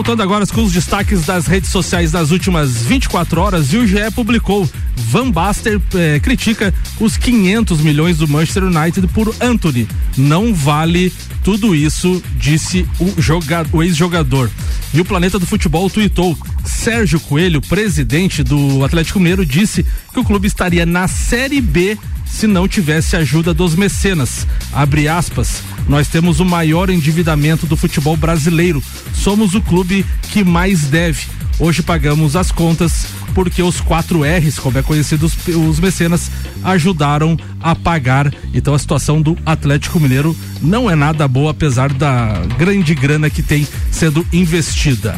Voltando 0.09 0.23
agora 0.23 0.47
com 0.47 0.65
os 0.65 0.73
destaques 0.73 1.27
das 1.27 1.47
redes 1.47 1.69
sociais 1.69 2.11
das 2.11 2.31
últimas 2.31 2.79
24 2.79 3.43
horas, 3.43 3.75
e 3.75 3.77
o 3.77 3.87
GE 3.87 4.11
publicou: 4.15 4.67
Van 4.97 5.31
Basten 5.31 5.83
eh, 5.95 6.19
critica 6.19 6.73
os 6.99 7.19
500 7.19 7.83
milhões 7.83 8.17
do 8.17 8.27
Manchester 8.27 8.65
United 8.65 9.07
por 9.09 9.35
Anthony. 9.39 9.87
Não 10.17 10.55
vale 10.55 11.13
tudo 11.45 11.75
isso, 11.75 12.23
disse 12.39 12.89
o, 12.99 13.77
o 13.77 13.83
ex-jogador. 13.83 14.51
E 14.95 14.99
o 15.03 15.05
Planeta 15.05 15.39
do 15.39 15.45
Futebol 15.45 15.91
tweetou: 15.91 16.39
Sérgio 16.65 17.21
Coelho, 17.21 17.61
presidente 17.61 18.43
do 18.43 18.83
Atlético 18.83 19.19
Mineiro, 19.19 19.45
disse 19.45 19.85
que 20.11 20.21
o 20.21 20.25
clube 20.25 20.49
estaria 20.49 20.87
na 20.87 21.07
Série 21.07 21.61
B 21.61 21.99
se 22.25 22.47
não 22.47 22.67
tivesse 22.67 23.15
ajuda 23.15 23.53
dos 23.53 23.75
mecenas. 23.75 24.47
Abre 24.73 25.07
aspas. 25.07 25.63
Nós 25.89 26.07
temos 26.07 26.39
o 26.39 26.45
maior 26.45 26.91
endividamento 26.91 27.67
do 27.67 27.77
futebol 27.77 28.17
brasileiro. 28.17 28.83
Somos 29.15 29.55
o 29.55 29.61
clube 29.61 30.05
que 30.31 30.45
mais 30.45 30.83
deve. 30.83 31.27
Hoje 31.59 31.83
pagamos 31.83 32.37
as 32.37 32.53
contas 32.53 33.07
porque 33.35 33.63
os 33.63 33.81
quatro 33.81 34.23
R's, 34.23 34.59
como 34.59 34.79
é 34.79 34.83
conhecido 34.83 35.27
os, 35.27 35.35
os 35.49 35.81
mecenas, 35.81 36.31
ajudaram 36.63 37.37
a 37.61 37.75
pagar. 37.75 38.33
Então 38.53 38.75
a 38.75 38.79
situação 38.79 39.23
do 39.23 39.37
Atlético 39.45 39.99
Mineiro 39.99 40.37
não 40.61 40.91
é 40.91 40.95
nada 40.95 41.27
boa, 41.27 41.51
apesar 41.51 41.93
da 41.93 42.43
grande 42.59 42.95
grana 42.95 43.31
que 43.31 43.43
tem 43.43 43.67
sendo 43.91 44.27
investida. 44.33 45.17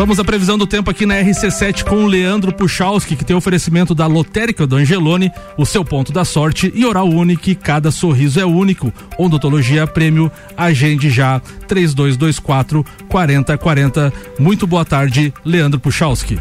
Vamos 0.00 0.18
à 0.18 0.24
previsão 0.24 0.56
do 0.56 0.66
tempo 0.66 0.90
aqui 0.90 1.04
na 1.04 1.16
RC7 1.16 1.84
com 1.84 2.04
o 2.04 2.06
Leandro 2.06 2.54
Puchalski, 2.54 3.14
que 3.14 3.22
tem 3.22 3.36
oferecimento 3.36 3.94
da 3.94 4.06
Lotérica 4.06 4.66
do 4.66 4.76
Angelone, 4.76 5.30
o 5.58 5.66
seu 5.66 5.84
ponto 5.84 6.10
da 6.10 6.24
sorte 6.24 6.72
e 6.74 6.86
Oral 6.86 7.06
Unique, 7.06 7.54
cada 7.54 7.90
sorriso 7.90 8.40
é 8.40 8.46
único. 8.46 8.90
Odontologia 9.18 9.86
Prêmio, 9.86 10.32
agende 10.56 11.10
já 11.10 11.38
3224 11.68 12.82
4040. 13.10 14.10
Muito 14.38 14.66
boa 14.66 14.86
tarde, 14.86 15.34
Leandro 15.44 15.78
Puchalski. 15.78 16.38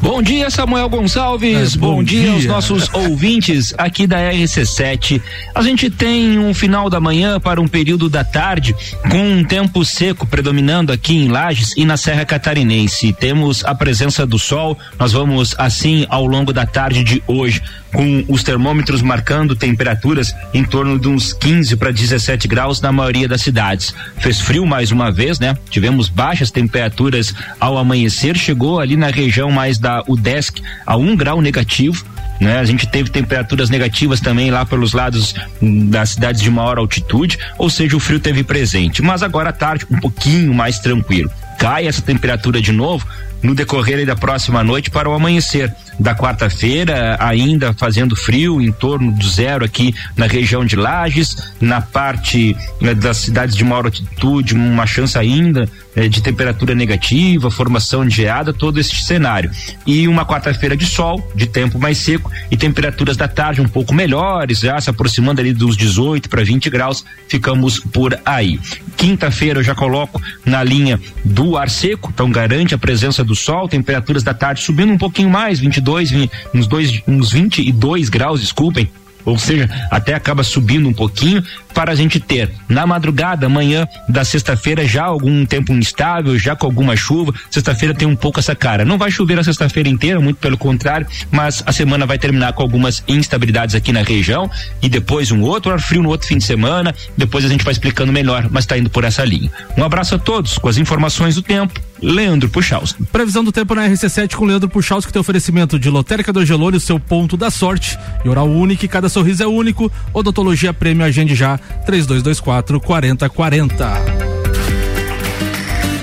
Bom 0.00 0.22
dia, 0.22 0.50
Samuel 0.50 0.88
Gonçalves. 0.88 1.74
É, 1.74 1.78
bom, 1.78 1.96
bom 1.96 2.02
dia, 2.02 2.30
aos 2.30 2.40
dia. 2.42 2.50
nossos 2.50 2.88
ouvintes 2.94 3.74
aqui 3.78 4.06
da 4.06 4.18
RC7. 4.30 5.20
A 5.54 5.62
gente 5.62 5.90
tem 5.90 6.38
um 6.38 6.52
final 6.52 6.90
da 6.90 7.00
manhã 7.00 7.40
para 7.40 7.60
um 7.60 7.66
período 7.66 8.08
da 8.08 8.22
tarde 8.22 8.74
com 9.10 9.18
um 9.18 9.42
tempo 9.42 9.84
seco 9.84 10.26
predominando 10.26 10.92
aqui 10.92 11.16
em 11.16 11.28
Lages 11.28 11.74
e 11.76 11.84
na 11.84 11.96
Serra 11.96 12.24
Catarinense. 12.24 13.12
Temos 13.12 13.64
a 13.64 13.74
presença 13.74 14.26
do 14.26 14.38
sol. 14.38 14.78
Nós 14.98 15.12
vamos 15.12 15.54
assim 15.58 16.06
ao 16.08 16.26
longo 16.26 16.52
da 16.52 16.66
tarde 16.66 17.02
de 17.02 17.22
hoje 17.26 17.62
com 17.96 18.22
os 18.28 18.42
termômetros 18.42 19.00
marcando 19.00 19.56
temperaturas 19.56 20.34
em 20.52 20.62
torno 20.62 20.98
de 20.98 21.08
uns 21.08 21.32
15 21.32 21.76
para 21.76 21.90
17 21.90 22.46
graus 22.46 22.78
na 22.78 22.92
maioria 22.92 23.26
das 23.26 23.40
cidades. 23.40 23.94
Fez 24.18 24.38
frio 24.38 24.66
mais 24.66 24.92
uma 24.92 25.10
vez, 25.10 25.40
né? 25.40 25.56
Tivemos 25.70 26.10
baixas 26.10 26.50
temperaturas 26.50 27.34
ao 27.58 27.78
amanhecer, 27.78 28.36
chegou 28.36 28.80
ali 28.80 28.98
na 28.98 29.06
região 29.06 29.50
mais 29.50 29.78
da 29.78 30.04
UDESC 30.06 30.60
a 30.84 30.94
um 30.94 31.16
grau 31.16 31.40
negativo. 31.40 32.04
Né? 32.38 32.58
A 32.58 32.64
gente 32.66 32.86
teve 32.86 33.08
temperaturas 33.08 33.70
negativas 33.70 34.20
também 34.20 34.50
lá 34.50 34.66
pelos 34.66 34.92
lados 34.92 35.34
hum, 35.62 35.88
das 35.88 36.10
cidades 36.10 36.42
de 36.42 36.50
maior 36.50 36.76
altitude, 36.76 37.38
ou 37.56 37.70
seja, 37.70 37.96
o 37.96 38.00
frio 38.00 38.20
teve 38.20 38.44
presente. 38.44 39.00
Mas 39.00 39.22
agora 39.22 39.48
à 39.48 39.52
tarde, 39.54 39.86
um 39.90 39.98
pouquinho 39.98 40.52
mais 40.52 40.78
tranquilo. 40.78 41.30
Cai 41.58 41.86
essa 41.86 42.02
temperatura 42.02 42.60
de 42.60 42.72
novo 42.72 43.06
no 43.42 43.54
decorrer 43.54 44.04
da 44.06 44.16
próxima 44.16 44.62
noite 44.62 44.90
para 44.90 45.08
o 45.08 45.12
amanhecer 45.12 45.74
da 45.98 46.14
quarta-feira, 46.14 47.16
ainda 47.18 47.72
fazendo 47.72 48.14
frio, 48.14 48.60
em 48.60 48.70
torno 48.70 49.12
do 49.12 49.26
zero 49.26 49.64
aqui 49.64 49.94
na 50.16 50.26
região 50.26 50.64
de 50.64 50.76
Lages, 50.76 51.36
na 51.60 51.80
parte 51.80 52.56
né, 52.80 52.94
das 52.94 53.18
cidades 53.18 53.56
de 53.56 53.64
maior 53.64 53.86
altitude, 53.86 54.54
uma 54.54 54.86
chance 54.86 55.18
ainda 55.18 55.68
eh, 55.94 56.08
de 56.08 56.20
temperatura 56.20 56.74
negativa, 56.74 57.50
formação 57.50 58.06
de 58.06 58.14
geada, 58.14 58.52
todo 58.52 58.78
esse 58.78 58.94
cenário. 58.96 59.50
E 59.86 60.06
uma 60.06 60.26
quarta-feira 60.26 60.76
de 60.76 60.84
sol, 60.84 61.26
de 61.34 61.46
tempo 61.46 61.78
mais 61.78 61.98
seco 61.98 62.30
e 62.50 62.56
temperaturas 62.56 63.16
da 63.16 63.26
tarde 63.26 63.60
um 63.60 63.68
pouco 63.68 63.94
melhores, 63.94 64.60
já 64.60 64.78
se 64.80 64.90
aproximando 64.90 65.40
ali 65.40 65.52
dos 65.52 65.76
18 65.76 66.28
para 66.28 66.44
20 66.44 66.68
graus, 66.68 67.04
ficamos 67.28 67.80
por 67.80 68.18
aí. 68.24 68.60
Quinta-feira 68.96 69.60
eu 69.60 69.64
já 69.64 69.74
coloco 69.74 70.20
na 70.44 70.62
linha 70.62 71.00
do 71.24 71.56
ar 71.56 71.70
seco, 71.70 72.10
então 72.12 72.30
garante 72.30 72.74
a 72.74 72.78
presença 72.78 73.24
do 73.26 73.34
sol, 73.34 73.68
temperaturas 73.68 74.22
da 74.22 74.32
tarde 74.32 74.62
subindo 74.62 74.92
um 74.92 74.98
pouquinho 74.98 75.28
mais, 75.28 75.58
22, 75.58 76.10
vi- 76.10 76.30
uns, 76.54 76.66
dois, 76.66 77.02
uns 77.06 77.32
22 77.32 78.08
graus, 78.08 78.40
desculpem. 78.40 78.88
Ou 79.24 79.36
seja, 79.36 79.68
até 79.90 80.14
acaba 80.14 80.44
subindo 80.44 80.88
um 80.88 80.92
pouquinho 80.92 81.42
para 81.74 81.90
a 81.90 81.94
gente 81.96 82.20
ter 82.20 82.48
na 82.68 82.86
madrugada, 82.86 83.46
amanhã 83.46 83.84
da 84.08 84.24
sexta-feira, 84.24 84.86
já 84.86 85.02
algum 85.02 85.44
tempo 85.44 85.72
instável, 85.72 86.38
já 86.38 86.54
com 86.54 86.64
alguma 86.64 86.94
chuva. 86.94 87.34
Sexta-feira 87.50 87.92
tem 87.92 88.06
um 88.06 88.14
pouco 88.14 88.38
essa 88.38 88.54
cara. 88.54 88.84
Não 88.84 88.96
vai 88.96 89.10
chover 89.10 89.36
a 89.36 89.42
sexta-feira 89.42 89.88
inteira, 89.88 90.20
muito 90.20 90.36
pelo 90.36 90.56
contrário, 90.56 91.08
mas 91.28 91.60
a 91.66 91.72
semana 91.72 92.06
vai 92.06 92.18
terminar 92.20 92.52
com 92.52 92.62
algumas 92.62 93.02
instabilidades 93.08 93.74
aqui 93.74 93.90
na 93.92 94.02
região 94.02 94.48
e 94.80 94.88
depois 94.88 95.32
um 95.32 95.40
outro 95.42 95.72
ar 95.72 95.80
frio 95.80 96.04
no 96.04 96.08
outro 96.08 96.28
fim 96.28 96.38
de 96.38 96.44
semana. 96.44 96.94
Depois 97.16 97.44
a 97.44 97.48
gente 97.48 97.64
vai 97.64 97.72
explicando 97.72 98.12
melhor, 98.12 98.46
mas 98.48 98.62
está 98.62 98.78
indo 98.78 98.88
por 98.88 99.02
essa 99.02 99.24
linha. 99.24 99.50
Um 99.76 99.82
abraço 99.82 100.14
a 100.14 100.18
todos 100.20 100.56
com 100.56 100.68
as 100.68 100.78
informações 100.78 101.34
do 101.34 101.42
tempo. 101.42 101.80
Leandro 102.02 102.48
Puchalski. 102.48 103.02
Previsão 103.04 103.42
do 103.42 103.52
tempo 103.52 103.74
na 103.74 103.88
RC7 103.88 104.34
com 104.34 104.44
Leandro 104.44 104.68
Puchalski, 104.68 105.08
que 105.08 105.12
tem 105.12 105.20
oferecimento 105.20 105.78
de 105.78 105.88
Lotérica 105.88 106.32
do 106.32 106.40
Angelone, 106.40 106.76
o 106.76 106.80
seu 106.80 107.00
ponto 107.00 107.36
da 107.36 107.50
sorte. 107.50 107.98
E 108.24 108.28
Oral 108.28 108.48
Unique, 108.48 108.86
cada 108.88 109.08
sorriso 109.08 109.42
é 109.42 109.46
único. 109.46 109.90
Odontologia 110.12 110.72
Prêmio, 110.72 111.04
agende 111.04 111.34
já 111.34 111.58
3224 111.86 112.80
4040. 112.80 114.26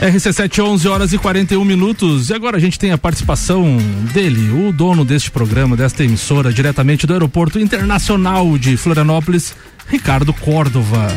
RC7 0.04 0.62
11 0.62 0.88
horas 0.90 1.14
e 1.14 1.18
41 1.18 1.64
minutos. 1.64 2.30
E 2.30 2.34
agora 2.34 2.58
a 2.58 2.60
gente 2.60 2.78
tem 2.78 2.92
a 2.92 2.98
participação 2.98 3.78
dele, 4.14 4.68
o 4.68 4.74
dono 4.74 5.06
deste 5.06 5.32
programa, 5.32 5.78
desta 5.78 6.04
emissora, 6.04 6.52
diretamente 6.52 7.08
do 7.08 7.14
Aeroporto 7.14 7.58
Internacional 7.58 8.58
de 8.58 8.76
Florianópolis, 8.76 9.56
Ricardo 9.88 10.34
Córdova. 10.34 11.08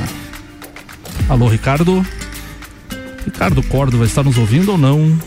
Alô, 1.29 1.49
Ricardo? 1.49 2.07
Ricardo 3.27 3.63
Córdova 3.65 4.05
está 4.05 4.23
nos 4.23 4.39
ouvindo 4.39 4.73
ou 4.73 4.79
não? 4.79 5.19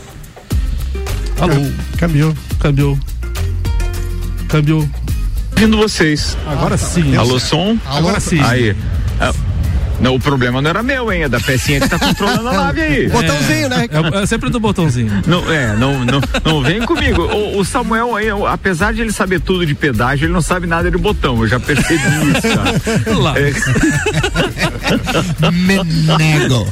Alô? 1.38 1.70
Cambiou. 1.98 2.34
Cambiou. 2.58 2.98
Cambiou. 4.48 4.88
Ouvindo 5.52 5.76
vocês. 5.76 6.36
Agora 6.46 6.76
sim. 6.78 7.14
Alô, 7.14 7.38
som? 7.38 7.78
Agora 7.86 8.18
sim. 8.18 8.40
Aí. 8.40 8.74
Ah, 9.20 9.32
Não, 10.00 10.14
o 10.14 10.20
problema 10.20 10.62
não 10.62 10.70
era 10.70 10.82
meu, 10.82 11.12
hein? 11.12 11.24
É 11.24 11.28
da 11.28 11.38
pecinha 11.38 11.80
que 11.80 11.88
tá 11.88 11.98
controlando 11.98 12.48
a 12.48 12.52
nave 12.52 12.80
aí. 12.80 13.10
É, 13.70 14.22
é 14.22 14.26
sempre 14.26 14.50
do 14.50 14.58
botãozinho. 14.58 15.22
Não, 15.26 15.50
é, 15.52 15.74
não, 15.76 16.04
não, 16.04 16.20
não 16.44 16.62
vem 16.62 16.80
comigo. 16.82 17.22
O, 17.22 17.58
o 17.58 17.64
Samuel 17.64 18.16
aí, 18.16 18.28
apesar 18.48 18.92
de 18.92 19.00
ele 19.00 19.12
saber 19.12 19.40
tudo 19.40 19.64
de 19.64 19.74
pedágio, 19.74 20.26
ele 20.26 20.32
não 20.32 20.42
sabe 20.42 20.66
nada 20.66 20.90
de 20.90 20.96
botão. 20.96 21.40
Eu 21.40 21.48
já 21.48 21.60
percebi 21.60 21.94
isso, 21.94 22.42
cara. 22.42 23.18
Lá. 23.18 23.34
É. 23.38 23.52
Menego. 25.50 26.66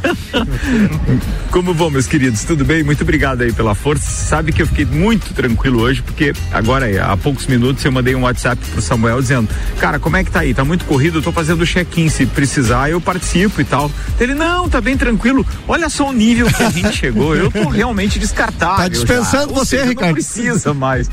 Como 1.50 1.74
vão, 1.74 1.90
meus 1.90 2.06
queridos? 2.06 2.44
Tudo 2.44 2.64
bem? 2.64 2.82
Muito 2.82 3.02
obrigado 3.02 3.42
aí 3.42 3.52
pela 3.52 3.74
força. 3.74 4.04
Sabe 4.04 4.52
que 4.52 4.62
eu 4.62 4.66
fiquei 4.66 4.84
muito 4.84 5.32
tranquilo 5.34 5.80
hoje, 5.80 6.02
porque 6.02 6.32
agora, 6.52 6.86
há 7.04 7.16
poucos 7.16 7.46
minutos, 7.46 7.84
eu 7.84 7.92
mandei 7.92 8.14
um 8.14 8.22
WhatsApp 8.22 8.60
pro 8.72 8.82
Samuel 8.82 9.20
dizendo: 9.20 9.48
Cara, 9.78 9.98
como 9.98 10.16
é 10.16 10.24
que 10.24 10.30
tá 10.30 10.40
aí? 10.40 10.54
Tá 10.54 10.64
muito 10.64 10.84
corrido, 10.84 11.18
eu 11.18 11.22
tô 11.22 11.32
fazendo 11.32 11.66
check-in. 11.66 12.08
Se 12.08 12.26
precisar, 12.26 12.90
eu 12.90 13.00
participo 13.00 13.17
e 13.58 13.64
tal. 13.64 13.90
Ele, 14.20 14.34
não, 14.34 14.68
tá 14.68 14.80
bem 14.80 14.96
tranquilo. 14.96 15.44
Olha 15.66 15.88
só 15.88 16.08
o 16.08 16.12
nível 16.12 16.46
que 16.46 16.62
a 16.62 16.70
gente 16.70 16.92
chegou. 16.96 17.34
Eu 17.34 17.50
tô 17.50 17.68
realmente 17.68 18.18
descartável. 18.18 18.76
Tá 18.76 18.88
dispensando 18.88 19.48
já. 19.54 19.58
Você, 19.58 19.76
seja, 19.78 19.88
Ricardo. 19.88 20.06
Não 20.08 20.14
precisa 20.14 20.74
mais. 20.74 21.10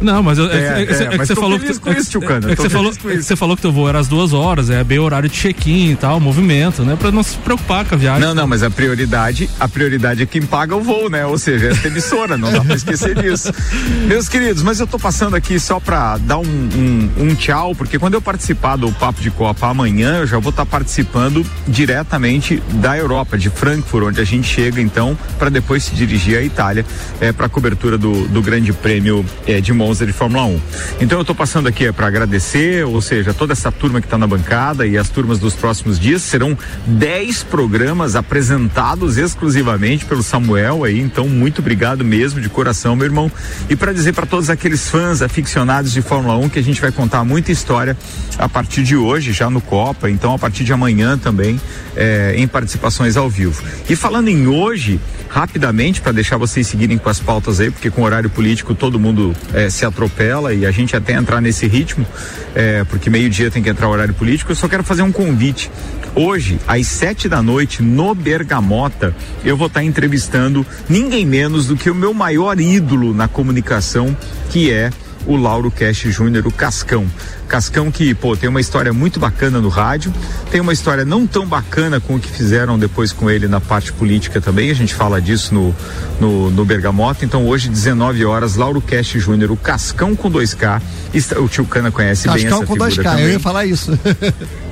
Não, 0.00 0.22
mas 0.22 0.38
eu, 0.38 0.50
é, 0.50 0.54
É, 0.54 0.58
é, 0.58 0.62
é, 0.62 0.68
é, 0.68 1.02
é 1.04 1.08
que 1.10 1.18
mas 1.18 1.28
você 1.28 1.34
falou 1.34 1.58
que, 1.58 1.78
com 1.78 1.90
é 1.90 1.94
que- 1.94 2.00
isso, 2.00 2.10
Tchucana, 2.10 2.52
é 2.52 2.56
que 2.56 2.62
você 2.62 2.70
falou, 2.70 2.92
é 2.92 3.16
que 3.16 3.22
você 3.22 3.36
falou 3.36 3.56
que 3.56 3.62
teu 3.62 3.72
voo 3.72 3.88
era 3.88 3.98
às 3.98 4.08
duas 4.08 4.32
horas, 4.32 4.70
é 4.70 4.82
bem 4.84 4.98
horário 4.98 5.28
de 5.28 5.36
check-in 5.36 5.90
e 5.90 5.96
tal, 5.96 6.18
movimento, 6.20 6.82
né? 6.84 6.96
Pra 6.98 7.10
não 7.10 7.22
se 7.22 7.36
preocupar 7.38 7.84
com 7.84 7.94
a 7.94 7.98
viagem. 7.98 8.20
Não, 8.20 8.34
não, 8.34 8.46
mas 8.46 8.62
a 8.62 8.70
prioridade, 8.70 9.48
a 9.58 9.68
prioridade 9.68 10.22
é 10.22 10.26
quem 10.26 10.42
paga 10.42 10.74
o 10.76 10.80
voo, 10.82 11.08
né? 11.08 11.24
Ou 11.26 11.38
seja, 11.38 11.68
essa 11.68 11.86
emissora, 11.88 12.36
não 12.36 12.50
dá 12.52 12.60
pra 12.62 12.74
esquecer 12.74 13.14
disso. 13.14 13.52
Meus 14.06 14.28
queridos, 14.28 14.62
mas 14.62 14.80
eu 14.80 14.86
tô 14.86 14.98
passando 14.98 15.34
aqui 15.36 15.58
só 15.58 15.78
pra 15.80 16.16
dar 16.18 16.38
um, 16.38 16.42
um, 16.44 17.10
um 17.24 17.34
tchau, 17.34 17.74
porque 17.74 17.98
quando 17.98 18.14
eu 18.14 18.22
participar 18.22 18.76
do 18.76 18.90
Papo 18.92 19.20
de 19.20 19.30
Copa 19.30 19.66
amanhã, 19.68 20.18
eu 20.18 20.26
já 20.26 20.38
vou 20.38 20.50
estar 20.50 20.66
participando 20.66 21.43
diretamente 21.66 22.62
da 22.74 22.96
Europa, 22.96 23.36
de 23.38 23.50
Frankfurt, 23.50 24.06
onde 24.06 24.20
a 24.20 24.24
gente 24.24 24.48
chega 24.48 24.80
então 24.80 25.16
para 25.38 25.50
depois 25.50 25.84
se 25.84 25.94
dirigir 25.94 26.38
à 26.38 26.42
Itália 26.42 26.84
é, 27.20 27.32
para 27.32 27.48
cobertura 27.48 27.96
do, 27.96 28.26
do 28.28 28.42
Grande 28.42 28.72
Prêmio 28.72 29.24
é, 29.46 29.60
de 29.60 29.72
Monza 29.72 30.06
de 30.06 30.12
Fórmula 30.12 30.44
1. 30.44 30.60
Então 31.00 31.18
eu 31.18 31.24
tô 31.24 31.34
passando 31.34 31.68
aqui 31.68 31.86
é, 31.86 31.92
para 31.92 32.06
agradecer, 32.06 32.84
ou 32.84 33.00
seja, 33.00 33.32
toda 33.34 33.52
essa 33.52 33.70
turma 33.72 34.00
que 34.00 34.08
tá 34.08 34.18
na 34.18 34.26
bancada 34.26 34.86
e 34.86 34.96
as 34.96 35.08
turmas 35.08 35.38
dos 35.38 35.54
próximos 35.54 35.98
dias 35.98 36.22
serão 36.22 36.56
10 36.86 37.44
programas 37.44 38.16
apresentados 38.16 39.16
exclusivamente 39.16 40.04
pelo 40.04 40.22
Samuel 40.22 40.84
aí, 40.84 41.00
então 41.00 41.28
muito 41.28 41.60
obrigado 41.60 42.04
mesmo 42.04 42.40
de 42.40 42.48
coração, 42.48 42.94
meu 42.96 43.06
irmão. 43.06 43.30
E 43.68 43.76
para 43.76 43.92
dizer 43.92 44.12
para 44.12 44.26
todos 44.26 44.50
aqueles 44.50 44.88
fãs 44.88 45.22
aficionados 45.22 45.92
de 45.92 46.02
Fórmula 46.02 46.36
1 46.36 46.48
que 46.48 46.58
a 46.58 46.62
gente 46.62 46.80
vai 46.80 46.92
contar 46.92 47.24
muita 47.24 47.52
história 47.52 47.96
a 48.38 48.48
partir 48.48 48.82
de 48.82 48.96
hoje, 48.96 49.32
já 49.32 49.48
no 49.48 49.60
Copa, 49.60 50.10
então 50.10 50.34
a 50.34 50.38
partir 50.38 50.64
de 50.64 50.72
amanhã 50.72 51.16
também, 51.16 51.33
é, 51.96 52.34
em 52.36 52.46
participações 52.46 53.16
ao 53.16 53.28
vivo. 53.28 53.62
E 53.88 53.96
falando 53.96 54.28
em 54.28 54.46
hoje, 54.46 55.00
rapidamente, 55.28 56.00
para 56.00 56.12
deixar 56.12 56.36
vocês 56.36 56.66
seguirem 56.66 56.96
com 56.96 57.08
as 57.08 57.18
pautas 57.18 57.60
aí, 57.60 57.70
porque 57.70 57.90
com 57.90 58.02
horário 58.02 58.30
político 58.30 58.74
todo 58.74 58.98
mundo 58.98 59.34
é, 59.52 59.68
se 59.68 59.84
atropela 59.84 60.54
e 60.54 60.64
a 60.64 60.70
gente 60.70 60.96
até 60.96 61.14
entrar 61.14 61.40
nesse 61.40 61.66
ritmo, 61.66 62.06
é, 62.54 62.84
porque 62.84 63.10
meio-dia 63.10 63.50
tem 63.50 63.62
que 63.62 63.68
entrar 63.68 63.88
horário 63.88 64.14
político, 64.14 64.52
eu 64.52 64.56
só 64.56 64.68
quero 64.68 64.84
fazer 64.84 65.02
um 65.02 65.12
convite. 65.12 65.70
Hoje, 66.14 66.60
às 66.68 66.86
sete 66.86 67.28
da 67.28 67.42
noite, 67.42 67.82
no 67.82 68.14
Bergamota, 68.14 69.14
eu 69.44 69.56
vou 69.56 69.66
estar 69.66 69.82
entrevistando 69.82 70.64
ninguém 70.88 71.26
menos 71.26 71.66
do 71.66 71.76
que 71.76 71.90
o 71.90 71.94
meu 71.94 72.14
maior 72.14 72.60
ídolo 72.60 73.12
na 73.12 73.26
comunicação, 73.26 74.16
que 74.50 74.70
é 74.70 74.90
o 75.26 75.36
Lauro 75.36 75.70
Cash 75.70 76.02
Júnior, 76.10 76.46
o 76.46 76.52
Cascão. 76.52 77.06
Cascão 77.48 77.90
que, 77.90 78.14
pô, 78.14 78.36
tem 78.36 78.48
uma 78.48 78.60
história 78.60 78.92
muito 78.92 79.20
bacana 79.20 79.60
no 79.60 79.68
rádio, 79.68 80.12
tem 80.50 80.60
uma 80.60 80.72
história 80.72 81.04
não 81.04 81.26
tão 81.26 81.46
bacana 81.46 82.00
com 82.00 82.16
o 82.16 82.20
que 82.20 82.28
fizeram 82.28 82.78
depois 82.78 83.12
com 83.12 83.30
ele 83.30 83.46
na 83.46 83.60
parte 83.60 83.92
política 83.92 84.40
também, 84.40 84.70
a 84.70 84.74
gente 84.74 84.94
fala 84.94 85.20
disso 85.20 85.54
no, 85.54 85.74
no, 86.20 86.50
no 86.50 86.64
Bergamota. 86.64 87.24
Então 87.24 87.46
hoje, 87.46 87.68
19 87.68 88.24
horas, 88.24 88.56
Lauro 88.56 88.80
Cash 88.80 89.08
Júnior, 89.18 89.50
o 89.52 89.56
Cascão 89.56 90.16
com 90.16 90.30
2K. 90.30 90.80
Está- 91.12 91.38
O 91.40 91.48
tio 91.48 91.64
Cana 91.64 91.90
conhece 91.90 92.28
bem 92.28 92.42
Cascão 92.42 92.58
essa 92.58 92.66
com 92.66 92.72
figura 92.72 92.90
2K, 92.90 93.02
também. 93.02 93.24
eu 93.24 93.30
ia 93.32 93.40
falar 93.40 93.66
isso. 93.66 93.92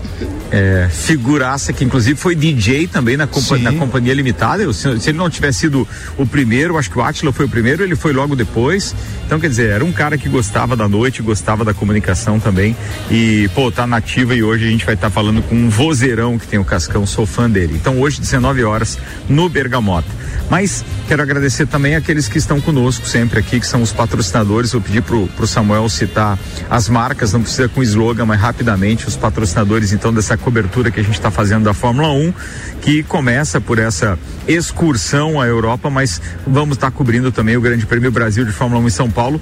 É, 0.54 0.86
figuraça 0.90 1.72
que 1.72 1.82
inclusive 1.82 2.14
foi 2.18 2.34
DJ 2.34 2.86
também 2.86 3.16
na, 3.16 3.26
compa- 3.26 3.56
Sim. 3.56 3.62
na 3.62 3.72
Companhia 3.72 4.12
Limitada. 4.12 4.62
Eu- 4.62 4.72
se, 4.74 5.00
se 5.00 5.08
ele 5.08 5.16
não 5.16 5.30
tivesse 5.30 5.60
sido 5.60 5.88
o 6.18 6.26
primeiro, 6.26 6.76
acho 6.76 6.90
que 6.90 6.98
o 6.98 7.02
Atila 7.02 7.32
foi 7.32 7.46
o 7.46 7.48
primeiro, 7.48 7.82
ele 7.82 7.96
foi 7.96 8.12
logo 8.12 8.36
depois. 8.36 8.94
Então, 9.24 9.40
quer 9.40 9.48
dizer, 9.48 9.70
era 9.70 9.82
um 9.84 9.90
cara 9.92 10.18
que 10.18 10.28
gostava 10.28 10.76
da 10.76 10.86
noite, 10.86 11.22
gostava 11.22 11.64
da 11.64 11.72
comunicação 11.72 12.38
também. 12.38 12.76
E, 13.10 13.48
pô, 13.54 13.72
tá 13.72 13.86
nativa 13.86 14.34
e 14.34 14.42
hoje 14.42 14.66
a 14.66 14.70
gente 14.70 14.84
vai 14.84 14.94
estar 14.94 15.08
falando 15.08 15.40
com 15.42 15.54
um 15.54 15.70
vozeirão 15.70 16.38
que 16.38 16.46
tem 16.46 16.58
o 16.58 16.64
Cascão, 16.64 17.06
sou 17.06 17.24
fã 17.24 17.48
dele. 17.50 17.72
Então, 17.74 17.98
hoje, 17.98 18.20
19 18.20 18.62
horas, 18.62 18.98
no 19.30 19.48
Bergamota. 19.48 20.08
Mas 20.50 20.84
quero 21.08 21.22
agradecer 21.22 21.66
também 21.66 21.96
aqueles 21.96 22.28
que 22.28 22.38
estão 22.38 22.60
conosco 22.60 23.06
sempre 23.06 23.38
aqui, 23.38 23.58
que 23.58 23.66
são 23.66 23.82
os 23.82 23.92
patrocinadores. 23.92 24.72
Vou 24.72 24.80
pedir 24.80 25.02
pro, 25.02 25.26
pro 25.28 25.46
Samuel 25.46 25.88
citar 25.88 26.38
as 26.68 26.88
marcas, 26.88 27.32
não 27.32 27.42
precisa 27.42 27.68
com 27.68 27.82
slogan, 27.82 28.26
mas 28.26 28.40
rapidamente, 28.40 29.08
os 29.08 29.16
patrocinadores 29.16 29.92
então 29.92 30.12
dessa 30.12 30.36
cobertura 30.36 30.90
que 30.90 31.00
a 31.00 31.02
gente 31.02 31.14
está 31.14 31.30
fazendo 31.30 31.64
da 31.64 31.74
Fórmula 31.74 32.12
1, 32.12 32.34
que 32.80 33.02
começa 33.02 33.60
por 33.60 33.78
essa 33.78 34.18
excursão 34.46 35.40
à 35.40 35.46
Europa, 35.46 35.88
mas 35.88 36.20
vamos 36.46 36.76
estar 36.76 36.90
cobrindo 36.90 37.32
também 37.32 37.56
o 37.56 37.60
Grande 37.60 37.86
Prêmio 37.86 38.10
Brasil 38.10 38.44
de 38.44 38.52
Fórmula 38.52 38.82
1 38.82 38.86
em 38.86 38.90
São 38.90 39.10
Paulo. 39.10 39.40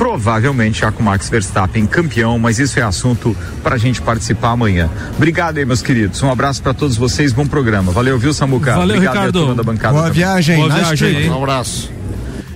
Provavelmente 0.00 0.80
já 0.80 0.90
com 0.90 1.02
Max 1.02 1.28
Verstappen 1.28 1.84
campeão, 1.84 2.38
mas 2.38 2.58
isso 2.58 2.78
é 2.80 2.82
assunto 2.82 3.36
para 3.62 3.74
a 3.74 3.78
gente 3.78 4.00
participar 4.00 4.52
amanhã. 4.52 4.88
Obrigado 5.14 5.58
aí, 5.58 5.66
meus 5.66 5.82
queridos. 5.82 6.22
Um 6.22 6.30
abraço 6.30 6.62
para 6.62 6.72
todos 6.72 6.96
vocês, 6.96 7.34
bom 7.34 7.46
programa. 7.46 7.92
Valeu, 7.92 8.18
viu, 8.18 8.32
Samuca? 8.32 8.76
Valeu, 8.76 8.96
Obrigado 8.96 9.12
aí 9.12 9.18
a 9.18 9.26
Ricardo. 9.26 9.38
turma 9.40 9.54
da 9.54 9.62
bancada. 9.62 9.92
Boa 9.92 10.04
também. 10.04 10.16
viagem, 10.16 10.56
Boa 10.56 10.68
nice 10.70 10.96
viagem? 10.96 11.30
Um 11.30 11.36
abraço. 11.36 11.92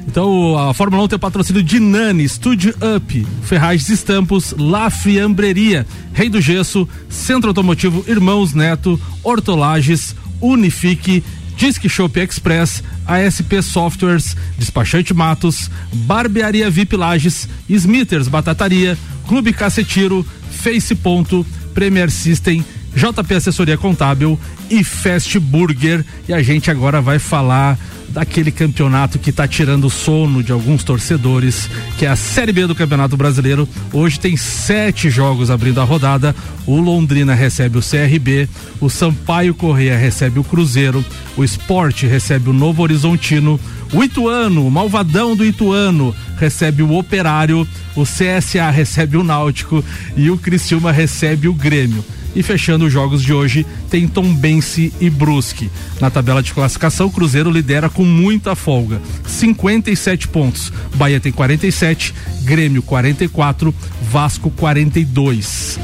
Então 0.08 0.58
a 0.58 0.72
Fórmula 0.72 1.02
1 1.02 1.08
tem 1.08 1.18
patrocínio 1.18 1.62
de 1.62 1.78
Nani, 1.78 2.26
Studio 2.26 2.74
Up, 2.96 3.26
Ferragens 3.42 3.90
Estampos, 3.90 4.54
La 4.56 4.88
Friambreria, 4.88 5.86
Rei 6.14 6.30
do 6.30 6.40
Gesso, 6.40 6.88
Centro 7.10 7.50
Automotivo 7.50 8.02
Irmãos 8.08 8.54
Neto, 8.54 8.98
Hortolages, 9.22 10.16
Unifique, 10.40 11.22
Disque 11.64 11.88
Shop 11.88 12.20
Express, 12.20 12.82
ASP 13.06 13.62
Softwares, 13.62 14.36
Despachante 14.58 15.14
Matos, 15.14 15.70
Barbearia 15.94 16.68
VIP 16.68 16.94
Lages, 16.94 17.48
Smithers 17.70 18.28
Batataria, 18.28 18.98
Clube 19.26 19.50
Cacetiro, 19.50 20.22
Face 20.50 20.94
Ponto, 20.94 21.42
Premier 21.72 22.10
System, 22.10 22.62
JP 22.94 23.34
Assessoria 23.34 23.78
Contábil 23.78 24.38
e 24.70 24.84
Fast 24.84 25.38
Burger. 25.40 26.04
E 26.28 26.34
a 26.34 26.42
gente 26.42 26.70
agora 26.70 27.00
vai 27.00 27.18
falar 27.18 27.78
daquele 28.08 28.50
campeonato 28.50 29.18
que 29.18 29.30
está 29.30 29.46
tirando 29.46 29.86
o 29.86 29.90
sono 29.90 30.42
de 30.42 30.52
alguns 30.52 30.84
torcedores, 30.84 31.68
que 31.98 32.06
é 32.06 32.08
a 32.08 32.16
Série 32.16 32.52
B 32.52 32.66
do 32.66 32.74
Campeonato 32.74 33.16
Brasileiro. 33.16 33.68
Hoje 33.92 34.20
tem 34.20 34.36
sete 34.36 35.10
jogos 35.10 35.50
abrindo 35.50 35.80
a 35.80 35.84
rodada. 35.84 36.34
O 36.66 36.80
Londrina 36.80 37.34
recebe 37.34 37.78
o 37.78 37.82
CRB, 37.82 38.48
o 38.80 38.88
Sampaio 38.88 39.54
Correia 39.54 39.98
recebe 39.98 40.38
o 40.38 40.44
Cruzeiro, 40.44 41.04
o 41.36 41.44
Esporte 41.44 42.06
recebe 42.06 42.50
o 42.50 42.54
Novo 42.54 42.82
Horizontino, 42.82 43.60
o 43.92 44.02
Ituano, 44.02 44.66
o 44.66 44.70
Malvadão 44.70 45.36
do 45.36 45.44
Ituano, 45.44 46.14
recebe 46.36 46.82
o 46.82 46.92
Operário, 46.92 47.66
o 47.94 48.02
CSA 48.02 48.70
recebe 48.70 49.16
o 49.16 49.24
Náutico 49.24 49.84
e 50.16 50.30
o 50.30 50.38
Criciúma 50.38 50.92
recebe 50.92 51.48
o 51.48 51.54
Grêmio. 51.54 52.04
E 52.34 52.42
fechando 52.42 52.86
os 52.86 52.92
jogos 52.92 53.22
de 53.22 53.32
hoje, 53.32 53.64
tem 53.88 54.08
Tombense 54.08 54.92
e 55.00 55.08
Brusque. 55.08 55.70
Na 56.00 56.10
tabela 56.10 56.42
de 56.42 56.52
classificação, 56.52 57.06
o 57.06 57.10
Cruzeiro 57.10 57.50
lidera 57.50 57.88
com 57.88 58.04
muita 58.04 58.56
folga, 58.56 59.00
57 59.24 60.26
pontos. 60.28 60.72
Bahia 60.96 61.20
tem 61.20 61.30
47, 61.30 62.12
Grêmio 62.42 62.82
44, 62.82 63.72
Vasco 64.10 64.50
42. 64.50 65.78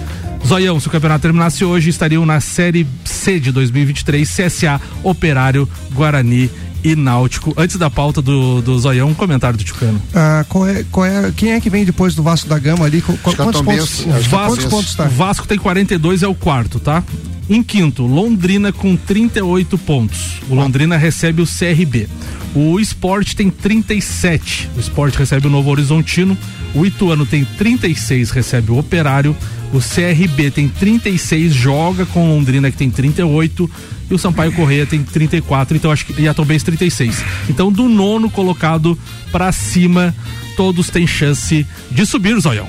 Zoião, 0.45 0.81
se 0.81 0.89
o 0.89 0.91
campeonato 0.91 1.23
terminasse 1.23 1.65
hoje, 1.65 1.91
estariam 1.91 2.27
na 2.27 2.41
Série 2.41 2.87
C 3.05 3.39
de 3.39 3.53
2023, 3.53 4.29
CSA, 4.29 4.81
Operário, 5.05 5.69
Guarani 5.93 6.51
e 6.83 6.97
Náutico. 6.97 7.53
Antes 7.57 7.77
da 7.77 7.89
pauta 7.91 8.21
do, 8.23 8.61
do 8.63 8.79
Zoião, 8.79 9.09
um 9.09 9.15
comentário 9.15 9.57
do 9.59 9.65
Tucano. 9.65 10.01
Ah, 10.15 10.45
qual 10.49 10.67
é, 10.67 10.85
qual 10.91 11.07
é, 11.07 11.33
quem 11.37 11.53
é 11.53 11.61
que 11.61 11.69
vem 11.71 11.85
depois 11.85 12.15
do 12.15 12.23
Vasco 12.23 12.49
da 12.49 12.59
Gama 12.59 12.85
ali? 12.85 13.01
Qu- 13.03 13.13
Acho 13.13 13.23
que 13.23 13.31
é 13.31 13.35
quantos 13.45 13.61
pontos? 13.63 14.01
É 14.01 14.05
Quantos 14.05 14.29
Tombense. 14.31 14.69
pontos 14.69 14.95
tá? 14.95 15.05
O 15.05 15.11
Vasco 15.11 15.47
tem 15.47 15.59
42, 15.59 16.23
é 16.23 16.29
o 16.29 16.35
quarto, 16.35 16.79
tá? 16.81 17.03
Em 17.49 17.63
quinto, 17.63 18.07
Londrina 18.07 18.73
com 18.73 18.97
38 18.97 19.77
pontos. 19.79 20.35
O 20.49 20.55
Londrina 20.55 20.97
recebe 20.97 21.43
o 21.43 21.47
CRB. 21.47 22.09
O 22.55 22.79
Sport 22.81 23.35
tem 23.35 23.51
37. 23.51 24.71
O 24.77 24.81
Sport 24.81 25.15
recebe 25.17 25.47
o 25.47 25.51
Novo 25.51 25.71
Horizontino. 25.71 26.37
O 26.75 26.87
Ituano 26.87 27.27
tem 27.27 27.45
36, 27.45 28.31
recebe 28.31 28.71
o 28.71 28.79
Operário. 28.79 29.37
O 29.73 29.79
CRB 29.79 30.51
tem 30.51 30.69
36, 30.69 31.55
joga 31.55 32.05
com 32.07 32.27
o 32.29 32.35
Londrina 32.35 32.71
que 32.71 32.77
tem 32.77 32.91
38. 32.91 33.71
E 34.11 34.15
o 34.15 34.19
Sampaio 34.19 34.51
Correia 34.53 34.85
tem 34.85 35.03
34, 35.05 35.77
então 35.77 35.93
acho 35.93 36.05
que. 36.07 36.21
E 36.21 36.27
a 36.27 36.35
Tombense 36.35 36.65
36. 36.65 37.23
Então, 37.49 37.71
do 37.71 37.89
nono 37.89 38.29
colocado 38.29 38.99
pra 39.31 39.53
cima, 39.53 40.13
todos 40.57 40.89
têm 40.91 41.07
chance 41.07 41.65
de 41.93 42.05
subir, 42.05 42.39
Zoião. 42.41 42.67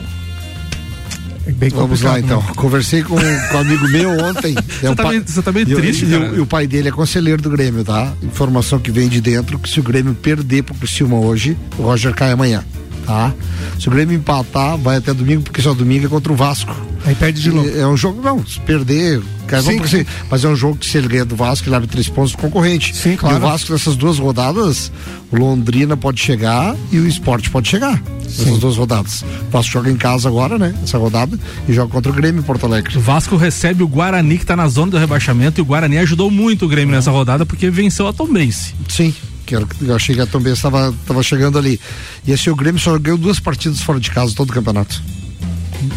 Vamos 1.74 2.02
lá 2.04 2.20
então. 2.20 2.40
Conversei 2.56 3.02
com, 3.02 3.16
com 3.16 3.58
um 3.58 3.60
amigo 3.60 3.88
meu 3.90 4.12
ontem. 4.24 4.54
Você 4.80 4.96
tá 4.96 5.10
meio- 5.10 5.24
você 5.26 5.42
tá 5.42 5.52
meio 5.52 5.68
e, 5.70 5.76
triste, 5.76 6.06
e, 6.06 6.10
cara. 6.12 6.32
o- 6.32 6.38
e 6.38 6.40
o 6.40 6.46
pai 6.46 6.68
dele 6.68 6.90
é 6.90 6.92
conselheiro 6.92 7.42
do 7.42 7.50
Grêmio, 7.50 7.84
tá? 7.84 8.14
Informação 8.22 8.78
que 8.80 8.92
vem 8.92 9.10
de 9.10 9.20
dentro 9.20 9.58
que 9.58 9.68
se 9.68 9.80
o 9.80 9.84
Grêmio 9.84 10.14
perder 10.14 10.64
pro 10.64 10.76
Criciúma 10.76 11.18
hoje, 11.18 11.58
o 11.80 11.82
Roger 11.82 12.14
cai 12.14 12.32
amanhã, 12.32 12.64
tá? 13.06 13.34
Se 13.80 13.88
o 13.88 13.92
Grêmio 13.92 14.16
empatar, 14.18 14.78
vai 14.78 14.98
até 14.98 15.14
domingo, 15.14 15.42
porque 15.44 15.62
só 15.62 15.74
domingo 15.74 16.06
é 16.06 16.10
contra 16.10 16.32
o 16.32 16.36
Vasco. 16.36 16.76
Aí 17.06 17.16
perde 17.16 17.42
de 17.42 17.50
novo. 17.52 17.68
É 17.78 17.88
um 17.88 17.98
jogo, 17.98 18.22
não, 18.22 18.46
se 18.46 18.60
perder, 18.60 19.22
cai 19.48 19.62
Sim, 19.62 19.78
porque- 19.78 20.06
mas 20.30 20.44
é 20.44 20.48
um 20.48 20.56
jogo 20.56 20.78
que 20.78 20.86
se 20.86 20.98
ele 21.00 21.08
ganha 21.08 21.26
do 21.26 21.36
Vasco, 21.36 21.68
ele 21.68 21.76
abre 21.76 21.88
três 21.88 22.08
pontos 22.08 22.32
do 22.34 22.38
concorrente. 22.38 22.96
Sim, 22.96 23.16
claro. 23.16 23.36
E 23.36 23.40
o 23.40 23.42
Vasco 23.42 23.72
nessas 23.72 23.96
duas 23.96 24.20
rodadas, 24.20 24.92
o 25.32 25.36
Londrina 25.36 25.98
pode 25.98 26.22
chegar 26.22 26.76
e 26.92 27.00
o 27.00 27.08
Esporte 27.08 27.50
pode 27.50 27.68
chegar. 27.68 28.02
Nessas 28.24 28.60
duas 28.60 28.78
rodadas. 28.78 29.24
O 29.24 29.50
Vasco 29.52 29.72
joga 29.74 29.90
em 29.92 29.98
casa 29.98 30.30
agora, 30.30 30.58
né? 30.60 30.74
Essa 30.84 30.98
rodada, 30.98 31.38
e 31.68 31.74
joga 31.74 31.92
contra 31.92 32.12
o 32.12 32.16
Grêmio 32.16 32.40
em 32.40 32.44
Porto 32.44 32.66
Alegre. 32.66 32.98
O 32.98 33.02
Vasco 33.02 33.36
recebe 33.36 33.84
o 33.84 33.88
Guarani, 33.88 34.38
que 34.38 34.46
tá 34.46 34.56
na 34.56 34.68
zona 34.68 34.92
do 34.92 34.98
rebaixamento, 34.98 35.60
e 35.60 35.64
o 35.64 35.66
Guarani 35.66 35.98
ajudou 35.98 36.30
muito 36.32 36.66
o 36.66 36.68
Grêmio 36.68 36.96
nessa 36.96 37.10
rodada, 37.12 37.46
porque 37.46 37.70
venceu 37.70 38.08
a 38.08 38.14
Tombense. 38.14 38.74
Sim, 38.88 39.14
que 39.52 39.56
era, 39.56 39.68
eu 39.82 39.96
achei 39.96 40.16
que 40.16 40.22
a 40.22 40.26
Benz 40.26 40.58
estava 40.58 40.94
tava 41.06 41.22
chegando 41.22 41.58
ali. 41.58 41.80
E 42.26 42.32
esse 42.32 42.50
o 42.50 42.56
Grêmio 42.56 42.80
só 42.80 42.98
ganhou 42.98 43.18
duas 43.18 43.40
partidas 43.40 43.82
fora 43.82 44.00
de 44.00 44.10
casa 44.10 44.34
todo 44.34 44.50
o 44.50 44.54
campeonato. 44.54 45.02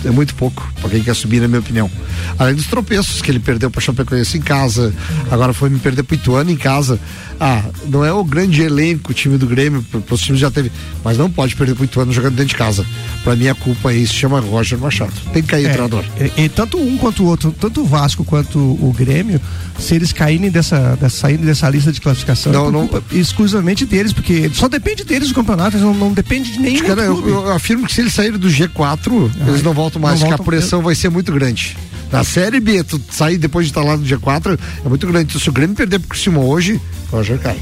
É 0.05 0.11
muito 0.11 0.35
pouco 0.35 0.71
pra 0.81 0.91
quem 0.91 1.03
quer 1.03 1.15
subir, 1.15 1.41
na 1.41 1.49
minha 1.49 1.61
opinião. 1.61 1.91
Além 2.39 2.55
dos 2.55 2.67
tropeços 2.67 3.21
que 3.23 3.31
ele 3.31 3.39
perdeu 3.39 3.71
pra 3.71 3.81
Chapecoense 3.81 4.39
em 4.39 4.41
casa, 4.41 4.93
agora 5.31 5.53
foi 5.53 5.69
me 5.71 5.79
perder 5.79 6.03
pro 6.03 6.15
Ituano 6.15 6.51
em 6.51 6.57
casa. 6.57 6.99
Ah, 7.41 7.65
não 7.89 8.05
é 8.05 8.13
o 8.13 8.23
grande 8.23 8.63
elenco 8.63 9.11
o 9.11 9.15
time 9.15 9.37
do 9.37 9.47
Grêmio, 9.47 9.83
pros 10.07 10.21
times 10.21 10.41
já 10.41 10.51
teve, 10.51 10.71
mas 11.03 11.19
não 11.19 11.29
pode 11.31 11.57
perder 11.57 11.75
pro 11.75 11.85
Ituano 11.85 12.13
jogando 12.13 12.35
dentro 12.37 12.51
de 12.51 12.55
casa. 12.55 12.87
Pra 13.25 13.35
mim 13.35 13.49
a 13.49 13.55
culpa 13.55 13.91
aí 13.91 14.07
se 14.07 14.15
chama 14.15 14.39
Roger 14.41 14.79
Machado. 14.79 15.13
Tem 15.33 15.43
que 15.43 15.49
cair 15.49 15.65
o 15.65 15.69
É, 15.69 15.73
treinador. 15.73 16.05
E, 16.37 16.43
e 16.45 16.49
tanto 16.49 16.79
um 16.79 16.97
quanto 16.97 17.25
o 17.25 17.27
outro, 17.27 17.53
tanto 17.59 17.81
o 17.83 17.85
Vasco 17.87 18.25
quanto 18.25 18.59
o 18.59 18.95
Grêmio, 18.97 19.41
se 19.79 19.95
eles 19.97 20.13
caírem 20.13 20.49
dessa, 20.51 20.97
dessa 21.01 21.17
saírem 21.17 21.45
dessa 21.45 21.69
lista 21.69 21.91
de 21.91 22.01
classificação, 22.01 22.53
Não, 22.53 22.69
é 22.69 22.71
não- 22.71 22.87
culpa 22.89 23.03
exclusivamente 23.13 23.85
deles, 23.85 24.13
porque 24.13 24.49
só 24.55 24.69
depende 24.69 25.03
deles 25.05 25.29
do 25.29 25.35
campeonato, 25.35 25.77
não, 25.77 25.93
não 25.93 26.13
depende 26.13 26.53
de 26.53 26.61
nenhum 26.61 26.85
Cara, 26.87 27.03
eu, 27.03 27.15
clube. 27.15 27.31
eu 27.31 27.53
afirmo 27.53 27.85
que 27.87 27.93
se 27.93 28.01
eles 28.01 28.13
saírem 28.15 28.39
do 28.39 28.49
G4, 28.49 29.31
eles 29.49 29.63
não 29.63 29.74
voltam 29.75 30.01
mais, 30.01 30.21
não 30.21 30.29
porque 30.29 30.43
a 30.43 30.45
pressão 30.45 30.81
vai 30.83 30.95
ser 30.95 31.11
muito 31.11 31.33
grande. 31.33 31.77
Na 32.11 32.23
Série 32.23 32.61
B, 32.61 32.85
tu 32.85 33.01
sair 33.11 33.37
depois 33.37 33.67
de 33.67 33.73
estar 33.73 33.83
lá 33.83 33.97
no 33.97 34.05
G4 34.05 34.59
é 34.85 34.89
muito 34.89 35.07
grande. 35.07 35.31
Então, 35.31 35.41
se 35.41 35.49
o 35.49 35.53
Grêmio 35.53 35.75
perder 35.75 35.99
pro 35.99 36.09
Criciúma 36.09 36.41
hoje, 36.41 36.81
o 37.11 37.17
Roger 37.17 37.39
cai. 37.39 37.59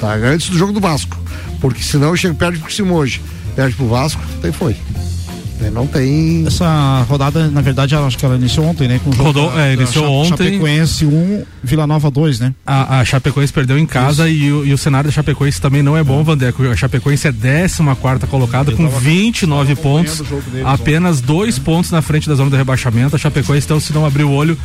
Tá? 0.00 0.14
Antes 0.14 0.50
do 0.50 0.56
jogo 0.56 0.72
do 0.72 0.80
Vasco. 0.80 1.18
Porque 1.60 1.82
senão 1.82 2.08
eu 2.08 2.16
chego 2.16 2.34
perde 2.36 2.58
pro 2.58 2.66
Criciúma 2.66 2.94
hoje. 2.94 3.20
Perde 3.56 3.74
pro 3.74 3.88
Vasco, 3.88 4.22
daí 4.40 4.52
foi. 4.52 4.76
Daí 5.58 5.70
não 5.70 5.86
tem. 5.86 6.44
Essa 6.46 7.02
rodada, 7.08 7.48
na 7.48 7.60
verdade, 7.60 7.94
eu 7.94 8.06
acho 8.06 8.18
que 8.18 8.24
ela 8.24 8.36
iniciou 8.36 8.66
ontem, 8.66 8.86
né? 8.88 9.00
Com 9.02 9.10
o 9.10 9.12
jogo 9.12 9.24
Rodou, 9.30 9.50
da- 9.52 9.60
é, 9.62 9.74
da 9.76 9.82
iniciou 9.82 10.04
Cha- 10.04 10.10
ontem. 10.10 10.44
Chapecoense 10.52 11.06
1, 11.06 11.44
Vila 11.64 11.86
Nova 11.86 12.10
2, 12.10 12.40
né? 12.40 12.52
A, 12.66 13.00
a 13.00 13.04
Chapecoense 13.04 13.52
perdeu 13.52 13.78
em 13.78 13.86
casa 13.86 14.28
e 14.28 14.52
o, 14.52 14.66
e 14.66 14.72
o 14.72 14.78
cenário 14.78 15.08
da 15.08 15.14
Chapecoense 15.14 15.60
também 15.60 15.82
não 15.82 15.96
é 15.96 16.04
bom, 16.04 16.22
Vandeco. 16.22 16.62
A 16.68 16.76
Chapecoense 16.76 17.26
é 17.26 17.32
14 17.32 18.26
colocada 18.28 18.72
com 18.72 18.88
29 18.88 19.76
pontos, 19.76 20.20
deles 20.20 20.66
apenas 20.66 21.20
dois 21.20 21.58
pontos 21.58 21.90
na 21.90 22.02
frente 22.02 22.28
da 22.28 22.34
zona 22.34 22.50
do 22.50 22.56
rebaixamento. 22.56 23.16
A 23.16 23.18
Chapecoense, 23.18 23.66
então, 23.66 23.80
se 23.80 23.92
não 23.92 24.04
abrir 24.04 24.24
o 24.24 24.30
olho, 24.30 24.58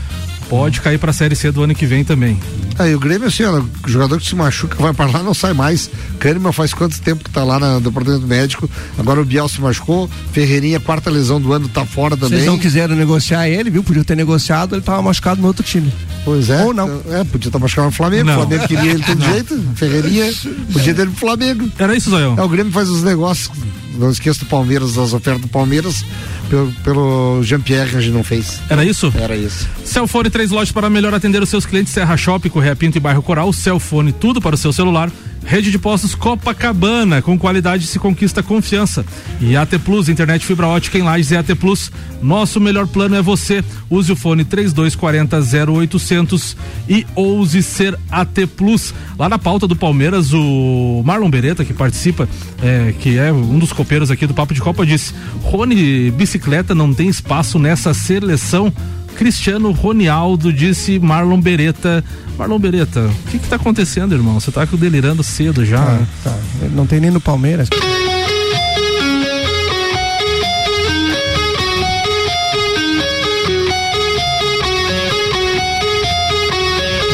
pode 0.51 0.81
cair 0.81 0.97
pra 0.97 1.13
Série 1.13 1.33
C 1.33 1.49
do 1.49 1.63
ano 1.63 1.73
que 1.73 1.85
vem 1.85 2.03
também. 2.03 2.37
Aí 2.77 2.93
o 2.93 2.99
Grêmio, 2.99 3.29
assim, 3.29 3.43
ó, 3.45 3.61
o 3.61 3.89
jogador 3.89 4.19
que 4.19 4.27
se 4.27 4.35
machuca 4.35 4.75
vai 4.77 4.93
pra 4.93 5.05
lá 5.05 5.23
não 5.23 5.33
sai 5.33 5.53
mais. 5.53 5.89
Kahneman 6.19 6.51
faz 6.51 6.73
quanto 6.73 6.99
tempo 6.99 7.23
que 7.23 7.29
tá 7.29 7.41
lá 7.41 7.57
no 7.57 7.79
departamento 7.79 8.27
médico? 8.27 8.69
Agora 8.97 9.21
o 9.21 9.23
Biel 9.23 9.47
se 9.47 9.61
machucou, 9.61 10.09
Ferreirinha, 10.33 10.77
quarta 10.77 11.09
lesão 11.09 11.39
do 11.39 11.53
ano, 11.53 11.69
tá 11.69 11.85
fora 11.85 12.17
também. 12.17 12.39
Vocês 12.39 12.45
não 12.45 12.59
quiseram 12.59 12.97
negociar 12.97 13.47
ele, 13.47 13.69
viu? 13.69 13.81
Podia 13.81 14.03
ter 14.03 14.17
negociado, 14.17 14.75
ele 14.75 14.81
tava 14.81 15.01
machucado 15.01 15.39
no 15.39 15.47
outro 15.47 15.63
time. 15.63 15.89
Pois 16.25 16.49
é. 16.49 16.65
Ou 16.65 16.73
não. 16.73 17.01
É, 17.09 17.23
podia 17.23 17.47
estar 17.47 17.57
machucado 17.57 17.85
no 17.85 17.93
Flamengo. 17.93 18.25
Não. 18.25 18.33
O 18.33 18.37
Flamengo 18.39 18.67
queria 18.67 18.91
ele 18.91 18.99
de 18.99 19.05
todo 19.05 19.23
jeito. 19.23 19.63
Ferreirinha, 19.75 20.33
podia 20.73 20.93
ter 20.93 21.03
ele 21.03 21.11
pro 21.11 21.19
Flamengo. 21.19 21.71
Era 21.79 21.95
isso, 21.95 22.09
Zoião? 22.09 22.35
É, 22.37 22.41
o 22.41 22.49
Grêmio 22.49 22.73
faz 22.73 22.89
os 22.89 23.03
negócios. 23.03 23.49
Não 23.97 24.09
esqueça 24.09 24.39
do 24.39 24.45
Palmeiras, 24.45 24.93
das 24.93 25.13
ofertas 25.13 25.41
do 25.41 25.47
Palmeiras, 25.47 26.03
pelo, 26.49 26.71
pelo 26.83 27.43
Jean-Pierre 27.43 27.91
que 27.91 27.97
a 27.97 28.01
gente 28.01 28.13
não 28.13 28.23
fez. 28.23 28.59
Era 28.69 28.83
isso? 28.83 29.13
Era 29.15 29.35
isso. 29.35 29.67
Celfone, 29.85 30.29
três 30.41 30.49
lojas 30.49 30.71
para 30.71 30.89
melhor 30.89 31.13
atender 31.13 31.39
os 31.43 31.49
seus 31.49 31.67
clientes, 31.67 31.93
Serra 31.93 32.17
Shopping, 32.17 32.49
Correia 32.49 32.75
Pinto 32.75 32.97
e 32.97 32.99
Bairro 32.99 33.21
Coral, 33.21 33.53
Celfone, 33.53 34.11
tudo 34.11 34.41
para 34.41 34.55
o 34.55 34.57
seu 34.57 34.73
celular. 34.73 35.11
Rede 35.45 35.69
de 35.69 35.77
postos 35.77 36.15
Copacabana, 36.15 37.21
com 37.21 37.37
qualidade 37.37 37.85
se 37.85 37.99
conquista 37.99 38.41
confiança. 38.41 39.05
E 39.39 39.55
AT 39.55 39.77
Plus, 39.83 40.09
internet 40.09 40.43
fibra 40.43 40.67
ótica 40.67 40.97
em 40.97 41.03
Lages 41.03 41.31
e 41.31 41.37
AT 41.37 41.55
Plus. 41.55 41.91
Nosso 42.23 42.59
melhor 42.59 42.87
plano 42.87 43.15
é 43.15 43.21
você. 43.21 43.63
Use 43.89 44.11
o 44.11 44.15
fone 44.15 44.43
3240 44.43 45.71
0800 45.71 46.57
e 46.89 47.05
ouse 47.15 47.61
ser 47.61 47.97
AT 48.09 48.47
Plus. 48.55 48.93
Lá 49.19 49.29
na 49.29 49.37
pauta 49.37 49.67
do 49.67 49.75
Palmeiras, 49.75 50.31
o 50.33 51.03
Marlon 51.05 51.29
Beretta, 51.29 51.65
que 51.65 51.73
participa, 51.73 52.29
é, 52.61 52.93
que 52.99 53.17
é 53.17 53.31
um 53.31 53.59
dos 53.59 53.73
copeiros 53.73 54.09
aqui 54.09 54.25
do 54.25 54.33
Papo 54.33 54.53
de 54.53 54.61
Copa, 54.61 54.85
disse: 54.85 55.13
Rony, 55.41 56.11
bicicleta 56.11 56.73
não 56.73 56.93
tem 56.93 57.09
espaço 57.09 57.59
nessa 57.59 57.93
seleção. 57.93 58.73
Cristiano 59.15 59.71
Ronialdo 59.71 60.51
disse 60.51 60.99
Marlon 60.99 61.39
Beretta. 61.39 62.03
Marlon 62.37 62.59
Beretta, 62.59 63.01
o 63.01 63.31
que 63.31 63.39
que 63.39 63.47
tá 63.47 63.55
acontecendo, 63.57 64.13
irmão? 64.13 64.39
Você 64.39 64.51
tá 64.51 64.65
delirando 64.65 65.23
cedo 65.23 65.65
já. 65.65 65.79
Ah, 65.81 65.91
né? 65.93 66.07
tá. 66.23 66.37
Não 66.73 66.87
tem 66.87 66.99
nem 66.99 67.11
no 67.11 67.21
Palmeiras. 67.21 67.69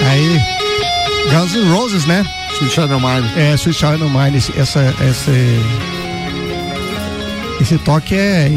Aí, 0.09 0.41
Guns 1.29 1.53
N' 1.53 1.69
Roses, 1.69 2.05
né? 2.05 2.25
Sweet 2.55 2.73
Child 2.73 2.93
O' 2.93 2.99
Mine. 2.99 3.29
É, 3.35 3.53
Sweet 3.55 3.77
Child 3.77 4.03
O' 4.03 4.09
Mine, 4.09 4.37
esse, 4.37 4.57
essa, 4.57 4.79
esse, 7.61 7.77
toque 7.77 8.15
é, 8.15 8.49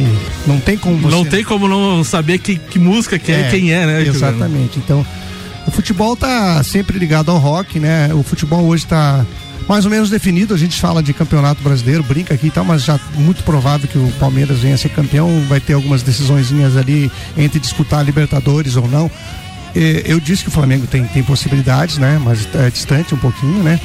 não 0.47 0.61
tem 0.61 0.77
como 0.77 0.97
você... 0.99 1.17
Não 1.17 1.25
tem 1.25 1.45
como 1.45 1.69
não 1.69 2.05
saber 2.05 2.39
que, 2.39 2.57
que 2.57 2.79
música 2.79 3.19
que 3.19 3.33
é, 3.33 3.49
quem 3.51 3.73
é, 3.73 3.87
né? 3.87 4.03
Exatamente. 4.03 4.79
Então, 4.79 5.05
o 5.67 5.71
futebol 5.71 6.17
tá 6.17 6.63
sempre 6.63 6.99
ligado 6.99 7.31
ao 7.31 7.39
rock, 7.39 7.79
né? 7.79 8.13
O 8.13 8.23
futebol 8.23 8.65
hoje 8.65 8.87
tá 8.87 9.25
mais 9.69 9.85
ou 9.85 9.91
menos 9.91 10.11
definido. 10.11 10.53
A 10.53 10.59
gente 10.59 10.81
fala 10.81 11.03
de 11.03 11.13
campeonato 11.13 11.63
brasileiro, 11.63 12.03
brinca 12.03 12.35
aqui 12.35 12.49
e 12.49 12.51
tal, 12.51 12.65
mas 12.65 12.83
já 12.83 12.99
muito 13.15 13.45
provável 13.45 13.89
que 13.89 13.99
o 13.99 14.13
Palmeiras 14.19 14.59
venha 14.59 14.75
a 14.75 14.79
ser 14.79 14.89
campeão. 14.89 15.45
Vai 15.49 15.61
ter 15.61 15.75
algumas 15.75 16.03
decisõezinhas 16.03 16.77
ali 16.77 17.11
entre 17.37 17.61
disputar 17.61 18.01
a 18.01 18.03
Libertadores 18.03 18.77
ou 18.77 18.89
não. 18.89 19.11
Eu 20.05 20.19
disse 20.19 20.43
que 20.43 20.49
o 20.49 20.53
Flamengo 20.53 20.87
tem, 20.87 21.05
tem 21.05 21.23
possibilidades, 21.23 21.99
né? 21.99 22.21
Mas 22.23 22.49
é 22.55 22.69
distante 22.69 23.15
um 23.15 23.19
pouquinho, 23.19 23.63
né? 23.63 23.79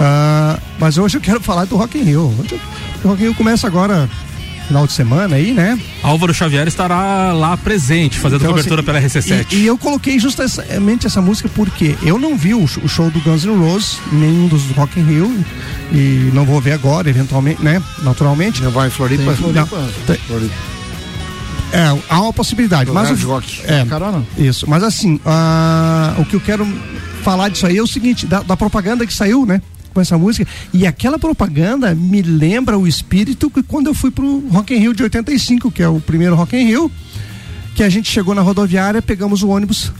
Ah, 0.00 0.58
mas 0.78 0.96
hoje 0.96 1.16
eu 1.16 1.20
quero 1.20 1.40
falar 1.40 1.64
do 1.66 1.76
Rock 1.76 1.98
in 1.98 2.04
Rio. 2.04 2.34
Hoje, 2.38 2.58
o 3.04 3.08
Rock 3.08 3.20
in 3.20 3.26
Rio 3.26 3.34
começa 3.34 3.66
agora 3.66 4.08
final 4.68 4.86
de 4.86 4.92
semana 4.92 5.36
aí, 5.36 5.52
né? 5.52 5.78
Álvaro 6.02 6.32
Xavier 6.32 6.68
estará 6.68 7.32
lá 7.32 7.56
presente, 7.56 8.18
fazendo 8.18 8.40
Então, 8.42 8.50
cobertura 8.50 8.80
assim, 8.82 8.86
pela 8.86 9.00
RC7. 9.00 9.46
E, 9.52 9.56
e 9.56 9.66
eu 9.66 9.76
coloquei 9.76 10.18
justamente 10.18 11.06
essa 11.06 11.20
música 11.20 11.48
porque 11.54 11.96
eu 12.02 12.18
não 12.18 12.36
vi 12.36 12.54
o, 12.54 12.62
o 12.62 12.88
show 12.88 13.10
do 13.10 13.18
Guns 13.20 13.44
N' 13.44 13.56
Roses, 13.58 13.98
nenhum 14.12 14.46
dos 14.46 14.70
Rock 14.72 15.00
in 15.00 15.04
Rio, 15.04 15.44
e 15.92 16.30
não 16.32 16.44
vou 16.44 16.60
ver 16.60 16.72
agora, 16.72 17.08
eventualmente, 17.10 17.62
né? 17.64 17.82
Naturalmente. 18.02 18.62
Não 18.62 18.70
vai 18.70 18.88
em 18.88 18.90
Floripa? 18.90 19.24
Tem- 19.24 19.34
Floripa. 19.36 19.76
não, 19.76 20.04
tem- 20.06 20.50
é, 21.72 21.98
há 22.08 22.20
uma 22.22 22.32
possibilidade. 22.32 22.90
Mas 22.90 23.16
de 23.18 23.24
o- 23.26 23.28
rock. 23.28 23.60
é, 23.64 23.84
Carona. 23.84 24.24
isso. 24.38 24.68
Mas 24.68 24.82
assim, 24.82 25.20
ah, 25.24 26.14
o 26.18 26.24
que 26.24 26.34
eu 26.36 26.40
quero 26.40 26.66
falar 27.22 27.48
disso 27.50 27.66
aí 27.66 27.76
é 27.76 27.82
o 27.82 27.86
seguinte, 27.86 28.26
da, 28.26 28.40
da 28.42 28.56
propaganda 28.56 29.06
que 29.06 29.12
saiu, 29.12 29.44
né? 29.44 29.60
Com 29.94 30.00
essa 30.00 30.16
música. 30.18 30.46
E 30.72 30.86
aquela 30.86 31.18
propaganda 31.18 31.94
me 31.94 32.22
lembra 32.22 32.78
o 32.78 32.86
espírito 32.86 33.50
que 33.50 33.62
quando 33.62 33.86
eu 33.88 33.94
fui 33.94 34.10
pro 34.10 34.46
Rock 34.48 34.74
in 34.74 34.78
Rio 34.78 34.94
de 34.94 35.02
85, 35.02 35.70
que 35.70 35.82
é 35.82 35.88
o 35.88 36.00
primeiro 36.00 36.34
Rock 36.36 36.56
in 36.56 36.64
Rio, 36.66 36.90
que 37.74 37.82
a 37.82 37.88
gente 37.88 38.10
chegou 38.10 38.34
na 38.34 38.42
rodoviária, 38.42 39.00
pegamos 39.02 39.42
o 39.42 39.48
ônibus 39.48 39.92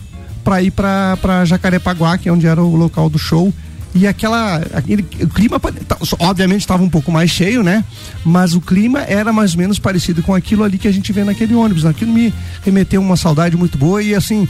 para 0.44 0.62
ir 0.62 0.70
para 0.70 1.44
Jacarepaguá, 1.44 2.16
que 2.18 2.28
é 2.28 2.32
onde 2.32 2.46
era 2.46 2.62
o 2.62 2.76
local 2.76 3.08
do 3.10 3.18
show. 3.18 3.52
E 3.94 4.06
aquela. 4.06 4.56
Aquele, 4.74 5.04
o 5.22 5.28
clima, 5.28 5.58
tá- 5.58 5.96
obviamente, 6.20 6.60
estava 6.60 6.82
um 6.82 6.90
pouco 6.90 7.10
mais 7.10 7.30
cheio, 7.30 7.62
né? 7.62 7.82
Mas 8.24 8.54
o 8.54 8.60
clima 8.60 9.00
era 9.00 9.32
mais 9.32 9.52
ou 9.54 9.58
menos 9.58 9.78
parecido 9.78 10.22
com 10.22 10.34
aquilo 10.34 10.62
ali 10.62 10.78
que 10.78 10.86
a 10.86 10.92
gente 10.92 11.12
vê 11.12 11.24
naquele 11.24 11.54
ônibus. 11.54 11.86
Aquilo 11.86 12.12
me 12.12 12.32
remeteu 12.62 13.00
uma 13.00 13.16
saudade 13.16 13.56
muito 13.56 13.78
boa 13.78 14.02
e 14.02 14.14
assim. 14.14 14.46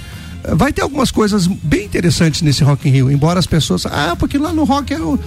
Vai 0.54 0.72
ter 0.72 0.82
algumas 0.82 1.10
coisas 1.10 1.46
bem 1.46 1.84
interessantes 1.84 2.42
nesse 2.42 2.62
Rock 2.62 2.88
in 2.88 2.92
Rio, 2.92 3.10
embora 3.10 3.38
as 3.38 3.46
pessoas. 3.46 3.84
Ah, 3.86 4.16
porque 4.18 4.38
lá 4.38 4.52
no 4.52 4.64
rock 4.64 4.94
era 4.94 5.04
o, 5.04 5.18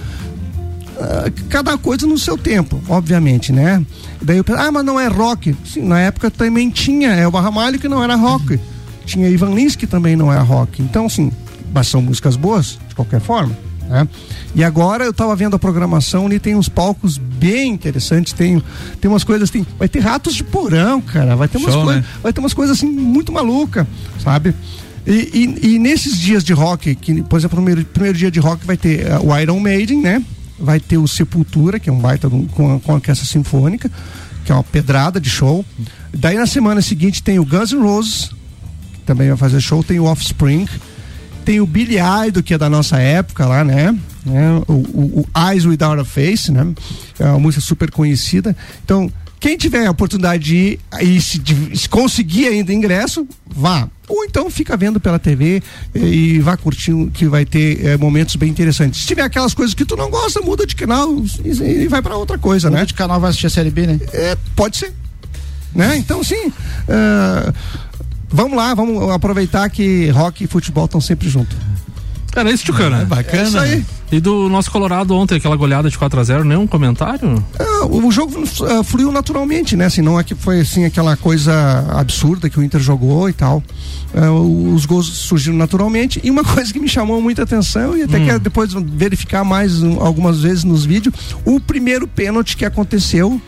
ah, 0.98 1.30
cada 1.48 1.76
coisa 1.76 2.06
no 2.06 2.18
seu 2.18 2.36
tempo, 2.38 2.80
obviamente, 2.88 3.52
né? 3.52 3.84
Daí 4.20 4.38
eu 4.38 4.44
ah, 4.56 4.70
mas 4.70 4.84
não 4.84 4.98
é 4.98 5.08
rock. 5.08 5.54
Sim, 5.64 5.82
na 5.82 6.00
época 6.00 6.30
também 6.30 6.70
tinha, 6.70 7.10
é 7.10 7.26
o 7.26 7.30
Barramalho 7.30 7.78
que 7.78 7.88
não 7.88 8.02
era 8.02 8.14
rock. 8.14 8.58
Tinha 9.04 9.28
Ivan 9.28 9.54
Lins 9.54 9.74
que 9.74 9.86
também 9.86 10.16
não 10.16 10.32
era 10.32 10.42
rock. 10.42 10.80
Então, 10.82 11.06
assim, 11.06 11.30
mas 11.72 11.88
são 11.88 12.00
músicas 12.00 12.36
boas, 12.36 12.78
de 12.88 12.94
qualquer 12.94 13.20
forma. 13.20 13.56
Né? 13.88 14.06
E 14.54 14.62
agora 14.62 15.04
eu 15.04 15.12
tava 15.12 15.34
vendo 15.34 15.56
a 15.56 15.58
programação 15.58 16.32
e 16.32 16.38
tem 16.38 16.54
uns 16.54 16.68
palcos 16.68 17.18
bem 17.18 17.72
interessantes, 17.72 18.32
tem, 18.32 18.62
tem 19.00 19.10
umas 19.10 19.24
coisas, 19.24 19.50
tem, 19.50 19.66
vai 19.78 19.88
ter 19.88 20.00
ratos 20.00 20.34
de 20.34 20.44
porão, 20.44 21.00
cara, 21.00 21.34
vai 21.34 21.48
ter 21.48 21.58
umas 21.58 21.72
Show, 21.72 21.84
coisas, 21.84 22.02
né? 22.02 22.08
vai 22.22 22.32
ter 22.32 22.40
umas 22.40 22.54
coisas 22.54 22.76
assim 22.76 22.86
muito 22.86 23.32
maluca, 23.32 23.86
sabe? 24.22 24.54
E, 25.06 25.56
e- 25.62 25.74
e 25.74 25.78
nesses 25.78 26.18
dias 26.18 26.44
de 26.44 26.52
rock, 26.52 26.94
que, 26.94 27.22
por 27.22 27.38
exemplo, 27.38 27.58
no 27.58 27.64
primeiro, 27.64 27.88
primeiro 27.90 28.16
dia 28.18 28.30
de 28.30 28.38
rock 28.38 28.64
vai 28.64 28.76
ter 28.76 29.06
eh, 29.06 29.18
o 29.18 29.36
Iron 29.38 29.58
Maiden, 29.58 30.00
né? 30.00 30.24
Vai 30.58 30.78
ter 30.78 30.96
o 30.98 31.08
Sepultura, 31.08 31.80
que 31.80 31.90
é 31.90 31.92
um 31.92 31.98
baita 31.98 32.30
com, 32.30 32.78
com 32.78 32.92
orquestra 32.92 33.26
sinfônica, 33.26 33.90
que 34.44 34.52
é 34.52 34.54
uma 34.54 34.62
pedrada 34.62 35.20
de 35.20 35.28
show. 35.28 35.64
Daí 36.14 36.36
na 36.36 36.46
semana 36.46 36.80
seguinte 36.80 37.22
tem 37.22 37.38
o 37.38 37.44
Guns 37.44 37.72
N' 37.72 37.82
Roses, 37.82 38.30
que 38.92 39.00
também 39.00 39.26
vai 39.28 39.36
fazer 39.36 39.60
show, 39.60 39.82
tem 39.82 39.98
o 39.98 40.04
Offspring, 40.04 40.68
tem 41.44 41.60
o 41.60 41.66
Billy 41.66 41.96
Idol, 42.28 42.42
que 42.42 42.54
é 42.54 42.58
da 42.58 42.70
nossa 42.70 42.98
época 42.98 43.44
lá, 43.46 43.64
né? 43.64 43.92
né? 44.24 44.62
O, 44.68 44.72
o- 44.72 45.26
o 45.34 45.48
Eyes 45.50 45.64
Without 45.66 46.00
a 46.00 46.04
Face, 46.04 46.52
né? 46.52 46.64
É 47.18 47.24
uma 47.24 47.40
música 47.40 47.60
super 47.60 47.90
conhecida. 47.90 48.56
Então, 48.84 49.10
quem 49.42 49.56
tiver 49.56 49.84
a 49.86 49.90
oportunidade 49.90 50.44
de 50.44 50.56
ir 50.56 50.80
e 51.00 51.20
se, 51.20 51.36
de- 51.36 51.76
se 51.76 51.88
conseguir 51.88 52.46
ainda 52.46 52.72
ingresso, 52.72 53.26
vá. 53.44 53.88
Ou 54.08 54.24
então 54.24 54.48
fica 54.48 54.76
vendo 54.76 55.00
pela 55.00 55.18
TV 55.18 55.60
e 55.92 56.38
vá 56.38 56.56
curtindo, 56.56 57.10
que 57.10 57.26
vai 57.26 57.44
ter 57.44 57.84
eh, 57.84 57.96
momentos 57.96 58.36
bem 58.36 58.48
interessantes. 58.48 59.00
Se 59.00 59.06
tiver 59.08 59.22
aquelas 59.22 59.52
coisas 59.52 59.74
que 59.74 59.84
tu 59.84 59.96
não 59.96 60.08
gosta, 60.10 60.40
muda 60.42 60.64
de 60.64 60.76
canal 60.76 61.08
e, 61.44 61.48
e 61.82 61.88
vai 61.88 62.00
para 62.00 62.16
outra 62.16 62.38
coisa, 62.38 62.68
Muda 62.70 62.80
né? 62.82 62.86
de 62.86 62.94
canal 62.94 63.18
vai 63.20 63.30
assistir 63.30 63.48
a 63.48 63.50
Série 63.50 63.70
B, 63.70 63.84
né? 63.84 63.98
É, 64.12 64.36
pode 64.54 64.76
ser. 64.76 64.92
Né? 65.74 65.96
Então, 65.96 66.22
sim. 66.22 66.52
ah, 66.88 67.52
vamos 68.28 68.56
lá, 68.56 68.74
vamos 68.74 69.10
aproveitar 69.10 69.68
que 69.70 70.08
rock 70.10 70.44
e 70.44 70.46
futebol 70.46 70.84
estão 70.84 71.00
sempre 71.00 71.28
juntos. 71.28 71.56
Era 72.34 72.50
isso, 72.50 72.64
Tchucana. 72.64 73.02
É 73.02 73.04
bacana. 73.04 73.42
É 73.42 73.46
isso 73.46 73.58
aí. 73.58 73.84
E 74.10 74.20
do 74.20 74.48
nosso 74.48 74.70
Colorado 74.70 75.14
ontem, 75.14 75.36
aquela 75.36 75.56
goleada 75.56 75.88
de 75.88 75.96
4x0, 75.98 76.44
nenhum 76.44 76.66
comentário? 76.66 77.42
Ah, 77.58 77.86
o 77.86 78.10
jogo 78.10 78.42
ah, 78.68 78.82
fluiu 78.84 79.10
naturalmente, 79.10 79.74
né? 79.76 79.86
Assim, 79.86 80.02
não 80.02 80.18
é 80.20 80.24
que 80.24 80.34
foi 80.34 80.60
assim 80.60 80.84
aquela 80.84 81.16
coisa 81.16 81.52
absurda 81.90 82.48
que 82.50 82.58
o 82.58 82.62
Inter 82.62 82.80
jogou 82.80 83.28
e 83.28 83.32
tal. 83.32 83.62
O- 84.14 84.74
os 84.74 84.84
gols 84.84 85.06
surgiram 85.06 85.56
naturalmente. 85.56 86.20
E 86.22 86.30
uma 86.30 86.44
coisa 86.44 86.70
que 86.72 86.78
me 86.78 86.88
chamou 86.88 87.20
muita 87.22 87.42
atenção, 87.42 87.96
e 87.96 88.02
até 88.02 88.18
Hum. 88.18 88.24
quero 88.26 88.38
depois 88.40 88.72
verificar 88.74 89.44
mais 89.44 89.82
um, 89.82 90.00
algumas 90.00 90.40
vezes 90.42 90.64
nos 90.64 90.84
vídeos, 90.84 91.14
o 91.44 91.58
primeiro 91.58 92.06
pênalti 92.06 92.56
que 92.56 92.64
aconteceu, 92.66 93.40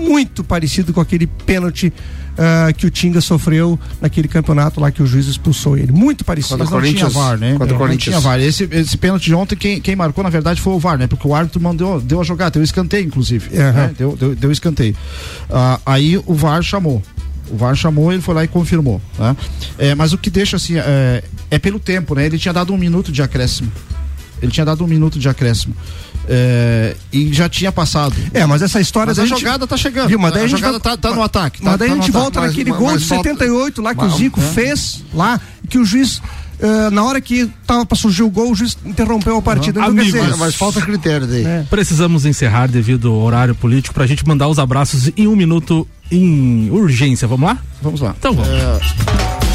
muito 0.00 0.42
parecido 0.44 0.92
com 0.92 1.00
aquele 1.00 1.26
pênalti 1.26 1.92
ah, 2.38 2.72
que 2.72 2.86
o 2.86 2.90
Tinga 2.90 3.20
sofreu 3.20 3.78
naquele 4.00 4.28
campeonato 4.28 4.80
lá 4.80 4.90
que 4.90 5.02
o 5.02 5.06
juiz 5.06 5.26
expulsou 5.26 5.76
ele. 5.76 5.92
Muito 5.92 6.24
parecido. 6.24 6.58
Mas 6.58 6.70
não 6.70 6.82
tinha 6.82 7.08
VAR, 7.08 7.38
né? 7.38 7.52
Contra 7.52 7.66
o 7.66 7.70
não 7.70 7.78
Corinthians. 7.78 8.02
tinha 8.02 8.20
VAR. 8.20 8.40
Esse, 8.40 8.68
esse 8.70 8.96
pênalti 8.96 9.24
de 9.24 9.34
ontem, 9.34 9.56
quem, 9.56 9.80
quem 9.80 9.96
marcou, 9.96 10.24
na 10.24 10.30
verdade, 10.30 10.60
foi 10.60 10.72
o 10.72 10.78
VAR, 10.78 10.98
né? 10.98 11.06
Porque 11.06 11.26
o 11.26 11.34
árbitro 11.34 11.60
mandou, 11.60 12.00
deu 12.00 12.20
a 12.20 12.24
jogada, 12.24 12.52
deu 12.52 12.62
escanteio, 12.62 13.06
inclusive. 13.06 13.56
Aham. 13.56 13.72
né? 13.72 13.94
Deu, 13.96 14.16
deu, 14.16 14.34
deu 14.34 14.52
escanteio. 14.52 14.96
Ah, 15.50 15.80
aí 15.84 16.16
o 16.18 16.34
VAR 16.34 16.62
chamou. 16.62 17.02
O 17.50 17.56
VAR 17.56 17.74
chamou, 17.74 18.12
ele 18.12 18.22
foi 18.22 18.34
lá 18.34 18.44
e 18.44 18.48
confirmou. 18.48 19.00
Né? 19.18 19.36
É, 19.76 19.94
mas 19.94 20.12
o 20.12 20.18
que 20.18 20.30
deixa 20.30 20.56
assim, 20.56 20.76
é, 20.78 21.24
é 21.50 21.58
pelo 21.58 21.80
tempo, 21.80 22.14
né? 22.14 22.26
Ele 22.26 22.38
tinha 22.38 22.54
dado 22.54 22.72
um 22.72 22.78
minuto 22.78 23.10
de 23.10 23.22
acréscimo. 23.22 23.70
Ele 24.40 24.52
tinha 24.52 24.64
dado 24.64 24.82
um 24.84 24.86
minuto 24.86 25.18
de 25.18 25.28
acréscimo. 25.28 25.74
É, 26.28 26.96
e 27.12 27.32
já 27.32 27.48
tinha 27.48 27.72
passado. 27.72 28.14
É, 28.32 28.44
mas 28.46 28.62
essa 28.62 28.80
história 28.80 29.10
Mas 29.10 29.16
da 29.16 29.22
a 29.22 29.26
gente- 29.26 29.40
jogada 29.40 29.66
tá 29.66 29.76
chegando. 29.76 30.08
Viu, 30.08 30.18
mas 30.18 30.32
daí 30.32 30.42
a 30.42 30.44
a 30.44 30.48
jogada 30.48 30.72
vai- 30.78 30.80
tá, 30.80 30.96
tá 30.96 31.14
no 31.14 31.22
ataque. 31.22 31.58
Mas 31.62 31.72
tá- 31.72 31.76
daí 31.78 31.88
tá 31.88 31.94
a 31.94 31.96
gente 31.96 32.04
ataque. 32.10 32.22
volta 32.22 32.40
Mas- 32.40 32.50
naquele 32.50 32.70
mas- 32.70 32.78
gol 32.78 32.90
mas 32.92 33.00
de 33.02 33.06
falta- 33.08 33.24
78 33.30 33.82
lá 33.82 33.94
que 33.94 34.00
mas- 34.02 34.14
o 34.14 34.16
Zico 34.16 34.40
é. 34.40 34.42
fez 34.44 35.02
lá, 35.12 35.40
que 35.68 35.78
o 35.78 35.84
juiz 35.84 36.20
eh, 36.62 36.90
na 36.90 37.02
hora 37.02 37.22
que 37.22 37.50
tava 37.66 37.86
pra 37.86 37.96
surgir 37.96 38.22
o 38.22 38.28
gol, 38.28 38.52
o 38.52 38.54
juiz 38.54 38.76
interrompeu 38.84 39.34
a 39.38 39.40
partida. 39.40 39.80
Então, 39.80 39.94
quer 39.94 40.00
Amigos. 40.02 40.20
dizer, 40.20 40.36
Mas 40.36 40.54
falta 40.54 40.78
critério 40.82 41.26
daí. 41.26 41.42
Precisamos 41.70 42.26
encerrar 42.26 42.68
devido 42.68 43.08
ao 43.08 43.14
horário 43.22 43.54
político 43.54 43.94
pra 43.94 44.06
gente 44.06 44.26
mandar 44.28 44.46
os 44.46 44.58
abraços 44.58 45.10
em 45.16 45.26
um 45.26 45.34
minuto 45.34 45.88
em 46.12 46.68
urgência. 46.70 47.26
Vamos 47.26 47.48
lá? 47.48 47.58
Vamos 47.80 48.00
lá. 48.02 48.14
Então 48.18 48.34
vamos. 48.34 48.50
O 48.50 49.49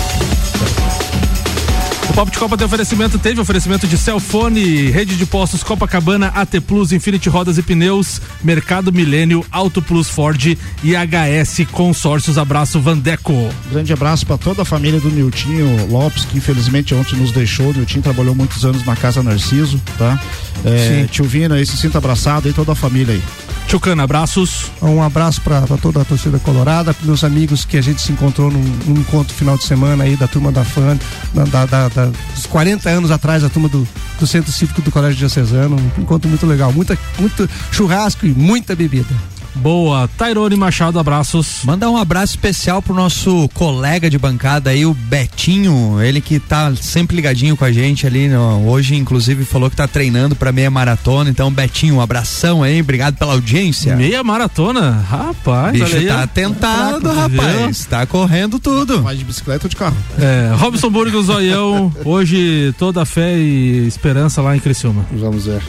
Papo 2.15 2.31
de 2.31 2.39
Copa 2.39 2.55
tem 2.55 2.65
oferecimento, 2.65 3.19
teve 3.19 3.41
oferecimento 3.41 3.85
de 3.85 3.97
Celfone, 3.97 4.89
Rede 4.89 5.17
de 5.17 5.25
Postos 5.25 5.61
Copacabana, 5.61 6.27
AT 6.27 6.61
Plus, 6.65 6.93
Infinity 6.93 7.27
Rodas 7.27 7.57
e 7.57 7.61
Pneus, 7.61 8.21
Mercado 8.41 8.89
Milênio, 8.89 9.45
Auto 9.51 9.81
Plus 9.81 10.07
Ford 10.07 10.57
e 10.81 10.93
HS 10.95 11.69
Consórcios. 11.69 12.37
Abraço, 12.37 12.79
Vandeco. 12.79 13.33
Grande 13.69 13.91
abraço 13.91 14.25
para 14.25 14.37
toda 14.37 14.61
a 14.61 14.65
família 14.65 14.97
do 15.01 15.09
Niltinho 15.09 15.87
Lopes, 15.91 16.23
que 16.23 16.37
infelizmente 16.37 16.95
ontem 16.95 17.17
nos 17.17 17.33
deixou. 17.33 17.71
O 17.71 17.73
Niltinho 17.73 18.01
trabalhou 18.01 18.33
muitos 18.33 18.63
anos 18.63 18.85
na 18.85 18.95
Casa 18.95 19.21
Narciso, 19.21 19.81
tá? 19.97 20.17
É, 20.63 21.01
Sim. 21.01 21.07
tio 21.07 21.25
Vina 21.25 21.55
aí, 21.55 21.65
se 21.65 21.75
sinta 21.75 21.97
abraçado 21.97 22.47
aí, 22.47 22.53
toda 22.53 22.71
a 22.71 22.75
família 22.75 23.13
aí. 23.13 23.23
Tchucana, 23.67 24.03
abraços. 24.03 24.71
Um 24.81 25.01
abraço 25.01 25.41
para 25.41 25.61
toda 25.81 26.01
a 26.01 26.05
torcida 26.05 26.37
colorada, 26.39 26.93
para 26.93 27.05
meus 27.05 27.23
amigos 27.23 27.65
que 27.65 27.77
a 27.77 27.81
gente 27.81 28.01
se 28.01 28.11
encontrou 28.11 28.51
num, 28.51 28.61
num 28.85 28.99
encontro 29.01 29.33
final 29.33 29.57
de 29.57 29.63
semana 29.65 30.03
aí 30.03 30.15
da 30.15 30.27
turma 30.27 30.51
da 30.51 30.63
FAN, 30.63 30.97
da, 31.33 31.65
da- 31.65 31.87
da- 31.89 32.05
dos 32.35 32.45
40 32.45 32.89
anos 32.89 33.11
atrás, 33.11 33.43
a 33.43 33.49
turma 33.49 33.67
do, 33.67 33.85
do 34.19 34.27
Centro 34.27 34.51
Cívico 34.51 34.81
do 34.81 34.91
Colégio 34.91 35.17
Diocesano. 35.17 35.75
Um 35.97 36.01
encontro 36.01 36.29
muito 36.29 36.45
legal. 36.45 36.71
Muita, 36.71 36.97
muito 37.19 37.49
churrasco 37.71 38.25
e 38.25 38.29
muita 38.29 38.75
bebida. 38.75 39.13
Boa. 39.55 40.07
Tairone 40.17 40.55
Machado, 40.55 40.99
abraços. 40.99 41.59
Mandar 41.63 41.89
um 41.89 41.97
abraço 41.97 42.33
especial 42.33 42.81
pro 42.81 42.93
nosso 42.93 43.49
colega 43.53 44.09
de 44.09 44.17
bancada 44.17 44.69
aí, 44.69 44.85
o 44.85 44.93
Betinho, 44.93 46.01
ele 46.01 46.21
que 46.21 46.39
tá 46.39 46.73
sempre 46.75 47.15
ligadinho 47.15 47.55
com 47.57 47.65
a 47.65 47.71
gente 47.71 48.05
ali, 48.05 48.27
no- 48.27 48.67
hoje 48.67 48.95
inclusive 48.95 49.45
falou 49.45 49.69
que 49.69 49.75
tá 49.75 49.87
treinando 49.87 50.35
pra 50.35 50.51
meia 50.51 50.69
maratona, 50.69 51.29
então 51.29 51.51
Betinho, 51.51 51.95
um 51.95 52.01
abração 52.01 52.63
aí, 52.63 52.81
obrigado 52.81 53.15
pela 53.15 53.33
audiência. 53.33 53.95
Meia 53.95 54.23
maratona? 54.23 54.91
Rapaz, 55.09 55.71
Bicho 55.73 55.85
olha 55.85 55.97
aí. 55.99 56.07
tá 56.07 56.27
tentado, 56.27 57.01
Fraco, 57.13 57.19
rapaz, 57.37 57.85
tá 57.85 58.05
correndo 58.05 58.59
tudo. 58.59 59.01
Mais 59.01 59.17
de 59.17 59.25
bicicleta 59.25 59.65
ou 59.65 59.69
de 59.69 59.75
carro? 59.75 59.95
É, 60.19 60.53
Robson 60.55 60.89
Burgos, 60.89 61.27
Zoião, 61.27 61.93
hoje 62.03 62.73
toda 62.77 63.01
a 63.01 63.05
fé 63.05 63.37
e 63.37 63.87
esperança 63.87 64.41
lá 64.41 64.55
em 64.55 64.59
Criciúma. 64.59 65.05
Vamos 65.11 65.45
ver. 65.45 65.61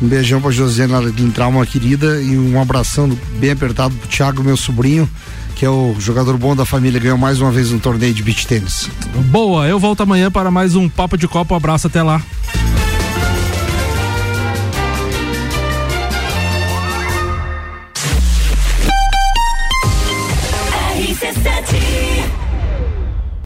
Um 0.00 0.08
beijão 0.08 0.40
pra 0.40 0.50
Josiane 0.50 1.10
Lintral, 1.10 1.50
uma 1.50 1.64
querida, 1.64 2.20
e 2.20 2.36
um 2.36 2.60
abração 2.60 3.08
bem 3.38 3.50
apertado 3.50 3.94
pro 3.94 4.08
Thiago, 4.08 4.42
meu 4.42 4.56
sobrinho, 4.56 5.08
que 5.54 5.64
é 5.64 5.70
o 5.70 5.96
jogador 5.98 6.36
bom 6.36 6.54
da 6.54 6.66
família, 6.66 7.00
ganhou 7.00 7.16
mais 7.16 7.40
uma 7.40 7.50
vez 7.50 7.72
um 7.72 7.78
torneio 7.78 8.12
de 8.12 8.22
beach 8.22 8.46
tênis. 8.46 8.90
Boa, 9.30 9.66
eu 9.66 9.78
volto 9.78 10.02
amanhã 10.02 10.30
para 10.30 10.50
mais 10.50 10.74
um 10.74 10.88
Papo 10.88 11.16
de 11.16 11.26
Copa. 11.26 11.54
Um 11.54 11.56
abraço, 11.56 11.86
até 11.86 12.02
lá. 12.02 12.20